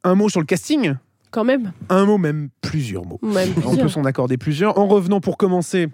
Un 0.04 0.15
mot 0.15 0.30
sur 0.30 0.39
le 0.39 0.45
casting? 0.45 0.95
Quand 1.32 1.43
même. 1.43 1.73
un 1.89 2.06
mot, 2.06 2.17
même 2.17 2.49
plusieurs 2.62 3.06
mots. 3.06 3.19
Même 3.21 3.49
On 3.63 3.75
peut 3.78 3.88
s'en 3.88 4.04
accorder 4.04 4.38
plusieurs. 4.38 4.80
En 4.80 4.88
revenant 4.88 5.21
pour 5.21 5.38
commencer 5.38 5.88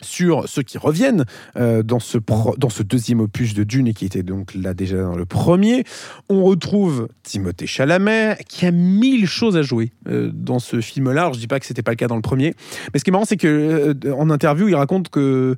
sur 0.00 0.48
ceux 0.48 0.62
qui 0.62 0.78
reviennent 0.78 1.24
euh, 1.56 1.82
dans, 1.82 2.00
ce 2.00 2.18
pro- 2.18 2.54
dans 2.58 2.68
ce 2.70 2.82
deuxième 2.82 3.20
opus 3.20 3.54
de 3.54 3.64
Dune 3.64 3.86
et 3.88 3.94
qui 3.94 4.04
était 4.06 4.22
donc 4.22 4.54
là 4.54 4.74
déjà 4.74 4.96
dans 5.02 5.16
le 5.16 5.26
premier, 5.26 5.84
on 6.28 6.42
retrouve 6.44 7.08
Timothée 7.22 7.66
Chalamet 7.66 8.38
qui 8.48 8.66
a 8.66 8.70
mille 8.70 9.26
choses 9.26 9.56
à 9.56 9.62
jouer 9.62 9.92
euh, 10.08 10.30
dans 10.32 10.58
ce 10.58 10.80
film-là. 10.80 11.30
Je 11.34 11.38
dis 11.38 11.46
pas 11.46 11.60
que 11.60 11.66
c'était 11.66 11.82
pas 11.82 11.92
le 11.92 11.96
cas 11.96 12.08
dans 12.08 12.16
le 12.16 12.22
premier, 12.22 12.54
mais 12.92 12.98
ce 12.98 13.04
qui 13.04 13.10
est 13.10 13.12
marrant, 13.12 13.24
c'est 13.24 13.36
que 13.36 13.94
euh, 14.06 14.14
en 14.14 14.30
interview, 14.30 14.68
il 14.68 14.74
raconte 14.74 15.08
que 15.10 15.56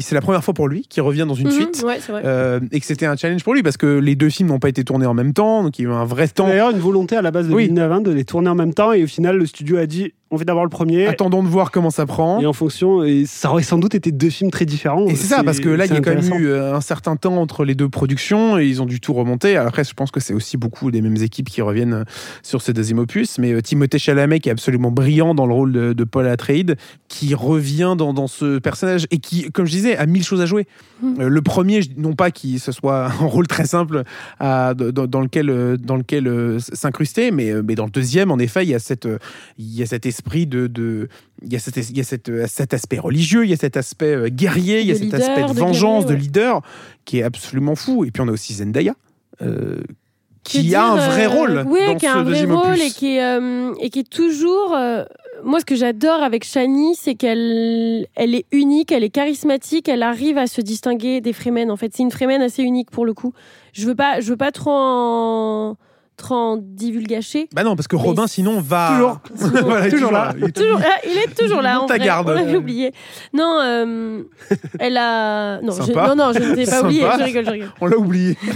c'est 0.00 0.14
la 0.14 0.22
première 0.22 0.42
fois 0.42 0.54
pour 0.54 0.66
lui 0.66 0.82
qu'il 0.88 1.02
revient 1.02 1.26
dans 1.28 1.34
une 1.34 1.48
Mhm, 1.48 1.52
suite. 1.52 1.84
ouais, 1.86 1.98
euh, 2.24 2.58
et 2.72 2.80
que 2.80 2.86
c'était 2.86 3.04
un 3.04 3.16
challenge 3.16 3.44
pour 3.44 3.52
lui 3.52 3.62
parce 3.62 3.76
que 3.76 3.98
les 3.98 4.14
deux 4.16 4.30
films 4.30 4.48
n'ont 4.48 4.58
pas 4.58 4.70
été 4.70 4.82
tournés 4.82 5.04
en 5.04 5.12
même 5.12 5.34
temps, 5.34 5.62
donc 5.62 5.78
il 5.78 5.82
y 5.82 5.84
a 5.86 5.90
eu 5.90 5.92
un 5.92 6.06
vrai 6.06 6.26
temps. 6.26 6.46
D'ailleurs, 6.46 6.70
une 6.70 6.78
volonté 6.78 7.16
à 7.16 7.22
la 7.22 7.30
base 7.30 7.48
de 7.48 7.54
Oui. 7.54 7.64
Villeneuve 7.64 7.92
hein, 7.92 8.00
de 8.00 8.10
les 8.10 8.24
tourner 8.24 8.48
en 8.48 8.54
même 8.54 8.72
temps 8.72 8.92
et 8.94 9.04
au 9.04 9.06
final, 9.06 9.36
le 9.36 9.44
studio 9.44 9.76
a 9.76 9.84
dit 9.84 10.12
on 10.30 10.36
fait 10.38 10.44
d'abord 10.44 10.64
le 10.64 10.68
premier. 10.70 11.06
Attendons 11.06 11.42
de 11.42 11.48
voir 11.48 11.70
comment 11.70 11.90
ça 11.90 12.04
prend. 12.06 12.40
Et 12.40 12.46
en 12.46 12.52
fonction, 12.52 13.02
et 13.02 13.24
ça 13.26 13.50
aurait 13.50 13.62
sans 13.62 13.78
doute 13.78 13.94
été 13.94 14.12
deux 14.12 14.28
films 14.30 14.50
très 14.50 14.66
différents. 14.66 15.06
Et 15.06 15.14
c'est 15.14 15.26
ça, 15.26 15.42
parce 15.42 15.58
que 15.60 15.68
là, 15.70 15.86
il 15.86 15.92
y 15.92 15.96
a 15.96 16.00
quand 16.00 16.14
même 16.14 16.32
eu 16.42 16.48
euh, 16.48 16.74
un 16.74 16.80
certain 16.82 17.16
temps 17.16 17.36
entre 17.36 17.64
les 17.64 17.74
deux 17.74 17.88
productions 17.88 18.58
et 18.58 18.66
ils 18.66 18.82
ont 18.82 18.86
dû 18.86 19.00
tout 19.00 19.14
remonter. 19.14 19.56
Après, 19.56 19.84
je 19.84 19.94
pense 19.94 20.10
que 20.10 20.20
c'est 20.20 20.34
aussi 20.34 20.56
beaucoup 20.56 20.90
des 20.90 21.00
mêmes 21.00 21.16
équipes 21.16 21.48
qui 21.48 21.62
reviennent 21.62 21.94
euh, 21.94 22.04
sur 22.42 22.60
ce 22.60 22.72
deuxième 22.72 22.98
opus. 22.98 23.38
Mais 23.38 23.52
euh, 23.52 23.62
Timothée 23.62 23.98
Chalamet, 23.98 24.40
qui 24.40 24.48
est 24.50 24.52
absolument 24.52 24.90
brillant 24.90 25.34
dans 25.34 25.46
le 25.46 25.54
rôle 25.54 25.72
de, 25.72 25.92
de 25.94 26.04
Paul 26.04 26.26
Atreides, 26.26 26.76
qui 27.08 27.34
revient 27.34 27.94
dans, 27.96 28.12
dans 28.12 28.26
ce 28.26 28.58
personnage 28.58 29.06
et 29.10 29.18
qui, 29.18 29.50
comme 29.52 29.64
je 29.66 29.72
disais, 29.72 29.96
a 29.96 30.04
mille 30.06 30.24
choses 30.24 30.40
à 30.42 30.46
jouer. 30.46 30.66
Euh, 31.20 31.28
le 31.28 31.42
premier, 31.42 31.80
non 31.96 32.12
pas 32.12 32.30
qu'il 32.30 32.60
ce 32.60 32.72
soit 32.72 33.06
un 33.20 33.26
rôle 33.26 33.46
très 33.46 33.64
simple 33.66 34.02
à- 34.40 34.74
dans, 34.74 35.06
dans 35.06 35.20
lequel, 35.20 35.76
dans 35.78 35.96
lequel 35.96 36.58
s'incruster, 36.58 37.30
mais, 37.30 37.52
mais 37.62 37.74
dans 37.74 37.84
le 37.86 37.90
deuxième, 37.90 38.30
en 38.30 38.38
effet, 38.38 38.64
il 38.64 38.68
y 38.68 38.74
a, 38.74 38.78
cette, 38.78 39.08
il 39.58 39.74
y 39.74 39.82
a 39.82 39.86
cet 39.86 40.04
esprit 40.18 40.46
de. 40.46 40.66
de 40.66 41.08
il 41.42 41.52
y 41.52 41.56
a, 41.56 41.58
cet, 41.60 41.76
il 41.76 41.96
y 41.96 42.00
a 42.00 42.04
cette, 42.04 42.28
euh, 42.28 42.46
cet 42.48 42.74
aspect 42.74 42.98
religieux, 42.98 43.44
il 43.44 43.50
y 43.50 43.52
a 43.52 43.56
cet 43.56 43.76
aspect 43.76 44.14
euh, 44.14 44.28
guerrier, 44.28 44.80
il 44.80 44.88
y 44.88 44.90
a 44.90 44.94
cet 44.94 45.04
leader, 45.04 45.20
aspect 45.20 45.42
de 45.42 45.48
de 45.48 45.52
vengeance, 45.52 46.04
guerrier, 46.04 46.18
de 46.18 46.22
leader, 46.22 46.62
qui 47.04 47.18
est 47.18 47.22
absolument 47.22 47.76
fou. 47.76 48.04
Et 48.04 48.10
puis 48.10 48.22
on 48.22 48.28
a 48.28 48.32
aussi 48.32 48.54
Zendaya, 48.54 48.94
euh, 49.42 49.80
qui 50.42 50.74
a 50.74 50.84
un 50.84 50.96
vrai 50.96 51.26
euh, 51.26 51.28
rôle 51.28 51.64
dans 51.64 51.96
qui 51.96 52.06
a 52.06 52.12
ce 52.12 52.18
un 52.18 52.22
vrai 52.24 52.44
rôle 52.44 52.72
opus. 52.72 52.82
et 52.82 52.90
qui 52.90 53.16
est, 53.16 53.22
euh, 53.22 53.72
et 53.80 53.90
qui 53.90 54.00
est 54.00 54.10
toujours. 54.10 54.76
moi, 55.44 55.60
ce 55.60 55.64
que 55.64 55.76
j'adore 55.76 56.22
avec 56.22 56.44
Shani, 56.44 56.96
c'est 56.96 57.14
qu'elle 57.14 58.06
elle 58.16 58.34
est 58.34 58.46
unique, 58.50 58.90
elle 58.90 59.04
est 59.04 59.10
charismatique, 59.10 59.88
elle 59.88 60.02
arrive 60.02 60.38
à 60.38 60.48
se 60.48 60.60
distinguer 60.60 61.20
des 61.20 61.32
Fremen. 61.32 61.70
En 61.70 61.76
fait, 61.76 61.94
c'est 61.94 62.02
une 62.02 62.10
Fremen 62.10 62.42
assez 62.42 62.62
unique 62.62 62.90
pour 62.90 63.06
le 63.06 63.14
coup. 63.14 63.32
Je 63.72 63.86
veux 63.86 63.94
pas, 63.94 64.20
je 64.20 64.30
veux 64.30 64.36
pas 64.36 64.50
trop 64.50 64.72
en, 64.72 65.76
en 66.32 66.56
divulgacher. 66.58 67.48
Bah 67.54 67.62
non, 67.64 67.76
parce 67.76 67.88
que 67.88 67.96
Robin, 67.96 68.26
sinon, 68.26 68.60
va. 68.60 68.90
Toujours. 68.92 69.20
Sinon- 69.36 69.62
Voilà, 69.64 69.86
il 69.86 69.88
est 69.88 69.90
Toujours 69.90 70.12
là. 70.12 70.34
Il 70.36 70.44
est 70.44 70.52
Toujours, 70.52 70.80
ah, 70.82 70.98
il 71.06 71.18
est 71.18 71.34
toujours 71.38 71.62
là. 71.62 71.74
Monte 71.74 71.82
en 71.84 71.86
ta 71.86 71.96
vrai. 71.96 72.04
garde. 72.04 72.28
On 72.30 72.34
l'avait 72.34 72.56
oublié. 72.56 72.92
Non, 73.32 73.58
euh, 73.62 74.22
elle 74.78 74.96
a. 74.96 75.60
Non, 75.62 75.72
je, 75.72 75.92
non, 75.92 76.14
non, 76.16 76.32
je 76.32 76.38
ne 76.40 76.54
t'ai 76.54 76.64
pas 76.66 76.82
oublié. 76.82 77.02
Je 77.18 77.24
rigole, 77.24 77.44
je 77.44 77.50
rigole. 77.50 77.70
On 77.80 77.86
l'a 77.86 77.96
oublié. 77.98 78.36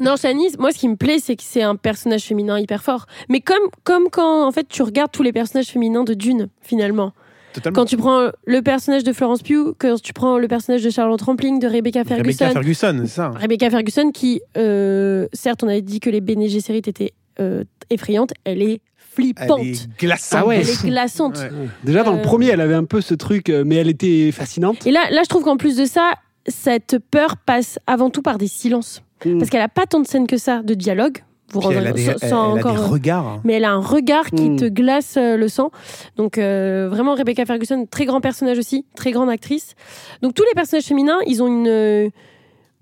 Non, 0.00 0.16
Shani, 0.16 0.46
moi, 0.58 0.72
ce 0.72 0.78
qui 0.78 0.88
me 0.88 0.96
plaît, 0.96 1.18
c'est 1.22 1.36
que 1.36 1.42
c'est 1.44 1.62
un 1.62 1.76
personnage 1.76 2.22
féminin 2.22 2.58
hyper 2.58 2.82
fort. 2.82 3.04
Mais 3.28 3.40
comme, 3.40 3.68
comme 3.84 4.08
quand, 4.10 4.46
en 4.46 4.50
fait, 4.50 4.66
tu 4.66 4.82
regardes 4.82 5.10
tous 5.12 5.22
les 5.22 5.32
personnages 5.32 5.66
féminins 5.66 6.04
de 6.04 6.14
Dune, 6.14 6.48
finalement. 6.62 7.12
Totalement. 7.52 7.74
Quand 7.80 7.84
tu 7.86 7.96
prends 7.96 8.30
le 8.46 8.62
personnage 8.62 9.04
de 9.04 9.12
Florence 9.12 9.42
Pugh, 9.42 9.74
quand 9.78 10.00
tu 10.00 10.12
prends 10.12 10.38
le 10.38 10.46
personnage 10.48 10.82
de 10.82 10.90
Charlotte 10.90 11.20
Rampling, 11.20 11.58
de 11.58 11.66
Rebecca 11.66 12.04
Ferguson. 12.04 12.44
Rebecca 12.44 12.50
Ferguson, 12.50 12.98
c'est 13.02 13.10
ça. 13.10 13.30
Rebecca 13.30 13.70
Ferguson, 13.70 14.10
qui, 14.12 14.40
euh, 14.56 15.26
certes, 15.32 15.62
on 15.64 15.68
avait 15.68 15.82
dit 15.82 16.00
que 16.00 16.10
les 16.10 16.20
Bene 16.20 16.46
Gesserit 16.48 16.78
étaient 16.78 17.12
euh, 17.40 17.64
effrayantes, 17.90 18.32
elle 18.44 18.62
est 18.62 18.72
Elle 18.74 18.80
flippante. 19.24 19.60
est 19.62 19.88
glaçante. 19.98 20.40
Ah 20.42 20.46
ouais. 20.46 20.60
Elle 20.60 20.68
est 20.68 20.84
glaçante. 20.86 21.38
Ouais. 21.38 21.50
Déjà, 21.84 22.04
dans 22.04 22.12
le 22.12 22.18
Euh, 22.18 22.22
premier, 22.22 22.48
elle 22.48 22.60
avait 22.60 22.74
un 22.74 22.84
peu 22.84 23.00
ce 23.00 23.14
truc, 23.14 23.48
mais 23.48 23.74
elle 23.76 23.88
était 23.88 24.30
fascinante. 24.32 24.86
Et 24.86 24.92
là, 24.92 25.00
là, 25.10 25.22
je 25.24 25.28
trouve 25.28 25.42
qu'en 25.42 25.56
plus 25.56 25.76
de 25.76 25.84
ça, 25.84 26.12
cette 26.46 26.98
peur 27.10 27.36
passe 27.36 27.78
avant 27.86 28.10
tout 28.10 28.22
par 28.22 28.38
des 28.38 28.46
silences. 28.46 29.02
Mm. 29.24 29.38
Parce 29.38 29.50
qu'elle 29.50 29.60
a 29.62 29.68
pas 29.68 29.86
tant 29.86 30.00
de 30.00 30.06
scènes 30.06 30.26
que 30.26 30.36
ça 30.38 30.62
de 30.62 30.74
dialogue. 30.74 31.18
Vous 31.52 31.60
elle 31.72 31.86
a 31.86 31.92
des, 31.92 32.04
sans- 32.04 32.12
elle- 32.22 32.28
sans 32.28 32.56
elle 32.56 32.58
a 32.58 32.60
encore, 32.60 32.74
des 32.76 32.80
euh, 32.82 32.86
regards. 32.86 33.40
mais 33.44 33.54
elle 33.54 33.64
a 33.64 33.72
un 33.72 33.80
regard 33.80 34.30
qui 34.30 34.50
Mm. 34.50 34.56
te 34.56 34.64
glace 34.66 35.16
euh, 35.16 35.36
le 35.36 35.48
sang. 35.48 35.70
Donc 36.16 36.38
euh, 36.38 36.88
vraiment 36.90 37.14
Rebecca 37.14 37.44
Ferguson, 37.44 37.86
très 37.90 38.04
grand 38.04 38.20
personnage 38.20 38.58
aussi, 38.58 38.84
très 38.94 39.10
grande 39.12 39.28
actrice. 39.30 39.74
Donc 40.22 40.34
tous 40.34 40.44
les 40.44 40.54
personnages 40.54 40.84
féminins, 40.84 41.18
ils 41.26 41.42
ont 41.42 41.48
une 41.48 42.10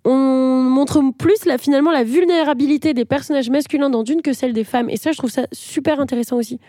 on 0.04 0.62
montre 0.62 1.02
plus 1.18 1.44
là, 1.44 1.58
finalement 1.58 1.90
la 1.90 2.04
vulnérabilité 2.04 2.94
des 2.94 3.04
personnages 3.04 3.50
masculins 3.50 3.90
dans 3.90 4.02
Dune 4.04 4.22
que 4.22 4.32
celle 4.32 4.52
des 4.52 4.64
femmes. 4.64 4.88
Et 4.88 4.96
ça, 4.96 5.12
je 5.12 5.18
trouve 5.18 5.30
ça 5.30 5.42
super 5.52 6.00
intéressant 6.00 6.36
aussi. 6.36 6.60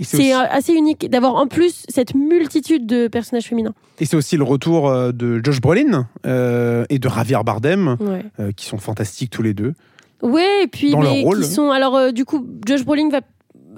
C'est 0.00 0.18
aussi- 0.18 0.32
assez 0.32 0.72
unique 0.74 1.08
d'avoir 1.10 1.34
en 1.36 1.46
plus 1.46 1.84
cette 1.88 2.14
multitude 2.14 2.86
de 2.86 3.08
personnages 3.08 3.46
féminins. 3.46 3.74
Et 3.98 4.04
c'est 4.04 4.16
aussi 4.16 4.36
le 4.36 4.44
retour 4.44 4.90
de 5.12 5.40
Josh 5.42 5.60
Brolin 5.60 6.06
euh, 6.26 6.84
et 6.90 6.98
de 6.98 7.08
Javier 7.08 7.38
Bardem, 7.44 7.96
Ouais. 8.00 8.24
euh, 8.40 8.52
qui 8.54 8.66
sont 8.66 8.78
fantastiques 8.78 9.30
tous 9.30 9.42
les 9.42 9.54
deux. 9.54 9.72
Ouais, 10.22 10.62
et 10.62 10.66
puis 10.66 10.90
Dans 10.92 11.02
leur 11.02 11.12
mais 11.12 11.22
rôle. 11.24 11.42
qui 11.42 11.48
sont 11.48 11.70
alors 11.70 11.96
euh, 11.96 12.10
du 12.10 12.24
coup 12.24 12.46
Josh 12.66 12.84
Brolin 12.84 13.08
va 13.10 13.20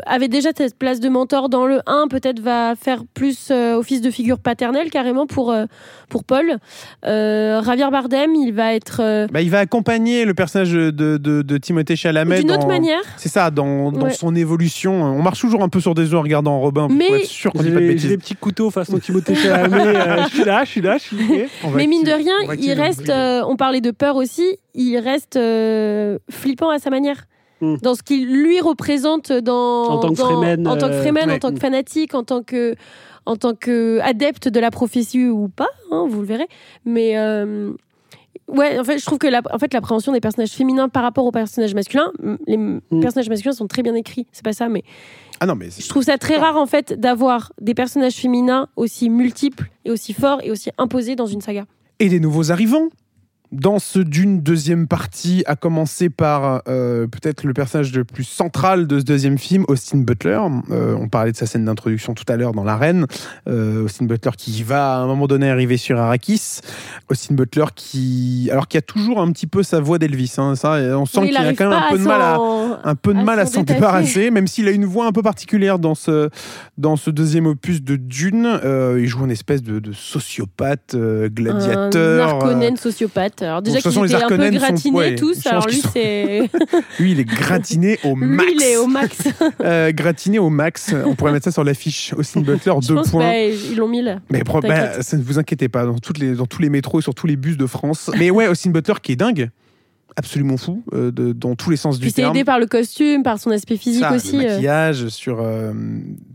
avait 0.07 0.29
déjà 0.29 0.51
cette 0.57 0.77
place 0.79 1.01
de 1.01 1.09
mentor 1.09 1.49
dans 1.49 1.67
le 1.67 1.81
1, 1.87 2.09
peut-être 2.09 2.41
va 2.41 2.75
faire 2.75 3.03
plus 3.15 3.49
euh, 3.51 3.75
office 3.77 4.01
de 4.01 4.11
figure 4.11 4.39
paternelle 4.39 4.91
carrément 4.91 5.27
pour, 5.27 5.51
euh, 5.53 5.67
pour 6.09 6.25
Paul. 6.25 6.57
Euh, 7.05 7.63
Javier 7.63 7.89
Bardem, 7.91 8.35
il 8.35 8.53
va 8.53 8.75
être 8.75 9.01
euh, 9.03 9.27
Bah, 9.31 9.41
il 9.43 9.51
va 9.51 9.59
accompagner 9.61 10.25
le 10.25 10.35
personnage 10.35 10.73
de, 10.73 10.91
de, 10.91 11.17
de 11.19 11.59
Timothée 11.59 11.97
Chalamet. 11.97 12.41
d'une 12.41 12.53
autre 12.53 12.67
manière. 12.67 13.01
C'est 13.17 13.29
ça, 13.29 13.51
dans, 13.51 13.93
dans 13.93 14.07
Ouais. 14.07 14.13
son 14.13 14.35
évolution. 14.35 14.93
On 15.03 15.23
marche 15.23 15.41
toujours 15.41 15.63
un 15.63 15.69
peu 15.69 15.81
sur 15.81 15.95
des 15.95 16.13
œufs 16.15 16.15
en 16.15 16.23
regardant 16.23 16.61
Robin 16.61 16.87
pour 16.89 16.97
Mais- 16.97 17.11
être 17.23 17.25
sûr 17.27 17.53
qu'on 17.53 17.63
dit 17.63 17.71
pas 17.71 17.77
de 17.77 17.81
j'ai 17.81 17.89
bêtises. 17.89 18.09
des 18.11 18.19
petits 18.19 18.37
couteaux 18.37 18.71
façon 18.71 18.99
Timothée 18.99 19.35
Chalamet. 19.35 19.77
euh, 19.97 20.25
je 20.25 20.35
suis 20.35 20.45
là, 20.45 20.65
je 20.65 20.71
suis 20.71 20.81
là, 20.81 20.97
je 20.99 21.03
suis 21.03 21.17
va 21.17 21.71
Mais 21.77 21.87
mine 21.87 22.05
de 22.05 22.13
rien, 22.13 22.35
il 22.59 22.73
reste, 22.73 23.09
euh, 23.11 23.43
on 23.47 23.57
parlait 23.57 23.81
de 23.81 23.91
peur 23.91 24.17
aussi, 24.17 24.47
il 24.75 24.97
reste 24.99 25.37
euh, 25.37 26.19
flippant 26.31 26.71
à 26.71 26.79
sa 26.79 26.91
manière. 26.91 27.25
Mm. 27.61 27.77
dans 27.83 27.95
ce 27.95 28.03
qu'il 28.03 28.27
lui 28.33 28.61
représente 28.61 29.33
dans, 29.33 29.85
En 29.89 29.99
tant 29.99 30.11
que 30.11 30.17
dans- 30.19 30.27
Fremen, 30.27 30.69
en 30.69 30.77
tant 30.77 30.89
que 30.89 30.93
euh, 30.93 31.01
Fremen, 31.03 31.29
ouais. 31.29 31.35
en 31.37 31.39
tant 31.39 31.53
que 31.53 31.59
fanatique, 31.59 32.15
en 32.15 32.23
tant 32.25 32.43
que 32.43 32.75
en 33.27 33.37
tant 33.37 33.55
que 33.55 33.99
adepte 34.03 34.49
de 34.49 34.59
la 34.61 34.71
prophétie 34.71 35.27
ou 35.27 35.49
pas, 35.49 35.69
hein, 35.91 36.07
vous 36.09 36.21
le 36.21 36.27
verrez. 36.27 36.47
Mais 36.87 37.19
euh, 37.19 37.73
ouais, 38.49 38.79
en 38.79 38.85
fait, 38.85 38.99
je 38.99 39.05
trouve 39.05 39.19
que 39.19 39.27
la, 39.27 39.43
en 39.53 39.59
fait, 39.59 39.75
l'appréhension 39.75 40.13
des 40.13 40.21
personnages 40.21 40.53
féminins 40.53 40.89
par 40.89 41.03
rapport 41.03 41.27
aux 41.27 41.31
personnages 41.33 41.75
masculins, 41.75 42.11
les 42.47 42.55
m- 42.55 42.81
Mm. 42.91 43.01
personnages 43.01 43.29
masculins 43.29 43.53
sont 43.53 43.67
très 43.67 43.83
bien 43.83 43.95
écrits. 43.95 44.27
C'est 44.33 44.45
pas 44.45 44.53
ça, 44.55 44.69
mais 44.69 44.83
Ah 45.41 45.47
non, 45.47 45.55
mais 45.57 45.69
c'est- 45.71 45.83
je 45.85 45.89
trouve 45.89 46.03
ça 46.05 46.17
très 46.19 46.37
rare 46.39 46.57
en 46.57 46.67
fait 46.67 46.99
d'avoir 46.99 47.53
des 47.61 47.75
personnages 47.75 48.15
féminins 48.15 48.69
aussi 48.77 49.11
multiples 49.11 49.69
et 49.85 49.91
aussi 49.91 50.13
forts 50.15 50.41
et 50.43 50.51
aussi 50.51 50.71
imposés 50.79 51.15
dans 51.17 51.27
une 51.27 51.41
saga. 51.41 51.65
et 52.01 52.09
des 52.09 52.21
nouveaux 52.21 52.51
arrivants. 52.53 52.89
Dans 53.51 53.79
ce 53.79 53.99
d'une 53.99 54.43
deuxième 54.43 54.87
partie, 54.87 55.43
à 55.47 55.57
commencer 55.57 56.11
par 56.11 56.61
euh, 56.69 57.07
peut-être 57.07 57.45
le 57.45 57.55
personnage 57.55 57.95
le 57.95 58.05
plus 58.05 58.25
central 58.25 58.87
de 58.87 58.99
ce 59.01 59.05
deuxième 59.07 59.39
film, 59.39 59.65
Austin 59.69 59.99
Butler. 59.99 60.39
Euh, 60.71 60.95
on 61.01 61.09
parlait 61.09 61.33
de 61.33 61.37
sa 61.39 61.47
scène 61.47 61.65
d'introduction 61.65 62.13
tout 62.13 62.25
à 62.29 62.37
l'heure 62.37 62.53
dans 62.53 62.63
l'arène. 62.65 63.07
Euh, 63.49 63.85
Austin 63.85 64.05
Butler 64.05 64.33
qui 64.37 64.63
va 64.63 64.97
à 64.97 64.99
un 64.99 65.07
moment 65.07 65.27
donné 65.27 65.49
arriver 65.49 65.79
sur 65.79 65.99
Arrakis. 65.99 66.61
Austin 67.09 67.37
Butler 67.37 67.65
qui, 67.75 68.51
alors 68.53 68.69
qu'il 68.69 68.77
y 68.77 68.81
a 68.81 68.83
toujours 68.83 69.19
un 69.23 69.33
petit 69.33 69.47
peu 69.47 69.63
sa 69.63 69.81
voix 69.81 69.99
d'Elvis. 69.99 70.35
hein, 70.37 70.55
ça, 70.55 70.73
on 70.99 71.07
sent 71.07 71.21
qu'il 71.29 71.37
a 71.39 71.55
quand 71.55 71.71
même 71.71 71.79
un 71.79 71.91
peu 71.91 71.99
de 71.99 72.05
mal 72.05 72.21
à, 72.21 72.35
s'en- 72.37 72.79
un 72.85 72.95
peu 72.97 73.15
de 73.15 73.19
à 73.19 73.23
mal 73.25 73.41
à 73.41 73.47
s'en 73.47 73.53
s'en 73.53 73.61
détacher. 73.61 73.75
débarrasser, 73.81 74.31
même 74.31 74.47
s'il 74.47 74.69
a 74.69 74.73
une 74.73 74.85
voix 74.85 75.07
un 75.07 75.13
peu 75.13 75.23
particulière 75.23 75.79
dans 75.79 75.95
ce, 75.95 76.29
dans 76.77 76.97
ce 76.97 77.09
deuxième 77.11 77.47
opus 77.47 77.83
de 77.83 77.97
Dune. 77.97 78.61
Il 78.99 79.07
joue 79.07 79.25
une 79.25 79.31
espèce 79.31 79.63
de, 79.63 79.79
de 79.79 79.93
sociopathe, 79.93 80.95
gladiateur. 80.95 82.45
Un 82.45 82.77
sociopathe. 82.77 83.38
Alors 83.43 83.63
déjà 83.63 83.81
qu'ils 83.81 83.91
les 83.91 84.15
étaient 84.15 84.23
un 84.25 84.29
peu 84.29 84.37
sont- 84.37 84.51
gratinés 84.59 84.97
ouais, 84.97 85.15
tous. 85.15 85.47
Alors 85.47 85.67
lui, 85.67 85.77
sont- 85.81 85.89
c'est 85.93 86.51
lui, 86.99 87.13
il 87.13 87.21
est 87.21 87.25
gratiné 87.25 87.99
au 88.05 88.15
lui, 88.17 88.27
max. 88.27 88.51
il 88.55 88.63
est 88.63 88.77
au 88.77 88.87
max. 88.87 89.19
Euh, 89.61 89.93
gratiné 89.93 90.39
au 90.39 90.51
max. 90.51 90.95
On 91.05 91.15
pourrait 91.15 91.33
mettre 91.33 91.45
ça 91.45 91.51
sur 91.51 91.65
l'affiche. 91.65 92.13
Austin 92.17 92.41
Butler, 92.41 92.73
deux 92.87 92.95
pense 92.95 93.11
points. 93.11 93.25
bah, 93.29 93.39
ils 93.45 93.77
l'ont 93.77 93.89
mis 93.89 94.03
là. 94.03 94.19
Mais 94.31 94.43
bah, 94.43 95.03
ça 95.03 95.17
ne 95.17 95.23
vous 95.23 95.39
inquiétez 95.39 95.69
pas, 95.69 95.85
dans, 95.85 95.99
toutes 95.99 96.19
les, 96.19 96.33
dans 96.35 96.47
tous 96.47 96.63
les 96.63 96.71
métros 96.71 97.01
et 97.01 97.03
sur 97.03 97.15
tous 97.15 97.27
les 97.27 97.37
bus 97.37 97.57
de 97.57 97.67
France. 97.67 98.11
Mais 98.19 98.31
ouais, 98.31 98.47
Austin 98.49 98.71
Butler 98.71 98.95
qui 99.03 99.13
est 99.13 99.17
dingue, 99.17 99.51
absolument 100.19 100.57
fou, 100.57 100.83
euh, 100.93 101.13
de- 101.13 101.33
dans 101.33 101.55
tous 101.55 101.71
les 101.71 101.77
sens 101.77 101.97
Puis 101.99 102.09
du 102.09 102.11
c'est 102.11 102.23
terme. 102.23 102.35
aidé 102.35 102.45
par 102.45 102.59
le 102.59 102.67
costume, 102.67 103.23
par 103.23 103.39
son 103.39 103.51
aspect 103.53 103.77
physique 103.77 104.03
Ça, 104.03 104.13
aussi. 104.17 104.37
le 104.37 104.45
euh. 104.45 104.49
maquillage, 104.49 105.09
sur, 105.09 105.39
euh, 105.41 105.73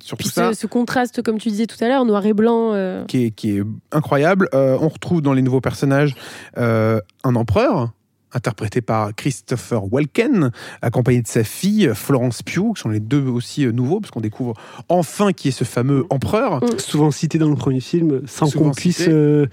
sur 0.01 0.15
Puis 0.17 0.29
tout 0.29 0.33
ça. 0.33 0.53
ce, 0.53 0.61
ce 0.61 0.67
contraste, 0.67 1.21
comme 1.21 1.37
tu 1.37 1.49
disais 1.49 1.65
tout 1.67 1.75
à 1.83 1.89
l'heure, 1.89 2.05
noir 2.05 2.25
et 2.25 2.33
blanc. 2.33 2.71
euh. 2.73 3.03
qui 3.05 3.25
est, 3.25 3.31
qui 3.31 3.57
est 3.57 3.63
incroyable. 3.91 4.47
Euh, 4.53 4.77
on 4.79 4.87
retrouve 4.87 5.21
dans 5.21 5.33
les 5.33 5.41
nouveaux 5.41 5.59
personnages 5.61 6.15
euh, 6.57 6.99
un 7.25 7.35
empereur 7.35 7.91
interprété 8.35 8.81
par 8.81 9.13
Christopher 9.13 9.93
Walken, 9.93 10.49
accompagné 10.81 11.21
de 11.21 11.27
sa 11.27 11.43
fille 11.43 11.91
Florence 11.93 12.41
Pugh, 12.41 12.73
qui 12.75 12.81
sont 12.81 12.89
les 12.89 12.99
deux 12.99 13.27
aussi 13.27 13.67
nouveaux, 13.67 13.99
parce 13.99 14.09
qu'on 14.09 14.21
découvre 14.21 14.55
enfin 14.89 15.33
qui 15.33 15.49
est 15.49 15.51
ce 15.51 15.65
fameux 15.65 16.05
empereur. 16.09 16.63
Mm. 16.63 16.79
Souvent 16.79 17.11
cité 17.11 17.37
dans 17.37 17.49
le 17.49 17.55
premier 17.55 17.79
film, 17.81 18.21
sans 18.25 18.49
qu'on 18.49 18.71
puisse 18.71 19.05
euh, 19.07 19.45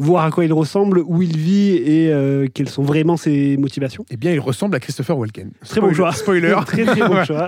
voir 0.00 0.24
à 0.24 0.30
quoi 0.30 0.44
il 0.44 0.52
ressemble, 0.52 0.98
où 1.06 1.22
il 1.22 1.36
vit 1.36 1.76
et 1.76 2.10
euh, 2.12 2.48
quelles 2.52 2.68
sont 2.68 2.82
vraiment 2.82 3.16
ses 3.16 3.56
motivations. 3.56 4.04
Eh 4.10 4.16
bien, 4.16 4.32
il 4.32 4.40
ressemble 4.40 4.74
à 4.74 4.80
Christopher 4.80 5.16
Walken. 5.16 5.50
Très 5.64 5.80
bon 5.80 5.88
Spoiler- 5.92 5.94
choix. 5.96 6.12
Spoiler. 6.12 6.56
très 6.66 6.84
très 6.84 7.06
bon 7.08 7.22
choix. 7.24 7.46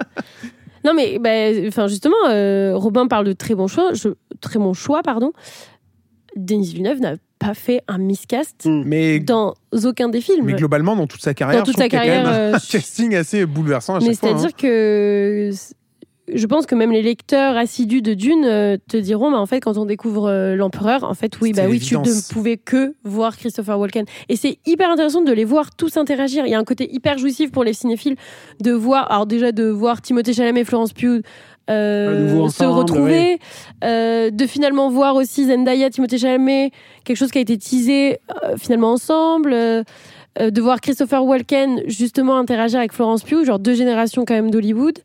Non 0.84 0.92
mais, 0.94 1.18
bah, 1.18 1.30
enfin 1.68 1.86
justement, 1.88 2.14
euh, 2.28 2.76
Robin 2.76 3.06
parle 3.06 3.24
de 3.26 3.32
très 3.32 3.54
bon 3.54 3.66
choix. 3.68 3.92
Je, 3.94 4.10
très 4.40 4.58
bon 4.58 4.72
choix, 4.74 5.02
pardon. 5.02 5.32
Denis 6.36 6.72
Villeneuve 6.74 7.00
n'a 7.00 7.14
pas 7.38 7.54
fait 7.54 7.82
un 7.88 7.98
miscast 7.98 8.66
Mm. 8.66 8.82
Mais, 8.86 9.18
dans 9.20 9.54
aucun 9.84 10.08
des 10.08 10.20
films. 10.20 10.44
mais 10.46 10.52
globalement, 10.54 10.94
dans 10.96 11.06
toute 11.06 11.20
sa 11.22 11.34
carrière, 11.34 11.60
Dans 11.60 11.64
toute 11.66 11.74
je 11.74 11.78
sa 11.78 11.84
a 11.84 11.88
quand 11.88 11.96
carrière, 11.96 12.24
même 12.24 12.32
euh, 12.32 12.54
un 12.54 12.58
casting 12.70 13.14
assez 13.16 13.44
bouleversant 13.46 13.96
à 13.96 13.98
Mais 13.98 14.06
chaque 14.06 14.16
fois. 14.16 14.28
c'est-à-dire 14.28 14.48
hein. 14.48 14.56
que 14.56 15.50
c- 15.52 15.74
je 16.32 16.46
pense 16.46 16.66
que 16.66 16.74
même 16.74 16.92
les 16.92 17.02
lecteurs 17.02 17.56
assidus 17.56 18.00
de 18.00 18.14
Dune 18.14 18.44
euh, 18.44 18.76
te 18.88 18.96
diront, 18.96 19.30
bah, 19.32 19.38
en 19.38 19.46
fait, 19.46 19.60
quand 19.60 19.76
on 19.76 19.84
découvre 19.84 20.28
euh, 20.28 20.54
l'empereur, 20.54 21.04
en 21.04 21.14
fait, 21.14 21.40
oui, 21.40 21.52
bah 21.52 21.64
oui, 21.68 21.80
tu 21.80 21.96
ne 21.96 22.32
pouvais 22.32 22.56
que 22.56 22.94
voir 23.02 23.36
Christopher 23.36 23.78
Walken. 23.78 24.04
Et 24.28 24.36
c'est 24.36 24.58
hyper 24.64 24.90
intéressant 24.90 25.22
de 25.22 25.32
les 25.32 25.44
voir 25.44 25.74
tous 25.74 25.96
interagir. 25.96 26.46
Il 26.46 26.50
y 26.50 26.54
a 26.54 26.58
un 26.58 26.64
côté 26.64 26.92
hyper 26.92 27.18
jouissif 27.18 27.50
pour 27.50 27.64
les 27.64 27.72
cinéphiles 27.72 28.16
de 28.60 28.72
voir, 28.72 29.10
alors 29.10 29.26
déjà 29.26 29.50
de 29.52 29.64
voir 29.64 30.00
Timothée 30.00 30.32
Chalamet 30.32 30.60
et 30.60 30.64
Florence 30.64 30.92
Pugh. 30.92 31.22
euh, 31.70 32.48
se 32.48 32.64
retrouver, 32.64 33.38
euh, 33.84 34.30
de 34.30 34.46
finalement 34.46 34.90
voir 34.90 35.14
aussi 35.14 35.46
Zendaya, 35.46 35.90
Timothée 35.90 36.18
Chalamet, 36.18 36.72
quelque 37.04 37.16
chose 37.16 37.30
qui 37.30 37.38
a 37.38 37.40
été 37.40 37.56
teasé 37.56 38.18
euh, 38.44 38.56
finalement 38.56 38.92
ensemble, 38.92 39.52
de 39.52 40.60
voir 40.60 40.80
Christopher 40.80 41.24
Walken 41.24 41.82
justement 41.86 42.36
interagir 42.38 42.78
avec 42.78 42.92
Florence 42.92 43.22
Pugh, 43.22 43.44
genre 43.44 43.58
deux 43.58 43.74
générations 43.74 44.24
quand 44.24 44.34
même 44.34 44.50
d'Hollywood. 44.50 44.98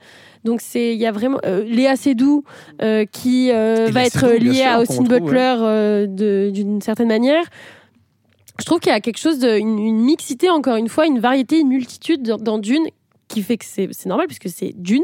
Donc 0.47 0.61
c'est 0.61 0.93
il 0.93 0.99
y 0.99 1.05
a 1.05 1.11
vraiment 1.11 1.39
euh, 1.45 1.61
Léa 1.65 1.97
Seydoux 1.97 2.45
euh, 2.81 3.03
qui 3.03 3.51
euh, 3.51 3.89
va 3.91 4.05
être 4.05 4.29
liée 4.29 4.53
sûr, 4.53 4.67
à 4.67 4.79
Austin 4.79 5.03
Butler 5.03 5.55
euh, 5.59 6.07
d'une 6.49 6.81
certaine 6.81 7.09
manière. 7.09 7.43
Je 8.57 8.63
trouve 8.63 8.79
qu'il 8.79 8.93
y 8.93 8.95
a 8.95 9.01
quelque 9.01 9.19
chose 9.19 9.39
de 9.39 9.57
une, 9.57 9.77
une 9.77 9.99
mixité 9.99 10.49
encore 10.49 10.77
une 10.77 10.87
fois, 10.87 11.05
une 11.05 11.19
variété, 11.19 11.59
une 11.59 11.67
multitude 11.67 12.23
dans, 12.23 12.37
dans 12.37 12.59
Dune 12.59 12.87
qui 13.27 13.41
fait 13.41 13.57
que 13.57 13.65
c'est 13.65 14.05
normal 14.05 14.27
puisque 14.27 14.47
c'est 14.47 14.73
Dune, 14.77 15.03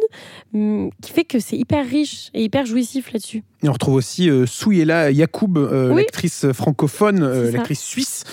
hum, 0.53 0.91
qui 1.01 1.11
fait 1.11 1.25
que 1.25 1.39
c'est 1.39 1.57
hyper 1.57 1.85
riche 1.85 2.29
et 2.33 2.41
hyper 2.45 2.65
jouissif 2.65 3.11
là-dessus. 3.11 3.43
Et 3.63 3.67
on 3.67 3.73
retrouve 3.73 3.95
aussi 3.95 4.29
euh, 4.29 4.45
Souyela 4.45 5.11
Yacoub, 5.11 5.57
euh, 5.57 5.89
Oui. 5.91 6.03
l'actrice 6.03 6.49
francophone, 6.53 7.21
euh, 7.21 7.51
l'actrice 7.51 7.81
suisse, 7.81 8.23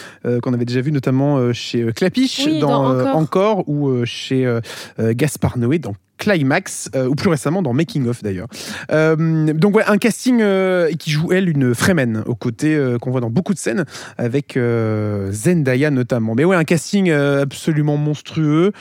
qu'on 0.43 0.55
avait 0.55 0.65
déjà 0.65 0.81
vue 0.81 0.93
notamment 0.93 1.53
chez 1.53 1.93
Clapiche, 1.93 2.43
Oui, 2.47 2.61
dans, 2.61 2.95
dans 2.95 3.01
Encore. 3.01 3.17
Encore, 3.17 3.69
ou 3.69 4.05
chez 4.05 4.61
Gaspard 4.99 5.59
Noé 5.59 5.81
dans 5.81 5.95
Climax, 6.21 6.91
euh, 6.95 7.09
ou 7.09 7.15
plus 7.15 7.31
récemment 7.31 7.63
dans 7.63 7.73
Making 7.73 8.07
of 8.07 8.23
d'ailleurs. 8.23 8.47
Euh, 8.93 9.53
donc 9.55 9.75
ouais, 9.75 9.85
un 9.87 9.97
casting 9.97 10.41
euh, 10.43 10.93
qui 10.93 11.11
joue 11.11 11.33
elle 11.33 11.49
une 11.49 11.75
Fremen, 11.75 12.23
aux 12.27 12.35
côtés 12.35 12.77
euh, 12.77 12.99
qu'on 12.99 13.11
voit 13.11 13.23
dans 13.23 13.31
beaucoup 13.31 13.55
de 13.55 13.59
scènes, 13.59 13.85
avec 14.19 14.57
euh, 14.57 15.33
Zendaya 15.33 15.91
notamment. 15.91 16.35
Mais 16.35 16.45
ouais, 16.45 16.57
un 16.57 16.65
casting 16.65 17.11
euh, 17.11 17.43
absolument 17.43 17.97
monstrueux. 17.97 18.73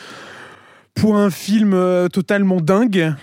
Pour 1.00 1.16
un 1.16 1.30
film 1.30 1.74
euh, 1.74 2.08
totalement 2.08 2.60
dingue, 2.62 3.14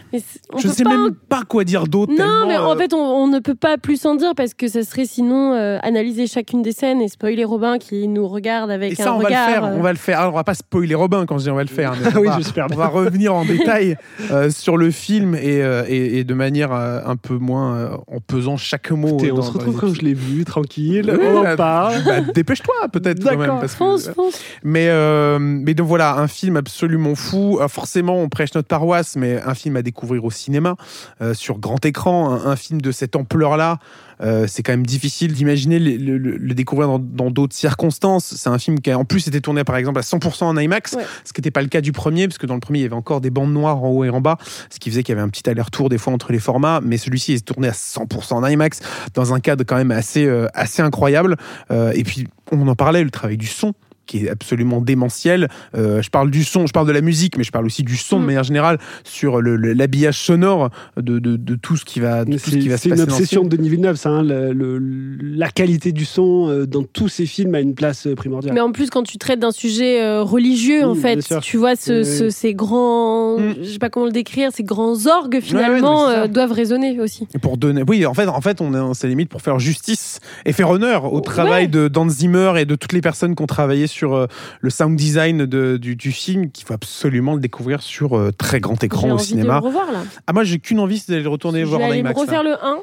on 0.52 0.58
je 0.58 0.68
sais 0.68 0.84
pas 0.84 0.90
même 0.96 1.14
pas 1.28 1.42
quoi 1.46 1.64
dire 1.64 1.86
d'autre. 1.86 2.12
Non, 2.16 2.46
mais 2.48 2.56
en 2.56 2.72
euh, 2.72 2.76
fait, 2.76 2.94
on, 2.94 2.98
on 2.98 3.26
ne 3.28 3.38
peut 3.38 3.54
pas 3.54 3.76
plus 3.78 4.04
en 4.06 4.14
dire 4.14 4.32
parce 4.36 4.54
que 4.54 4.68
ça 4.68 4.82
serait 4.82 5.04
sinon 5.04 5.52
euh, 5.54 5.78
analyser 5.82 6.26
chacune 6.26 6.62
des 6.62 6.72
scènes 6.72 7.00
et 7.00 7.08
spoiler 7.08 7.44
Robin 7.44 7.78
qui 7.78 8.08
nous 8.08 8.26
regarde 8.28 8.70
avec 8.70 8.92
Et 8.92 8.94
ça, 8.94 9.10
un 9.12 9.14
on 9.14 9.18
va 9.18 9.28
le 9.28 9.34
faire. 9.34 9.64
euh, 9.64 9.74
On 9.76 9.82
va 9.82 9.92
le 9.92 9.98
faire. 9.98 10.20
Alors, 10.20 10.32
on 10.32 10.36
va 10.36 10.44
pas 10.44 10.54
spoiler 10.54 10.94
Robin 10.94 11.26
quand 11.26 11.38
je 11.38 11.44
dis 11.44 11.50
on 11.50 11.54
va 11.56 11.62
le 11.64 11.68
faire. 11.68 11.92
mais 12.00 12.06
Ah 12.10 12.12
on 12.16 12.20
oui, 12.20 12.28
va- 12.28 12.38
j'espère 12.38 12.66
On 12.72 12.76
va 12.76 12.86
revenir 12.88 13.34
en 13.34 13.44
détail 13.46 13.96
euh, 14.30 14.50
sur 14.50 14.76
le 14.76 14.90
film 14.90 15.34
et, 15.34 15.62
euh, 15.62 15.84
et, 15.88 16.18
et 16.18 16.24
de 16.24 16.34
manière 16.34 16.72
euh, 16.72 17.00
un 17.04 17.16
peu 17.16 17.34
moins 17.36 17.74
euh, 17.76 17.88
en 18.06 18.20
pesant 18.26 18.56
chaque 18.56 18.90
mot. 18.90 19.08
Écoutez, 19.08 19.28
dans- 19.28 19.38
on 19.38 19.42
se 19.42 19.52
retrouve 19.52 19.76
quand 19.78 19.92
je 19.94 20.00
l'ai 20.02 20.14
vu, 20.14 20.44
tranquille, 20.44 21.14
on 21.20 21.36
en 21.38 21.42
bah, 21.42 21.56
parle. 21.56 21.94
bah, 22.04 22.20
Dépêche-toi 22.34 22.74
peut-être 22.92 23.22
quand 23.22 23.36
même. 23.36 23.60
Que- 23.60 24.30
mais, 24.62 24.88
euh, 24.88 25.38
mais 25.40 25.74
donc 25.74 25.88
voilà, 25.88 26.16
un 26.16 26.28
film 26.28 26.56
absolument 26.56 27.14
fou. 27.14 27.58
Forcément, 27.68 28.16
on 28.20 28.28
prêche 28.28 28.54
notre 28.54 28.68
paroisse, 28.68 29.16
mais 29.16 29.40
un 29.42 29.54
film 29.54 29.76
à 29.76 29.82
découvrir 29.82 30.24
au 30.24 30.30
cinéma, 30.30 30.76
euh, 31.20 31.34
sur 31.34 31.58
grand 31.58 31.84
écran. 31.84 32.30
Un, 32.32 32.46
un 32.50 32.56
film 32.56 32.80
de 32.80 32.92
cette 32.92 33.16
ampleur-là, 33.16 33.78
euh, 34.22 34.46
c'est 34.48 34.62
quand 34.62 34.72
même 34.72 34.86
difficile 34.86 35.32
d'imaginer 35.34 35.78
le, 35.78 35.96
le- 35.96 36.18
le- 36.18 36.36
le 36.36 36.54
découvrir 36.54 36.98
dans- 36.98 37.30
d'autres 37.30 37.54
circonstances. 37.54 38.34
C'est 38.36 38.48
un 38.48 38.58
film 38.58 38.80
qui, 38.80 38.90
a, 38.90 38.98
en 38.98 39.04
plus, 39.04 39.26
été 39.28 39.40
tourné 39.40 39.64
par 39.64 39.76
exemple 39.76 39.98
à 39.98 40.02
100% 40.02 40.44
en 40.46 40.56
IMAX, 40.56 40.94
Ouais. 40.94 41.04
ce 41.24 41.32
qui 41.32 41.40
n'était 41.40 41.50
pas 41.50 41.62
le 41.62 41.68
cas 41.68 41.80
du 41.80 41.92
premier, 41.92 42.26
parce 42.28 42.38
que 42.38 42.46
dans 42.46 42.54
le 42.54 42.60
premier, 42.60 42.78
il 42.80 42.82
y 42.82 42.86
avait 42.86 42.94
encore 42.94 43.20
des 43.20 43.30
bandes 43.30 43.52
noires 43.52 43.82
en 43.82 43.88
haut 43.90 44.04
et 44.04 44.10
en 44.10 44.20
bas, 44.20 44.38
ce 44.70 44.78
qui 44.78 44.90
faisait 44.90 45.02
qu'il 45.02 45.14
y 45.14 45.18
avait 45.18 45.26
un 45.26 45.28
petit 45.28 45.48
aller-retour 45.50 45.88
des 45.88 45.98
fois 45.98 46.12
entre 46.12 46.32
les 46.32 46.38
formats. 46.38 46.80
Mais 46.82 46.96
celui-ci 46.96 47.32
est 47.34 47.44
tourné 47.44 47.68
à 47.68 47.72
100% 47.72 48.34
en 48.36 48.46
IMAX, 48.46 48.80
dans 49.14 49.34
un 49.34 49.40
cadre 49.40 49.64
quand 49.64 49.76
même 49.76 49.90
assez, 49.90 50.24
euh, 50.26 50.46
assez 50.54 50.80
incroyable. 50.82 51.36
Et 51.70 52.04
puis, 52.04 52.26
on 52.52 52.66
en 52.68 52.74
parlait, 52.74 53.02
le 53.04 53.10
travail 53.10 53.36
du 53.36 53.46
son 53.46 53.74
qui 54.06 54.24
est 54.26 54.30
absolument 54.30 54.80
démentiel. 54.80 55.48
Euh, 55.76 56.02
je 56.02 56.10
parle 56.10 56.30
du 56.30 56.44
son, 56.44 56.66
je 56.66 56.72
parle 56.72 56.86
de 56.86 56.92
la 56.92 57.00
musique, 57.00 57.36
mais 57.36 57.44
je 57.44 57.52
parle 57.52 57.66
aussi 57.66 57.82
du 57.82 57.96
son 57.96 58.16
de 58.18 58.22
Mm. 58.22 58.26
manière 58.26 58.44
générale 58.44 58.78
sur 59.04 59.40
l'habillage 59.42 60.18
sonore 60.18 60.70
de, 60.96 61.18
de- 61.18 61.36
de 61.36 61.54
tout 61.56 61.76
ce 61.76 61.84
qui 61.84 62.00
va, 62.00 62.24
de 62.24 62.30
Mais 62.30 62.36
tout 62.38 62.50
ce 62.50 62.56
qui 62.56 62.68
va 62.68 62.76
C'est 62.76 62.88
se 62.88 62.88
c'est 62.88 62.88
une 62.88 62.94
passer. 62.96 63.06
dans 63.06 63.12
ce 63.16 63.20
obsession 63.22 63.42
de 63.44 63.56
Denis 63.56 63.68
Villeneuve, 63.68 63.96
ça. 63.96 64.10
hein, 64.10 64.22
le- 64.22 64.52
le- 64.52 64.78
la 65.20 65.50
qualité 65.50 65.92
du 65.92 66.04
son 66.04 66.48
euh, 66.48 66.66
dans 66.66 66.82
tous 66.82 67.08
ses 67.08 67.26
films 67.26 67.54
a 67.54 67.60
une 67.60 67.74
place 67.74 68.06
euh, 68.06 68.14
primordiale. 68.14 68.54
Mais 68.54 68.60
en 68.60 68.72
plus, 68.72 68.90
quand 68.90 69.02
tu 69.02 69.18
traites 69.18 69.40
d'un 69.40 69.50
sujet 69.50 70.02
euh, 70.02 70.22
religieux, 70.22 70.84
en 70.84 70.92
Oui, 70.94 71.00
fait, 71.00 71.40
tu 71.42 71.56
vois 71.56 71.76
ce, 71.76 72.02
ce- 72.04 72.30
ces 72.30 72.54
grands, 72.54 73.38
Mm. 73.38 73.54
je 73.62 73.68
sais 73.70 73.78
pas 73.78 73.90
comment 73.90 74.06
le 74.06 74.12
décrire, 74.12 74.50
ces 74.52 74.62
grands 74.64 75.06
orgues 75.06 75.40
finalement 75.40 76.06
ouais, 76.06 76.12
c'est 76.14 76.20
euh, 76.20 76.28
doivent 76.28 76.52
résonner 76.52 77.00
aussi. 77.00 77.26
Et 77.34 77.38
Pour 77.38 77.56
donner, 77.56 77.82
oui, 77.86 78.06
en 78.06 78.14
fait, 78.14 78.26
en 78.28 78.40
fait, 78.40 78.60
on 78.60 78.72
est, 78.74 78.94
c'est 78.94 79.08
limite 79.08 79.28
pour 79.28 79.42
faire 79.42 79.58
justice 79.58 80.20
et 80.44 80.52
faire 80.52 80.70
honneur 80.70 81.12
au 81.12 81.16
Ouais. 81.16 81.22
travail 81.22 81.68
de 81.68 81.88
Dan 81.88 82.08
Zimmer 82.10 82.52
et 82.58 82.64
de 82.64 82.74
toutes 82.74 82.92
les 82.92 83.00
personnes 83.00 83.34
qui 83.34 83.42
ont 83.42 83.46
travaillé 83.46 83.86
sur 83.86 83.95
euh, 84.04 84.26
le 84.60 84.70
sound 84.70 84.96
design 84.96 85.46
de- 85.46 85.76
du, 85.76 85.96
du 85.96 86.12
film, 86.12 86.50
qu'il 86.50 86.66
faut 86.66 86.74
absolument 86.74 87.34
le 87.34 87.40
découvrir 87.40 87.82
sur 87.82 88.16
euh, 88.16 88.30
très 88.36 88.60
grand 88.60 88.82
écran 88.84 89.10
au 89.12 89.18
cinéma. 89.18 89.56
de 89.56 89.60
le 89.60 89.66
revoir 89.66 89.92
là. 89.92 90.00
Ah, 90.26 90.32
moi, 90.32 90.44
j'ai 90.44 90.58
qu'une 90.58 90.80
envie, 90.80 90.98
c'est 90.98 91.12
d'aller 91.12 91.22
le 91.24 91.28
retourner 91.30 91.60
je 91.60 91.64
voir 91.66 91.80
vais 91.80 91.86
en 91.86 91.90
me 91.90 91.94
IMAX. 91.96 92.16
là. 92.16 92.22
refaire 92.24 92.42
le 92.42 92.64
1 92.64 92.78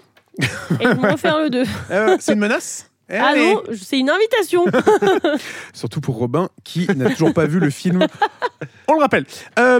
et 0.81 0.87
me 0.87 1.11
refaire 1.11 1.37
le 1.39 1.49
2. 1.49 1.63
Euh, 1.91 2.17
c'est 2.21 2.33
une 2.33 2.39
menace? 2.39 2.89
Ah 3.19 3.27
Allez. 3.27 3.53
non, 3.53 3.61
c'est 3.79 3.99
une 3.99 4.09
invitation. 4.09 4.65
Surtout 5.73 6.01
pour 6.01 6.15
Robin 6.17 6.49
qui 6.63 6.87
n'a 6.95 7.09
toujours 7.11 7.33
pas 7.33 7.45
vu 7.45 7.59
le 7.59 7.69
film. 7.69 8.05
On 8.87 8.93
le 8.95 8.99
rappelle. 8.99 9.25
Euh, 9.59 9.79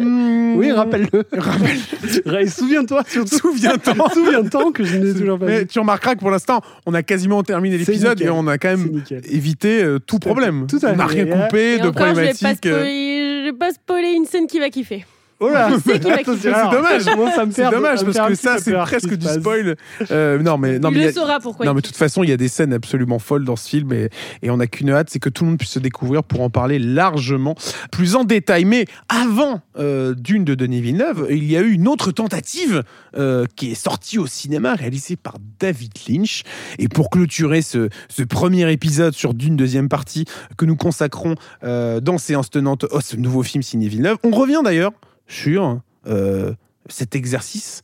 Oui, 0.55 0.71
rappelle-le. 0.71 1.23
rappelle. 1.37 2.49
Souviens-toi 2.49 3.03
surtout. 3.07 3.37
Souviens-toi. 3.37 4.07
Souviens-toi 4.13 4.71
que 4.73 4.83
je 4.83 4.97
n'ai 4.97 5.13
toujours 5.13 5.39
pas 5.39 5.45
Mais 5.45 5.59
vu. 5.61 5.67
tu 5.67 5.79
remarqueras 5.79 6.15
que 6.15 6.19
pour 6.19 6.31
l'instant, 6.31 6.61
on 6.85 6.93
a 6.93 7.03
quasiment 7.03 7.43
terminé 7.43 7.77
l'épisode 7.77 8.21
et 8.21 8.29
on 8.29 8.47
a 8.47 8.57
quand 8.57 8.69
même 8.77 9.03
évité 9.29 9.83
euh, 9.83 9.99
tout 9.99 10.17
Tout 10.19 10.27
à 10.29 10.29
fait. 10.29 10.29
problème. 10.29 10.67
Tout 10.67 10.79
à 10.85 10.91
on 10.91 10.95
n'a 10.95 11.07
fait. 11.07 11.23
rien 11.23 11.43
coupé 11.45 11.73
Et 11.75 11.79
de 11.79 11.87
encore, 11.87 12.05
problématique. 12.07 12.65
euh, 12.65 12.83
je 12.85 13.43
vais 13.45 13.53
pas 13.57 13.71
spoiler 13.71 14.11
une 14.13 14.25
scène 14.25 14.47
qui 14.47 14.59
va 14.59 14.69
kiffer. 14.69 15.05
Oh 15.45 15.49
là 15.49 15.69
C'est 15.85 15.99
dommage. 15.99 17.01
ça 17.35 17.45
me 17.45 17.51
C'est 17.51 17.69
dommage 17.69 18.03
parce 18.05 18.29
que 18.29 18.35
ça, 18.35 18.57
c'est 18.59 18.73
presque 18.73 19.13
du 19.15 19.27
spoil. 19.27 19.75
Euh, 20.11 20.39
non, 20.39 20.57
mais 20.57 20.79
non, 20.79 20.89
il 20.91 20.97
mais 20.97 21.03
le 21.03 21.09
a- 21.09 21.13
saura 21.13 21.39
pourquoi. 21.39 21.65
Non, 21.65 21.73
mais 21.73 21.81
de 21.81 21.87
toute 21.87 21.97
façon, 21.97 22.23
il 22.23 22.29
y 22.29 22.33
a 22.33 22.37
des 22.37 22.47
scènes 22.47 22.73
absolument 22.73 23.19
folles 23.19 23.43
dans 23.43 23.55
ce 23.55 23.67
film 23.67 23.91
et, 23.93 24.09
et 24.41 24.49
on 24.49 24.57
n'a 24.57 24.67
qu'une 24.67 24.89
hâte, 24.89 25.09
c'est 25.09 25.19
que 25.19 25.29
tout 25.29 25.43
le 25.43 25.49
monde 25.51 25.59
puisse 25.59 25.71
se 25.71 25.79
découvrir 25.79 26.23
pour 26.23 26.41
en 26.41 26.49
parler 26.49 26.79
largement, 26.79 27.55
plus 27.91 28.15
en 28.15 28.23
détail. 28.23 28.65
Mais 28.65 28.85
avant 29.09 29.61
euh, 29.77 30.13
Dune 30.15 30.45
de 30.45 30.55
Denis 30.55 30.81
Villeneuve, 30.81 31.27
il 31.29 31.43
y 31.43 31.57
a 31.57 31.61
eu 31.61 31.71
une 31.71 31.87
autre 31.87 32.11
tentative 32.11 32.83
euh, 33.17 33.45
qui 33.55 33.71
est 33.71 33.75
sortie 33.75 34.19
au 34.19 34.27
cinéma, 34.27 34.75
réalisée 34.75 35.15
par 35.15 35.35
David 35.59 35.91
Lynch. 36.07 36.43
Et 36.79 36.87
pour 36.87 37.09
clôturer 37.09 37.61
ce, 37.61 37.89
ce 38.09 38.23
premier 38.23 38.71
épisode 38.71 39.13
sur 39.13 39.33
Dune 39.33 39.55
deuxième 39.55 39.89
partie 39.89 40.25
que 40.57 40.65
nous 40.65 40.75
consacrons 40.75 41.35
dans 41.63 42.17
Séance 42.17 42.49
Tenante 42.49 42.85
à 42.93 43.01
ce 43.01 43.15
nouveau 43.17 43.43
film 43.43 43.63
signé 43.63 43.87
Villeneuve, 43.87 44.17
on 44.23 44.31
revient 44.31 44.61
d'ailleurs 44.63 44.91
sur 45.27 45.79
euh, 46.07 46.53
cet 46.89 47.15
exercice 47.15 47.81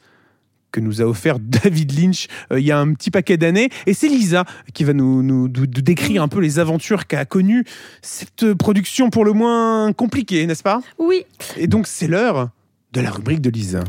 que 0.72 0.80
nous 0.80 1.02
a 1.02 1.06
offert 1.06 1.40
David 1.40 1.98
Lynch 2.00 2.28
euh, 2.52 2.60
il 2.60 2.66
y 2.66 2.72
a 2.72 2.80
un 2.80 2.94
petit 2.94 3.10
paquet 3.12 3.38
d'années. 3.38 3.70
Et 3.88 3.94
c'est 3.94 4.08
Lisa 4.08 4.46
qui 4.74 4.84
va 4.84 4.94
nous, 4.94 5.24
nous- 5.24 5.48
nous- 5.48 5.62
nous 5.62 5.66
décrire 5.66 6.22
un 6.22 6.28
peu 6.28 6.40
les 6.40 6.60
aventures 6.60 7.08
qu'a 7.08 7.26
connues 7.26 7.66
cette 8.02 8.54
production 8.54 9.10
pour 9.10 9.26
le 9.26 9.34
moins 9.34 9.94
compliquée, 9.94 10.46
n'est-ce 10.46 10.64
pas? 10.64 10.82
Oui, 11.00 11.26
Et 11.58 11.68
donc 11.68 11.88
c'est 11.88 12.08
l'heure 12.08 12.50
de 12.94 13.02
la 13.02 13.10
rubrique 13.12 13.42
de 13.42 13.50
Lisa. 13.50 13.80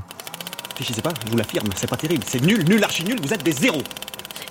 Réfléchissez 0.71 1.03
pas, 1.03 1.13
je 1.27 1.31
vous 1.31 1.37
l'affirme, 1.37 1.69
c'est 1.77 1.91
pas 1.91 1.97
terrible, 1.97 2.23
c'est 2.27 2.41
nul, 2.43 2.65
nul, 2.67 2.83
archi 2.83 3.05
nul, 3.05 3.17
vous 3.23 3.35
êtes 3.35 3.43
des 3.45 3.53
zéros. 3.53 3.83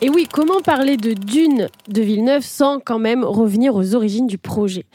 Et 0.01 0.09
oui, 0.09 0.27
comment 0.31 0.61
parler 0.61 0.95
de 0.95 1.13
Dune 1.13 1.67
de 1.87 2.01
Villeneuve 2.01 2.43
sans 2.43 2.79
quand 2.79 2.99
même 2.99 3.23
revenir 3.23 3.73
aux 3.75 3.95
origines 3.95 4.27
du 4.27 4.37
projet? 4.37 4.85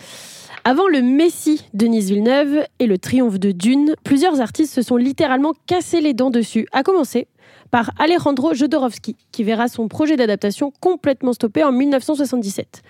Avant 0.66 0.88
le 0.88 1.02
Messie 1.02 1.60
de 1.74 1.84
Denis 1.84 2.00
Villeneuve 2.00 2.64
et 2.78 2.86
le 2.86 2.96
triomphe 2.96 3.38
de 3.38 3.52
Dune, 3.52 3.94
plusieurs 4.02 4.40
artistes 4.40 4.72
se 4.72 4.80
sont 4.80 4.96
littéralement 4.96 5.52
cassés 5.66 6.00
les 6.00 6.14
dents 6.14 6.30
dessus, 6.30 6.66
à 6.72 6.82
commencer 6.82 7.28
par 7.74 7.90
Alejandro 7.98 8.54
Jodorowsky, 8.54 9.16
qui 9.32 9.42
verra 9.42 9.66
son 9.66 9.88
projet 9.88 10.14
d'adaptation 10.14 10.72
complètement 10.78 11.32
stoppé 11.32 11.64
en 11.64 11.72
1977. 11.72 12.82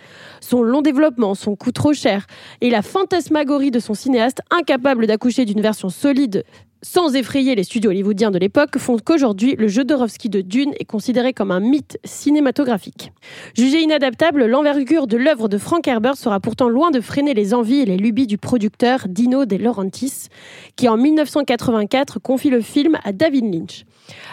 Son 0.43 0.63
long 0.63 0.83
développement, 0.83 1.35
son 1.35 1.57
coût 1.57 1.73
trop 1.73 1.95
cher 1.95 2.27
et 2.61 2.69
la 2.69 2.83
fantasmagorie 2.83 3.71
de 3.71 3.79
son 3.79 3.95
cinéaste 3.95 4.43
incapable 4.51 5.07
d'accoucher 5.07 5.47
d'une 5.47 5.63
version 5.63 5.89
solide 5.89 6.45
sans 6.83 7.15
effrayer 7.15 7.55
les 7.55 7.65
studios 7.65 7.93
hollywoodiens 7.93 8.31
de 8.31 8.39
l'époque 8.39 8.77
font 8.77 8.99
qu'aujourd'hui, 8.99 9.57
le 9.59 9.69
Jodorowsky 9.69 10.29
de 10.29 10.43
Dune 10.43 10.75
est 10.79 10.85
considéré 10.85 11.33
comme 11.33 11.51
un 11.51 11.61
mythe 11.61 11.99
cinématographique. 12.05 13.11
Jugé 13.57 13.81
inadaptable, 13.81 14.45
l'envergure 14.45 15.07
de 15.07 15.17
l'œuvre 15.17 15.49
de 15.49 15.57
Frank 15.57 15.89
Herbert 15.89 16.19
sera 16.19 16.41
pourtant 16.41 16.69
loin 16.69 16.91
de 16.91 17.01
freiner 17.01 17.33
les 17.33 17.55
envies 17.55 17.81
et 17.81 17.87
les 17.87 17.97
lubies 17.97 18.27
du 18.27 18.37
producteur 18.37 19.07
Dino 19.09 19.47
De 19.47 19.57
Laurentiis, 19.57 20.29
qui 20.77 20.87
en 20.87 20.99
1984 20.99 22.19
confie 22.19 22.51
le 22.51 22.61
film 22.61 22.99
à 23.03 23.13
David 23.13 23.51
Lynch. 23.51 23.87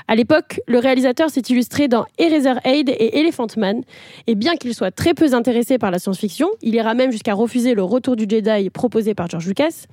À 0.08 0.16
l'époque, 0.16 0.62
le 0.68 0.80
réalisateur 0.80 1.30
s'est 1.30 1.42
illustré 1.50 1.88
dans 1.88 2.06
Eraserhead 2.18 2.90
et 2.90 3.20
Elephant 3.20 3.48
Man, 3.58 3.82
et 4.28 4.36
bien 4.36 4.56
qu'il 4.56 4.74
soit 4.74 4.92
très 4.92 5.14
peu 5.14 5.34
intéressé 5.34 5.78
par 5.78 5.92
la 5.92 6.00
science-fiction, 6.00 6.50
il 6.62 6.76
ira 6.76 6.94
même 6.94 7.12
jusqu'à 7.12 7.34
refuser 7.34 7.74
le 7.74 7.84
retour 7.84 8.16
du 8.16 8.26
Jedi 8.28 8.70
proposé 8.70 9.14
par 9.14 9.30
George 9.30 9.48
Lucas, 9.48 9.86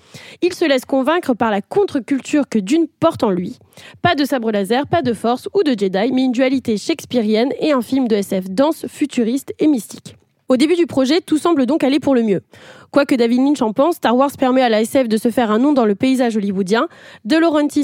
il 0.43 0.53
se 0.53 0.65
laisse 0.65 0.85
convaincre 0.85 1.35
par 1.35 1.51
la 1.51 1.63
contre-culture 1.63 2.49
que 2.49 2.59
Dune 2.59 2.87
porte 3.01 3.23
en 3.23 3.31
lui. 3.31 3.59
Pas 4.03 4.15
de 4.15 4.25
sabre 4.25 4.51
laser, 4.51 4.87
pas 4.87 5.03
de 5.03 5.13
force 5.13 5.49
ou 5.55 5.63
de 5.63 5.71
Jedi, 5.79 6.13
mais 6.13 6.25
une 6.25 6.33
dualité 6.33 6.77
shakespearienne 6.77 7.53
et 7.61 7.73
un 7.73 7.83
film 7.83 8.09
de 8.09 8.17
SF 8.17 8.51
dense, 8.51 8.87
futuriste 8.89 9.55
et 9.59 9.67
mystique. 9.67 10.17
Au 10.49 10.57
début 10.57 10.77
du 10.77 10.87
projet, 10.87 11.21
tout 11.21 11.37
semble 11.37 11.67
donc 11.67 11.85
aller 11.85 12.01
pour 12.01 12.15
le 12.15 12.23
mieux. 12.23 12.41
Quoi 12.91 13.05
que 13.05 13.15
David 13.15 13.41
Lynch 13.41 13.61
en 13.61 13.75
pense, 13.75 13.97
Star 13.97 14.17
Wars 14.17 14.31
permet 14.39 14.63
à 14.63 14.71
la 14.71 14.81
SF 14.81 15.07
de 15.07 15.19
se 15.19 15.31
faire 15.31 15.51
un 15.51 15.59
nom 15.59 15.75
dans 15.75 15.85
le 15.85 15.95
paysage 15.95 16.39
hollywoodien. 16.39 16.89
De 17.27 17.37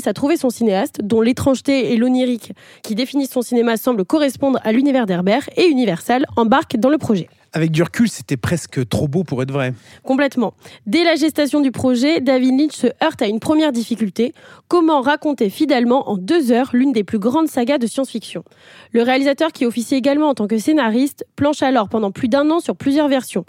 a 0.09 0.13
trouvé 0.15 0.39
son 0.39 0.49
cinéaste, 0.49 1.01
dont 1.03 1.21
l'étrangeté 1.21 1.93
et 1.93 1.99
l'onirique 1.99 2.53
qui 2.83 2.95
définissent 2.95 3.33
son 3.33 3.43
cinéma 3.43 3.77
semblent 3.77 4.07
correspondre 4.07 4.61
à 4.65 4.73
l'univers 4.73 5.05
d'Herbert, 5.05 5.51
et 5.59 5.67
Universal 5.67 6.25
embarque 6.37 6.79
dans 6.79 6.89
le 6.89 6.97
projet. 6.97 7.29
Avec 7.57 7.71
du 7.71 7.85
recul, 7.85 8.09
c'était 8.09 8.37
presque 8.37 8.89
trop 8.89 9.07
beau 9.07 9.23
pour 9.23 9.41
être 9.41 9.53
vrai. 9.53 9.75
Complètement. 10.03 10.55
Dès 10.87 11.05
la 11.05 11.15
gestation 11.15 11.61
du 11.61 11.71
projet, 11.71 12.21
David 12.21 12.59
Lynch 12.59 12.73
se 12.73 12.89
heurte 13.01 13.23
à 13.23 13.29
une 13.29 13.39
première 13.39 13.71
difficulté. 13.71 14.35
Comment 14.67 15.01
raconter 15.01 15.49
fidèlement 15.51 16.11
en 16.11 16.17
deux 16.17 16.51
heures 16.51 16.71
l'une 16.73 16.91
des 16.91 17.05
plus 17.05 17.21
grandes 17.21 17.47
sagas 17.47 17.79
de 17.79 17.87
science-fiction? 17.87 18.43
Le 18.91 19.03
réalisateur, 19.03 19.53
qui 19.53 19.67
officie 19.67 19.95
également 19.95 20.31
en 20.31 20.35
tant 20.35 20.49
que 20.49 20.59
scénariste, 20.59 21.25
planche 21.37 21.63
alors 21.63 21.89
pendant 21.89 22.11
plus 22.11 22.27
d'un 22.27 22.51
an 22.51 22.59
sur 22.59 22.75
plusieurs 22.75 23.07
versions. 23.07 23.45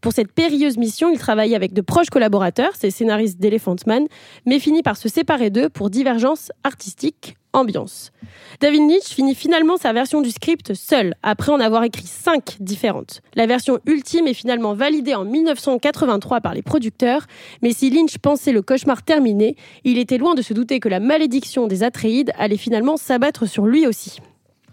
Pour 0.00 0.14
cette 0.14 0.32
périlleuse 0.32 0.78
mission, 0.78 1.10
il 1.12 1.18
travaille 1.18 1.54
avec 1.54 1.74
de 1.74 1.82
proches 1.82 2.08
collaborateurs, 2.08 2.72
ces 2.78 2.90
scénaristes 2.90 3.38
d'Elephant 3.38 3.76
Man, 3.86 4.06
mais 4.46 4.58
finit 4.58 4.82
par 4.82 4.96
se 4.96 5.10
séparer 5.10 5.50
d'eux 5.50 5.68
pour 5.68 5.90
divergence 5.90 6.50
artistique, 6.64 7.36
ambiance. 7.52 8.12
David 8.60 8.88
Lynch 8.88 9.08
finit 9.08 9.34
finalement 9.34 9.76
sa 9.76 9.92
version 9.92 10.20
du 10.20 10.30
script 10.30 10.74
seul, 10.74 11.14
après 11.22 11.52
en 11.52 11.60
avoir 11.60 11.84
écrit 11.84 12.06
cinq 12.06 12.56
différentes. 12.60 13.22
La 13.34 13.46
version 13.46 13.78
ultime 13.86 14.26
est 14.26 14.34
finalement 14.34 14.74
validée 14.74 15.14
en 15.14 15.24
1983 15.24 16.40
par 16.40 16.54
les 16.54 16.62
producteurs, 16.62 17.26
mais 17.62 17.72
si 17.72 17.90
Lynch 17.90 18.18
pensait 18.18 18.52
le 18.52 18.62
cauchemar 18.62 19.02
terminé, 19.02 19.56
il 19.84 19.98
était 19.98 20.18
loin 20.18 20.34
de 20.34 20.42
se 20.42 20.54
douter 20.54 20.80
que 20.80 20.88
la 20.88 21.00
malédiction 21.00 21.66
des 21.66 21.82
Atréides 21.82 22.32
allait 22.38 22.56
finalement 22.56 22.96
s'abattre 22.96 23.46
sur 23.46 23.66
lui 23.66 23.86
aussi. 23.86 24.20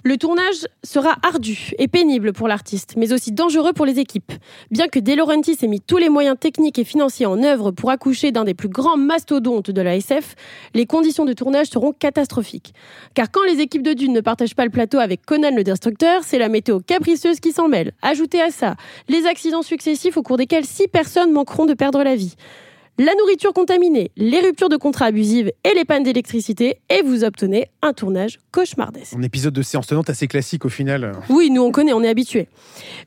Le 0.03 0.15
tournage 0.17 0.67
sera 0.83 1.17
ardu 1.23 1.71
et 1.79 1.87
pénible 1.87 2.31
pour 2.31 2.47
l'artiste, 2.47 2.93
mais 2.97 3.13
aussi 3.13 3.31
dangereux 3.31 3.73
pour 3.73 3.85
les 3.85 3.99
équipes. 3.99 4.31
Bien 4.69 4.87
que 4.87 4.99
De 4.99 5.11
ait 5.11 5.67
mis 5.67 5.81
tous 5.81 5.97
les 5.97 6.09
moyens 6.09 6.37
techniques 6.39 6.77
et 6.77 6.83
financiers 6.83 7.25
en 7.25 7.41
œuvre 7.43 7.71
pour 7.71 7.89
accoucher 7.89 8.31
d'un 8.31 8.43
des 8.43 8.53
plus 8.53 8.69
grands 8.69 8.95
mastodontes 8.95 9.71
de 9.71 9.81
la 9.81 9.95
SF, 9.95 10.35
les 10.75 10.85
conditions 10.85 11.25
de 11.25 11.33
tournage 11.33 11.67
seront 11.67 11.93
catastrophiques. 11.93 12.73
Car 13.15 13.31
quand 13.31 13.43
les 13.43 13.59
équipes 13.59 13.81
de 13.81 13.93
Dune 13.93 14.13
ne 14.13 14.21
partagent 14.21 14.55
pas 14.55 14.65
le 14.65 14.71
plateau 14.71 14.99
avec 14.99 15.25
Conan 15.25 15.55
le 15.55 15.63
Destructeur, 15.63 16.21
c'est 16.23 16.39
la 16.39 16.49
météo 16.49 16.79
capricieuse 16.79 17.39
qui 17.39 17.51
s'en 17.51 17.67
mêle. 17.67 17.91
Ajoutez 18.01 18.41
à 18.41 18.51
ça 18.51 18.75
les 19.09 19.25
accidents 19.25 19.63
successifs 19.63 20.15
au 20.15 20.23
cours 20.23 20.37
desquels 20.37 20.65
six 20.65 20.87
personnes 20.87 21.31
manqueront 21.31 21.65
de 21.65 21.73
perdre 21.73 22.03
la 22.03 22.15
vie. 22.15 22.35
La 22.99 23.13
nourriture 23.13 23.53
contaminée, 23.53 24.09
les 24.17 24.39
ruptures 24.39 24.69
de 24.69 24.75
contrats 24.75 25.05
abusives 25.05 25.51
et 25.63 25.75
les 25.75 25.85
pannes 25.85 26.01
d'électricité, 26.01 26.79
et 26.89 27.03
vous 27.03 27.23
obtenez 27.23 27.67
un 27.83 27.93
tournage 27.93 28.39
cauchemardesque. 28.51 29.13
Un 29.15 29.21
épisode 29.21 29.53
de 29.53 29.61
séance 29.61 29.85
tenante 29.85 30.09
assez 30.09 30.27
classique 30.27 30.65
au 30.65 30.69
final. 30.69 31.11
Oui, 31.29 31.51
nous 31.51 31.61
on 31.61 31.71
connaît, 31.71 31.93
on 31.93 32.01
est 32.01 32.09
habitués. 32.09 32.47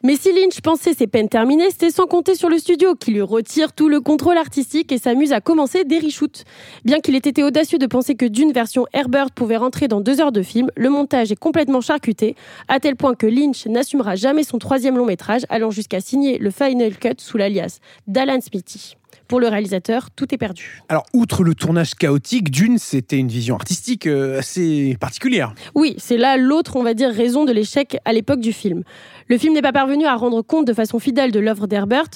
Mais 0.05 0.14
si 0.14 0.32
Lynch 0.32 0.61
pensait 0.61 0.95
ses 0.95 1.09
peines 1.09 1.28
terminées, 1.28 1.70
c'était 1.70 1.91
sans 1.91 2.07
compter 2.07 2.36
sur 2.36 2.49
le 2.49 2.59
studio 2.59 2.95
qui 2.95 3.11
lui 3.11 3.20
retire 3.20 3.72
tout 3.72 3.88
le 3.88 4.01
contrôle 4.01 4.38
artistique 4.38 4.93
et 4.93 4.99
s'amuse 4.99 5.32
à 5.32 5.41
commencer 5.41 5.82
des 5.82 5.99
reshoots. 5.99 6.45
Bien 6.84 7.01
qu'il 7.01 7.16
ait 7.16 7.18
été 7.18 7.43
audacieux 7.43 7.78
de 7.78 7.86
penser 7.86 8.14
que 8.14 8.26
d'une 8.26 8.53
version 8.53 8.86
Herbert 8.93 9.32
pouvait 9.32 9.57
rentrer 9.57 9.88
dans 9.88 10.01
deux 10.01 10.20
heures 10.20 10.30
de 10.30 10.43
film, 10.43 10.70
le 10.76 10.88
montage 10.88 11.32
est 11.32 11.36
complètement 11.36 11.80
charcuté, 11.80 12.36
à 12.68 12.78
tel 12.78 12.95
point 12.95 13.16
que 13.16 13.26
Lynch 13.26 13.66
n'assumera 13.66 14.14
jamais 14.14 14.45
son 14.45 14.59
troisième 14.59 14.97
long 14.97 15.07
métrage, 15.07 15.43
allant 15.49 15.72
jusqu'à 15.72 16.01
signer 16.01 16.38
le 16.38 16.53
Final 16.53 16.97
Cut 16.97 17.14
sous 17.18 17.38
l'alias 17.38 17.80
d'Alan 18.07 18.41
Smithy. 18.41 18.95
Pour 19.31 19.39
le 19.39 19.47
réalisateur, 19.47 20.11
tout 20.11 20.35
est 20.35 20.39
perdu. 20.39 20.83
Alors, 20.89 21.07
outre 21.12 21.45
le 21.45 21.55
tournage 21.55 21.95
chaotique, 21.95 22.51
Dune, 22.51 22.78
c'était 22.78 23.16
une 23.16 23.28
vision 23.28 23.55
artistique 23.55 24.09
euh, 24.09 24.41
assez 24.41 24.97
particulière. 24.99 25.55
Oui, 25.76 25.95
c'est 25.99 26.16
là 26.16 26.37
l'autre, 26.37 26.74
on 26.74 26.83
va 26.83 26.95
dire, 26.95 27.11
raison 27.11 27.45
de 27.45 27.53
l'échec 27.53 27.97
à 28.05 28.12
l'époque 28.12 28.41
du 28.41 28.53
film. 28.53 28.83
Le 29.28 29.39
film 29.39 29.55
n'est 29.55 29.62
pas 29.62 29.70
parvenu 29.70 30.05
à 30.05 30.16
rendre 30.16 30.43
compte 30.43 30.66
de 30.66 30.72
façon 30.72 30.99
fidèle 30.99 31.31
de 31.31 31.39
l'œuvre 31.39 31.68
d'Herbert 31.68 32.09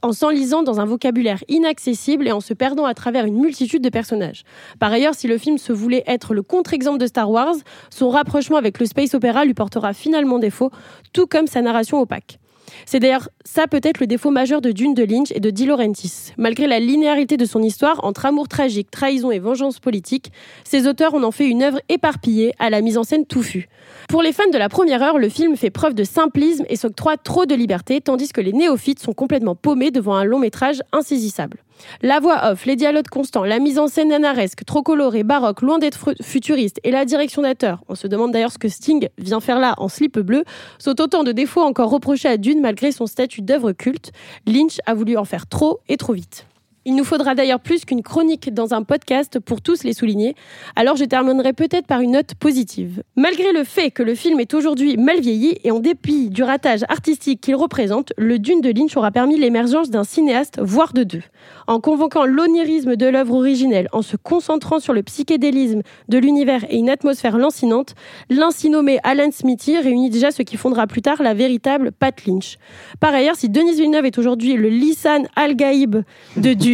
en 0.00 0.12
s'enlisant 0.14 0.62
dans 0.62 0.80
un 0.80 0.86
vocabulaire 0.86 1.44
inaccessible 1.48 2.26
et 2.26 2.32
en 2.32 2.40
se 2.40 2.54
perdant 2.54 2.86
à 2.86 2.94
travers 2.94 3.26
une 3.26 3.38
multitude 3.38 3.82
de 3.82 3.90
personnages. 3.90 4.44
Par 4.78 4.90
ailleurs, 4.90 5.14
si 5.14 5.28
le 5.28 5.36
film 5.36 5.58
se 5.58 5.74
voulait 5.74 6.04
être 6.06 6.32
le 6.32 6.40
contre-exemple 6.40 6.96
de 6.96 7.06
Star 7.06 7.30
Wars, 7.30 7.56
son 7.90 8.08
rapprochement 8.08 8.56
avec 8.56 8.80
le 8.80 8.86
space 8.86 9.12
opéra 9.12 9.44
lui 9.44 9.52
portera 9.52 9.92
finalement 9.92 10.38
défaut, 10.38 10.70
tout 11.12 11.26
comme 11.26 11.48
sa 11.48 11.60
narration 11.60 12.00
opaque. 12.00 12.38
C'est 12.86 13.00
d'ailleurs 13.00 13.28
ça 13.44 13.66
peut-être 13.66 14.00
le 14.00 14.06
défaut 14.06 14.30
majeur 14.30 14.60
de 14.60 14.72
Dune 14.72 14.94
de 14.94 15.04
Lynch 15.04 15.32
et 15.34 15.40
de 15.40 15.50
Di 15.50 15.66
Laurentiis. 15.66 16.32
Malgré 16.36 16.66
la 16.66 16.80
linéarité 16.80 17.36
de 17.36 17.44
son 17.44 17.62
histoire, 17.62 18.04
entre 18.04 18.26
amour 18.26 18.48
tragique, 18.48 18.90
trahison 18.90 19.30
et 19.30 19.38
vengeance 19.38 19.78
politique, 19.80 20.32
ces 20.64 20.86
auteurs 20.86 21.14
en 21.14 21.22
ont 21.24 21.30
fait 21.30 21.48
une 21.48 21.62
œuvre 21.62 21.80
éparpillée 21.88 22.54
à 22.58 22.70
la 22.70 22.80
mise 22.80 22.98
en 22.98 23.04
scène 23.04 23.26
touffue. 23.26 23.68
Pour 24.08 24.22
les 24.22 24.32
fans 24.32 24.50
de 24.52 24.58
la 24.58 24.68
première 24.68 25.02
heure, 25.02 25.18
le 25.18 25.28
film 25.28 25.56
fait 25.56 25.70
preuve 25.70 25.94
de 25.94 26.04
simplisme 26.04 26.64
et 26.68 26.76
s'octroie 26.76 27.16
trop 27.16 27.46
de 27.46 27.54
liberté, 27.54 28.00
tandis 28.00 28.28
que 28.28 28.40
les 28.40 28.52
néophytes 28.52 29.00
sont 29.00 29.12
complètement 29.12 29.54
paumés 29.54 29.90
devant 29.90 30.14
un 30.14 30.24
long 30.24 30.38
métrage 30.38 30.82
insaisissable. 30.92 31.58
La 32.02 32.20
voix 32.20 32.50
off, 32.50 32.66
les 32.66 32.76
dialogues 32.76 33.08
constants, 33.08 33.44
la 33.44 33.58
mise 33.58 33.78
en 33.78 33.88
scène 33.88 34.08
nanaresque, 34.08 34.64
trop 34.64 34.82
colorée, 34.82 35.22
baroque, 35.22 35.62
loin 35.62 35.78
d'être 35.78 36.14
futuriste, 36.22 36.80
et 36.84 36.90
la 36.90 37.04
direction 37.04 37.42
d'acteur, 37.42 37.82
on 37.88 37.94
se 37.94 38.06
demande 38.06 38.32
d'ailleurs 38.32 38.52
ce 38.52 38.58
que 38.58 38.68
Sting 38.68 39.08
vient 39.18 39.40
faire 39.40 39.58
là 39.58 39.74
en 39.78 39.88
slip 39.88 40.18
bleu, 40.18 40.44
sont 40.78 41.00
autant 41.00 41.24
de 41.24 41.32
défauts 41.32 41.62
encore 41.62 41.90
reprochés 41.90 42.28
à 42.28 42.36
Dune 42.36 42.60
malgré 42.60 42.92
son 42.92 43.06
statut 43.06 43.42
d'œuvre 43.42 43.72
culte. 43.72 44.12
Lynch 44.46 44.78
a 44.86 44.94
voulu 44.94 45.16
en 45.16 45.24
faire 45.24 45.46
trop 45.46 45.80
et 45.88 45.96
trop 45.96 46.12
vite. 46.12 46.46
Il 46.84 46.96
nous 46.96 47.04
faudra 47.04 47.36
d'ailleurs 47.36 47.60
plus 47.60 47.84
qu'une 47.84 48.02
chronique 48.02 48.52
dans 48.52 48.74
un 48.74 48.82
podcast 48.82 49.38
pour 49.38 49.60
tous 49.60 49.84
les 49.84 49.92
souligner, 49.92 50.34
alors 50.74 50.96
je 50.96 51.04
terminerai 51.04 51.52
peut-être 51.52 51.86
par 51.86 52.00
une 52.00 52.12
note 52.12 52.34
positive. 52.34 53.04
Malgré 53.14 53.52
le 53.52 53.62
fait 53.62 53.92
que 53.92 54.02
le 54.02 54.16
film 54.16 54.40
est 54.40 54.52
aujourd'hui 54.52 54.96
mal 54.96 55.20
vieilli 55.20 55.58
et 55.62 55.70
en 55.70 55.78
dépit 55.78 56.28
du 56.28 56.42
ratage 56.42 56.82
artistique 56.88 57.40
qu'il 57.40 57.54
représente, 57.54 58.12
le 58.18 58.40
Dune 58.40 58.60
de 58.62 58.70
Lynch 58.70 58.96
aura 58.96 59.12
permis 59.12 59.38
l'émergence 59.38 59.90
d'un 59.90 60.02
cinéaste, 60.02 60.58
voire 60.60 60.92
de 60.92 61.04
deux. 61.04 61.22
En 61.68 61.78
convoquant 61.78 62.24
l'onirisme 62.24 62.96
de 62.96 63.06
l'œuvre 63.06 63.34
originelle, 63.34 63.88
en 63.92 64.02
se 64.02 64.16
concentrant 64.16 64.80
sur 64.80 64.92
le 64.92 65.04
psychédélisme 65.04 65.82
de 66.08 66.18
l'univers 66.18 66.64
et 66.68 66.78
une 66.78 66.90
atmosphère 66.90 67.38
lancinante, 67.38 67.94
l'ainsi 68.28 68.70
nommé 68.70 68.98
Alan 69.04 69.30
Smithy 69.30 69.78
réunit 69.78 70.10
déjà 70.10 70.32
ce 70.32 70.42
qui 70.42 70.56
fondera 70.56 70.88
plus 70.88 71.02
tard 71.02 71.22
la 71.22 71.34
véritable 71.34 71.92
Pat 71.92 72.26
Lynch. 72.26 72.56
Par 72.98 73.14
ailleurs, 73.14 73.36
si 73.36 73.48
Denis 73.48 73.76
Villeneuve 73.76 74.06
est 74.06 74.18
aujourd'hui 74.18 74.54
le 74.54 74.68
Lissan 74.68 75.28
Al-Gaïb 75.36 76.02
de 76.36 76.54
Dune, 76.54 76.71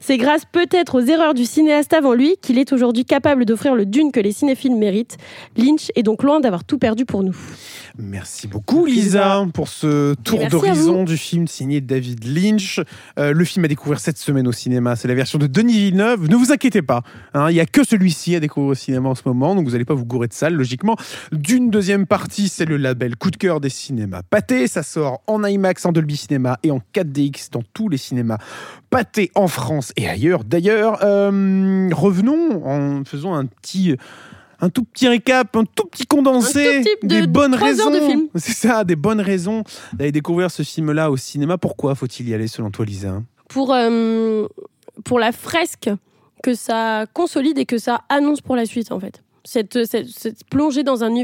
c'est 0.00 0.16
grâce 0.16 0.44
peut-être 0.50 0.96
aux 0.96 1.04
erreurs 1.04 1.34
du 1.34 1.44
cinéaste 1.44 1.92
avant 1.92 2.14
lui 2.14 2.36
qu'il 2.40 2.58
est 2.58 2.72
aujourd'hui 2.72 3.04
capable 3.04 3.44
d'offrir 3.44 3.74
le 3.74 3.86
Dune 3.86 4.12
que 4.12 4.20
les 4.20 4.32
cinéphiles 4.32 4.76
méritent. 4.76 5.16
Lynch 5.56 5.90
est 5.94 6.02
donc 6.02 6.22
loin 6.22 6.40
d'avoir 6.40 6.64
tout 6.64 6.78
perdu 6.78 7.04
pour 7.04 7.22
nous. 7.22 7.36
Merci 7.98 8.46
beaucoup 8.46 8.84
Lisa 8.84 9.46
pour 9.54 9.68
ce 9.68 10.14
tour 10.14 10.46
d'horizon 10.48 11.04
du 11.04 11.16
film 11.16 11.46
signé 11.46 11.80
David 11.80 12.24
Lynch. 12.24 12.80
Euh, 13.18 13.32
le 13.32 13.44
film 13.44 13.64
à 13.64 13.68
découvrir 13.68 14.00
cette 14.00 14.18
semaine 14.18 14.46
au 14.46 14.52
cinéma, 14.52 14.96
c'est 14.96 15.08
la 15.08 15.14
version 15.14 15.38
de 15.38 15.46
Denis 15.46 15.78
Villeneuve. 15.78 16.28
Ne 16.28 16.36
vous 16.36 16.52
inquiétez 16.52 16.82
pas, 16.82 17.02
hein, 17.34 17.50
il 17.50 17.54
n'y 17.54 17.60
a 17.60 17.66
que 17.66 17.84
celui-ci 17.84 18.34
à 18.36 18.40
découvrir 18.40 18.72
au 18.72 18.74
cinéma 18.74 19.08
en 19.08 19.14
ce 19.14 19.22
moment, 19.24 19.54
donc 19.54 19.64
vous 19.66 19.72
n'allez 19.72 19.84
pas 19.84 19.94
vous 19.94 20.04
gourer 20.04 20.28
de 20.28 20.34
salle 20.34 20.54
logiquement. 20.54 20.96
D'une 21.32 21.70
deuxième 21.70 22.06
partie, 22.06 22.48
c'est 22.48 22.64
le 22.64 22.76
label 22.76 23.16
coup 23.16 23.30
de 23.30 23.36
cœur 23.36 23.60
des 23.60 23.70
cinémas 23.70 24.22
Pâté. 24.28 24.66
Ça 24.66 24.82
sort 24.82 25.22
en 25.26 25.44
IMAX, 25.44 25.86
en 25.86 25.92
Dolby 25.92 26.16
Cinéma 26.16 26.58
et 26.62 26.70
en 26.70 26.80
4DX 26.94 27.50
dans 27.52 27.62
tous 27.72 27.88
les 27.88 27.98
cinémas 27.98 28.38
Pâté 28.90 29.15
en 29.34 29.48
France 29.48 29.92
et 29.96 30.08
ailleurs. 30.08 30.44
D'ailleurs, 30.44 31.00
euh, 31.02 31.88
revenons 31.92 32.64
en 32.66 33.04
faisant 33.04 33.34
un 33.34 33.46
petit 33.46 33.96
un 34.58 34.70
tout 34.70 34.84
petit 34.84 35.06
récap, 35.06 35.54
un 35.54 35.64
tout 35.64 35.84
petit 35.86 36.06
condensé 36.06 36.82
tout 37.00 37.06
de- 37.06 37.14
des 37.20 37.26
bonnes 37.26 37.54
raisons. 37.54 37.90
de. 37.90 38.28
C'est 38.36 38.52
ça, 38.54 38.84
des 38.84 38.96
bonnes 38.96 39.20
raisons 39.20 39.64
d'aller 39.92 40.12
découvrir 40.12 40.50
ce 40.50 40.62
film-là 40.62 41.10
au 41.10 41.16
cinéma. 41.18 41.58
Pourquoi 41.58 41.94
faut-il 41.94 42.26
y 42.28 42.32
aller 42.34 42.48
selon 42.48 42.70
toi, 42.70 42.86
Lisa? 42.86 43.20
Pour, 43.48 43.74
euh, 43.74 44.46
pour 45.04 45.18
la 45.18 45.32
fresque 45.32 45.90
que 46.42 46.54
ça 46.54 47.04
consolide 47.12 47.58
et 47.58 47.66
que 47.66 47.76
ça 47.76 48.02
annonce 48.08 48.40
pour 48.40 48.56
la 48.56 48.64
suite, 48.64 48.92
en 48.92 48.98
fait. 49.00 49.22
Cette, 49.46 49.84
cette, 49.86 50.08
cette 50.08 50.44
plongée 50.50 50.82
dans 50.82 51.04
un, 51.04 51.14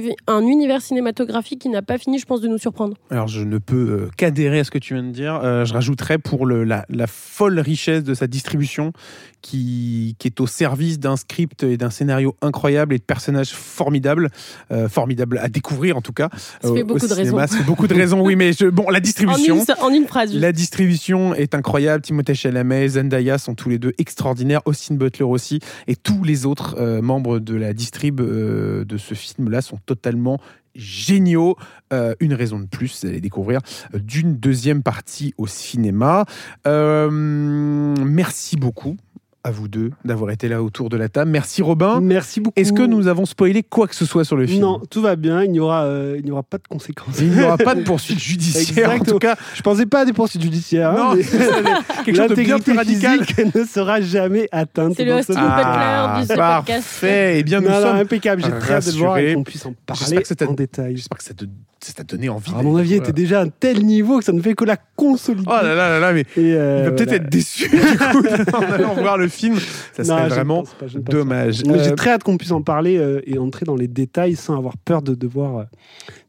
univers 0.40 0.80
cinématographique 0.80 1.60
qui 1.60 1.68
n'a 1.68 1.82
pas 1.82 1.98
fini, 1.98 2.18
je 2.18 2.24
pense, 2.24 2.40
de 2.40 2.48
nous 2.48 2.58
surprendre. 2.58 2.96
Alors, 3.10 3.26
je 3.28 3.42
ne 3.42 3.58
peux 3.58 3.76
euh, 3.76 4.10
qu'adhérer 4.16 4.60
à 4.60 4.64
ce 4.64 4.70
que 4.70 4.78
tu 4.78 4.94
viens 4.94 5.02
de 5.02 5.10
dire. 5.10 5.40
Euh, 5.42 5.64
je 5.64 5.72
rajouterais 5.74 6.18
pour 6.18 6.46
le, 6.46 6.64
la, 6.64 6.86
la 6.88 7.06
folle 7.06 7.58
richesse 7.58 8.04
de 8.04 8.14
sa 8.14 8.26
distribution 8.28 8.92
qui, 9.40 10.14
qui 10.18 10.28
est 10.28 10.40
au 10.40 10.46
service 10.46 10.98
d'un 11.00 11.16
script 11.16 11.64
et 11.64 11.76
d'un 11.76 11.90
scénario 11.90 12.36
incroyable 12.42 12.94
et 12.94 12.98
de 12.98 13.02
personnages 13.02 13.50
formidables, 13.50 14.30
euh, 14.70 14.88
formidables 14.88 15.38
à 15.38 15.48
découvrir 15.48 15.96
en 15.96 16.00
tout 16.00 16.12
cas. 16.12 16.28
Ça 16.62 16.72
fait 16.72 16.82
au 16.82 16.86
beaucoup 16.86 17.06
de 17.06 17.12
raisons. 17.14 17.38
Ça 17.38 17.46
fait 17.48 17.64
beaucoup 17.64 17.88
de 17.88 17.94
raisons, 17.94 18.20
oui, 18.24 18.36
mais 18.36 18.52
je- 18.52 18.66
bon, 18.66 18.88
la 18.88 18.98
En 18.98 19.00
distribution. 19.00 19.56
une, 19.64 19.74
en 19.84 19.90
une 19.90 20.06
phrase. 20.06 20.30
juste. 20.30 20.40
La 20.40 20.52
distribution 20.52 21.34
est 21.34 21.54
incroyable. 21.54 22.02
Timothée 22.04 22.34
Chalamet, 22.34 22.88
Zendaya 22.88 23.38
sont 23.38 23.54
tous 23.56 23.68
les 23.68 23.78
deux 23.80 23.92
extraordinaires. 23.98 24.60
Austin 24.64 24.94
Butler 24.94 25.24
aussi. 25.24 25.58
Et 25.88 25.96
tous 25.96 26.22
les 26.22 26.46
autres 26.46 27.00
membres 27.00 27.40
de 27.40 27.56
la 27.56 27.72
euh, 28.20 28.84
de 28.84 28.96
ce 28.96 29.14
film-là 29.14 29.62
sont 29.62 29.78
totalement 29.86 30.38
géniaux. 30.74 31.56
Euh, 31.92 32.14
une 32.20 32.34
raison 32.34 32.58
de 32.58 32.66
plus 32.66 33.04
d'aller 33.04 33.20
découvrir 33.20 33.60
euh, 33.94 33.98
d'une 33.98 34.36
deuxième 34.36 34.82
partie 34.82 35.34
au 35.36 35.46
cinéma. 35.46 36.24
Merci 36.64 38.56
beaucoup 38.56 38.96
à 39.44 39.50
vous 39.50 39.66
deux 39.68 39.90
d'avoir 40.04 40.30
été 40.30 40.48
là 40.48 40.62
autour 40.62 40.88
de 40.88 40.96
la 40.96 41.08
table. 41.08 41.30
Merci 41.30 41.62
Robin. 41.62 42.00
Merci 42.00 42.40
beaucoup. 42.40 42.54
Est-ce 42.60 42.72
que 42.72 42.82
nous 42.82 43.08
avons 43.08 43.26
spoilé 43.26 43.62
quoi 43.62 43.88
que 43.88 43.94
ce 43.94 44.04
soit 44.04 44.24
sur 44.24 44.36
le 44.36 44.46
film 44.46 44.60
Non, 44.60 44.80
tout 44.90 45.02
va 45.02 45.16
bien. 45.16 45.42
Il 45.42 45.50
n'y 45.50 45.58
aura, 45.60 45.82
euh, 45.84 46.16
il 46.18 46.24
n'y 46.24 46.30
aura 46.30 46.42
pas 46.44 46.58
de 46.58 46.68
conséquences. 46.68 47.18
Il 47.20 47.30
n'y 47.32 47.42
aura 47.42 47.56
pas 47.58 47.74
de 47.74 47.82
poursuite 47.84 48.20
judiciaire. 48.20 48.90
En 48.92 48.98
tout 49.00 49.18
cas, 49.18 49.36
Je 49.54 49.62
pensais 49.62 49.86
pas 49.86 50.00
à 50.00 50.04
des 50.04 50.12
poursuites 50.12 50.42
judiciaires. 50.42 50.90
hein, 50.90 50.96
non, 50.96 51.14
mais 51.16 51.22
quelque 52.04 52.16
chose 52.16 52.28
de 52.30 52.34
bien 52.36 52.58
plus 52.58 52.72
l'intégrité 52.72 52.72
radical. 53.08 53.24
physique 53.24 53.54
ne 53.56 53.64
sera 53.64 54.00
jamais 54.00 54.48
atteinte. 54.52 54.94
C'est 54.96 55.04
le 55.04 55.10
dans 55.12 55.22
ce- 55.22 55.32
Austin 55.32 55.42
Ah, 55.44 56.20
du 56.20 56.26
parfait. 56.36 57.38
Eh 57.38 57.42
bien, 57.42 57.60
nous 57.60 57.68
Non, 57.68 57.74
non, 57.74 57.82
sommes. 57.82 57.96
impeccable. 57.96 58.42
J'ai 58.44 58.58
très 58.58 58.74
hâte 58.74 58.86
de 58.86 58.90
voir 58.92 59.18
et 59.18 59.34
qu'on 59.34 59.44
puisse 59.44 59.66
en 59.66 59.74
parler 59.86 60.18
en 60.46 60.52
détail. 60.52 60.96
J'espère 60.96 61.18
que 61.18 61.24
ça 61.24 61.34
te- 61.34 61.44
t'a 61.90 62.04
donné 62.04 62.28
envie. 62.28 62.52
À 62.56 62.62
mon 62.62 62.76
avis, 62.76 62.94
était 62.94 63.12
déjà 63.12 63.40
à 63.40 63.42
un 63.42 63.48
tel 63.48 63.84
niveau 63.84 64.18
que 64.18 64.24
ça 64.24 64.32
ne 64.32 64.40
fait 64.40 64.54
que 64.54 64.64
la 64.64 64.76
consolider. 64.76 65.44
Oh 65.48 65.50
là 65.50 65.74
là 65.74 65.88
là 65.88 65.98
là, 65.98 66.12
mais 66.12 66.24
euh, 66.38 66.78
il 66.80 66.84
va 66.84 66.90
peut-être 66.92 67.08
voilà. 67.08 67.24
être 67.24 67.30
déçu 67.30 67.68
du 67.68 67.76
coup 67.78 68.24
en 68.56 68.72
allant 68.72 68.94
voir 68.94 69.18
le 69.18 69.28
film. 69.28 69.56
Ça 69.92 70.04
serait 70.04 70.28
vraiment 70.28 70.62
pas, 70.62 70.86
pas. 70.86 70.98
dommage. 70.98 71.62
Euh, 71.66 71.82
J'ai 71.82 71.94
très 71.94 72.10
hâte 72.10 72.22
qu'on 72.22 72.36
puisse 72.36 72.52
en 72.52 72.62
parler 72.62 72.98
euh, 72.98 73.20
et 73.26 73.38
entrer 73.38 73.64
dans 73.64 73.74
les 73.74 73.88
détails 73.88 74.36
sans 74.36 74.56
avoir 74.56 74.76
peur 74.76 75.02
de 75.02 75.14
devoir 75.14 75.56
euh, 75.56 75.64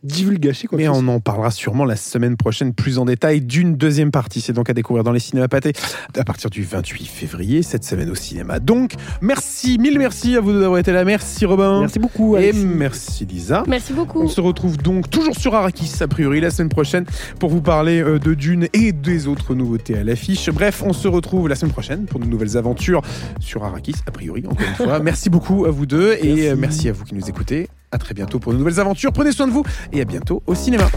divulgacher 0.04 0.68
quoi 0.68 0.78
mais 0.78 0.88
on 0.90 1.08
en 1.08 1.20
parlera 1.20 1.52
sûrement 1.52 1.86
la 1.86 1.96
semaine 1.96 2.36
prochaine 2.38 2.74
plus 2.74 2.98
en 2.98 3.06
détail 3.06 3.42
d'une 3.42 3.76
deuxième 3.76 4.12
partie. 4.12 4.42
C'est 4.42 4.54
donc 4.54 4.70
à 4.70 4.74
découvrir 4.74 5.04
dans 5.04 5.12
les 5.12 5.20
cinémas 5.20 5.48
pâtés 5.48 5.74
à 6.18 6.24
partir 6.24 6.50
du 6.50 6.64
28 6.64 7.06
février, 7.06 7.64
cette 7.64 7.84
semaine 7.84 8.10
au 8.10 8.16
cinéma. 8.16 8.60
Donc, 8.60 8.94
merci, 9.22 9.78
mille 9.80 9.98
merci 9.98 10.36
à 10.36 10.42
vous 10.42 10.52
deux 10.54 10.60
d'avoir 10.62 10.80
été 10.80 10.92
là. 10.92 11.06
Merci 11.06 11.46
Robin. 11.46 11.82
Merci 11.82 12.00
beaucoup. 12.00 12.38
Et 12.38 12.52
merci 12.54 13.26
Lisa. 13.26 13.64
Merci 13.68 13.94
beaucoup. 13.94 14.22
On 14.22 14.28
se 14.28 14.42
retrouve 14.42 14.78
donc 14.78 15.10
toujours 15.10 15.36
sur 15.36 15.56
Arrakis, 15.56 15.92
a 16.02 16.08
priori, 16.08 16.42
la 16.42 16.52
semaine 16.52 16.70
prochaine 16.70 17.06
pour 17.40 17.50
vous 17.50 17.62
parler 17.62 18.02
euh, 18.02 18.20
de 18.20 18.34
Dune 18.34 18.68
et 18.74 18.92
des 18.92 19.28
autres 19.28 19.56
nouveautés 19.56 19.98
à 19.98 20.04
l'affiche. 20.04 20.50
Bref, 20.50 20.84
on 20.86 20.94
se 20.94 21.08
retrouve 21.08 21.48
la 21.48 21.56
semaine 21.56 21.72
prochaine 21.72 22.06
pour 22.06 22.20
de 22.20 22.26
nouvelles 22.26 22.58
aventures 22.58 23.02
sur 23.40 23.64
Arrakis, 23.64 23.96
a 24.08 24.12
priori, 24.12 24.44
encore 24.46 24.68
une 24.68 24.76
fois. 24.76 25.00
merci 25.04 25.30
beaucoup 25.30 25.66
à 25.66 25.72
vous 25.72 25.86
deux 25.86 26.14
et 26.22 26.28
Merci. 26.34 26.48
euh, 26.48 26.56
merci 26.58 26.90
à 26.90 26.94
vous 26.94 27.04
qui 27.04 27.16
nous 27.16 27.30
écoutez. 27.30 27.68
À 27.94 28.00
très 28.00 28.16
bientôt 28.16 28.40
pour 28.40 28.54
de 28.54 28.58
nouvelles 28.58 28.80
aventures. 28.80 29.14
Prenez 29.14 29.32
soin 29.32 29.46
de 29.46 29.52
vous 29.52 29.64
et 29.92 30.02
à 30.02 30.06
bientôt 30.06 30.42
au 30.48 30.56
cinéma. 30.56 30.90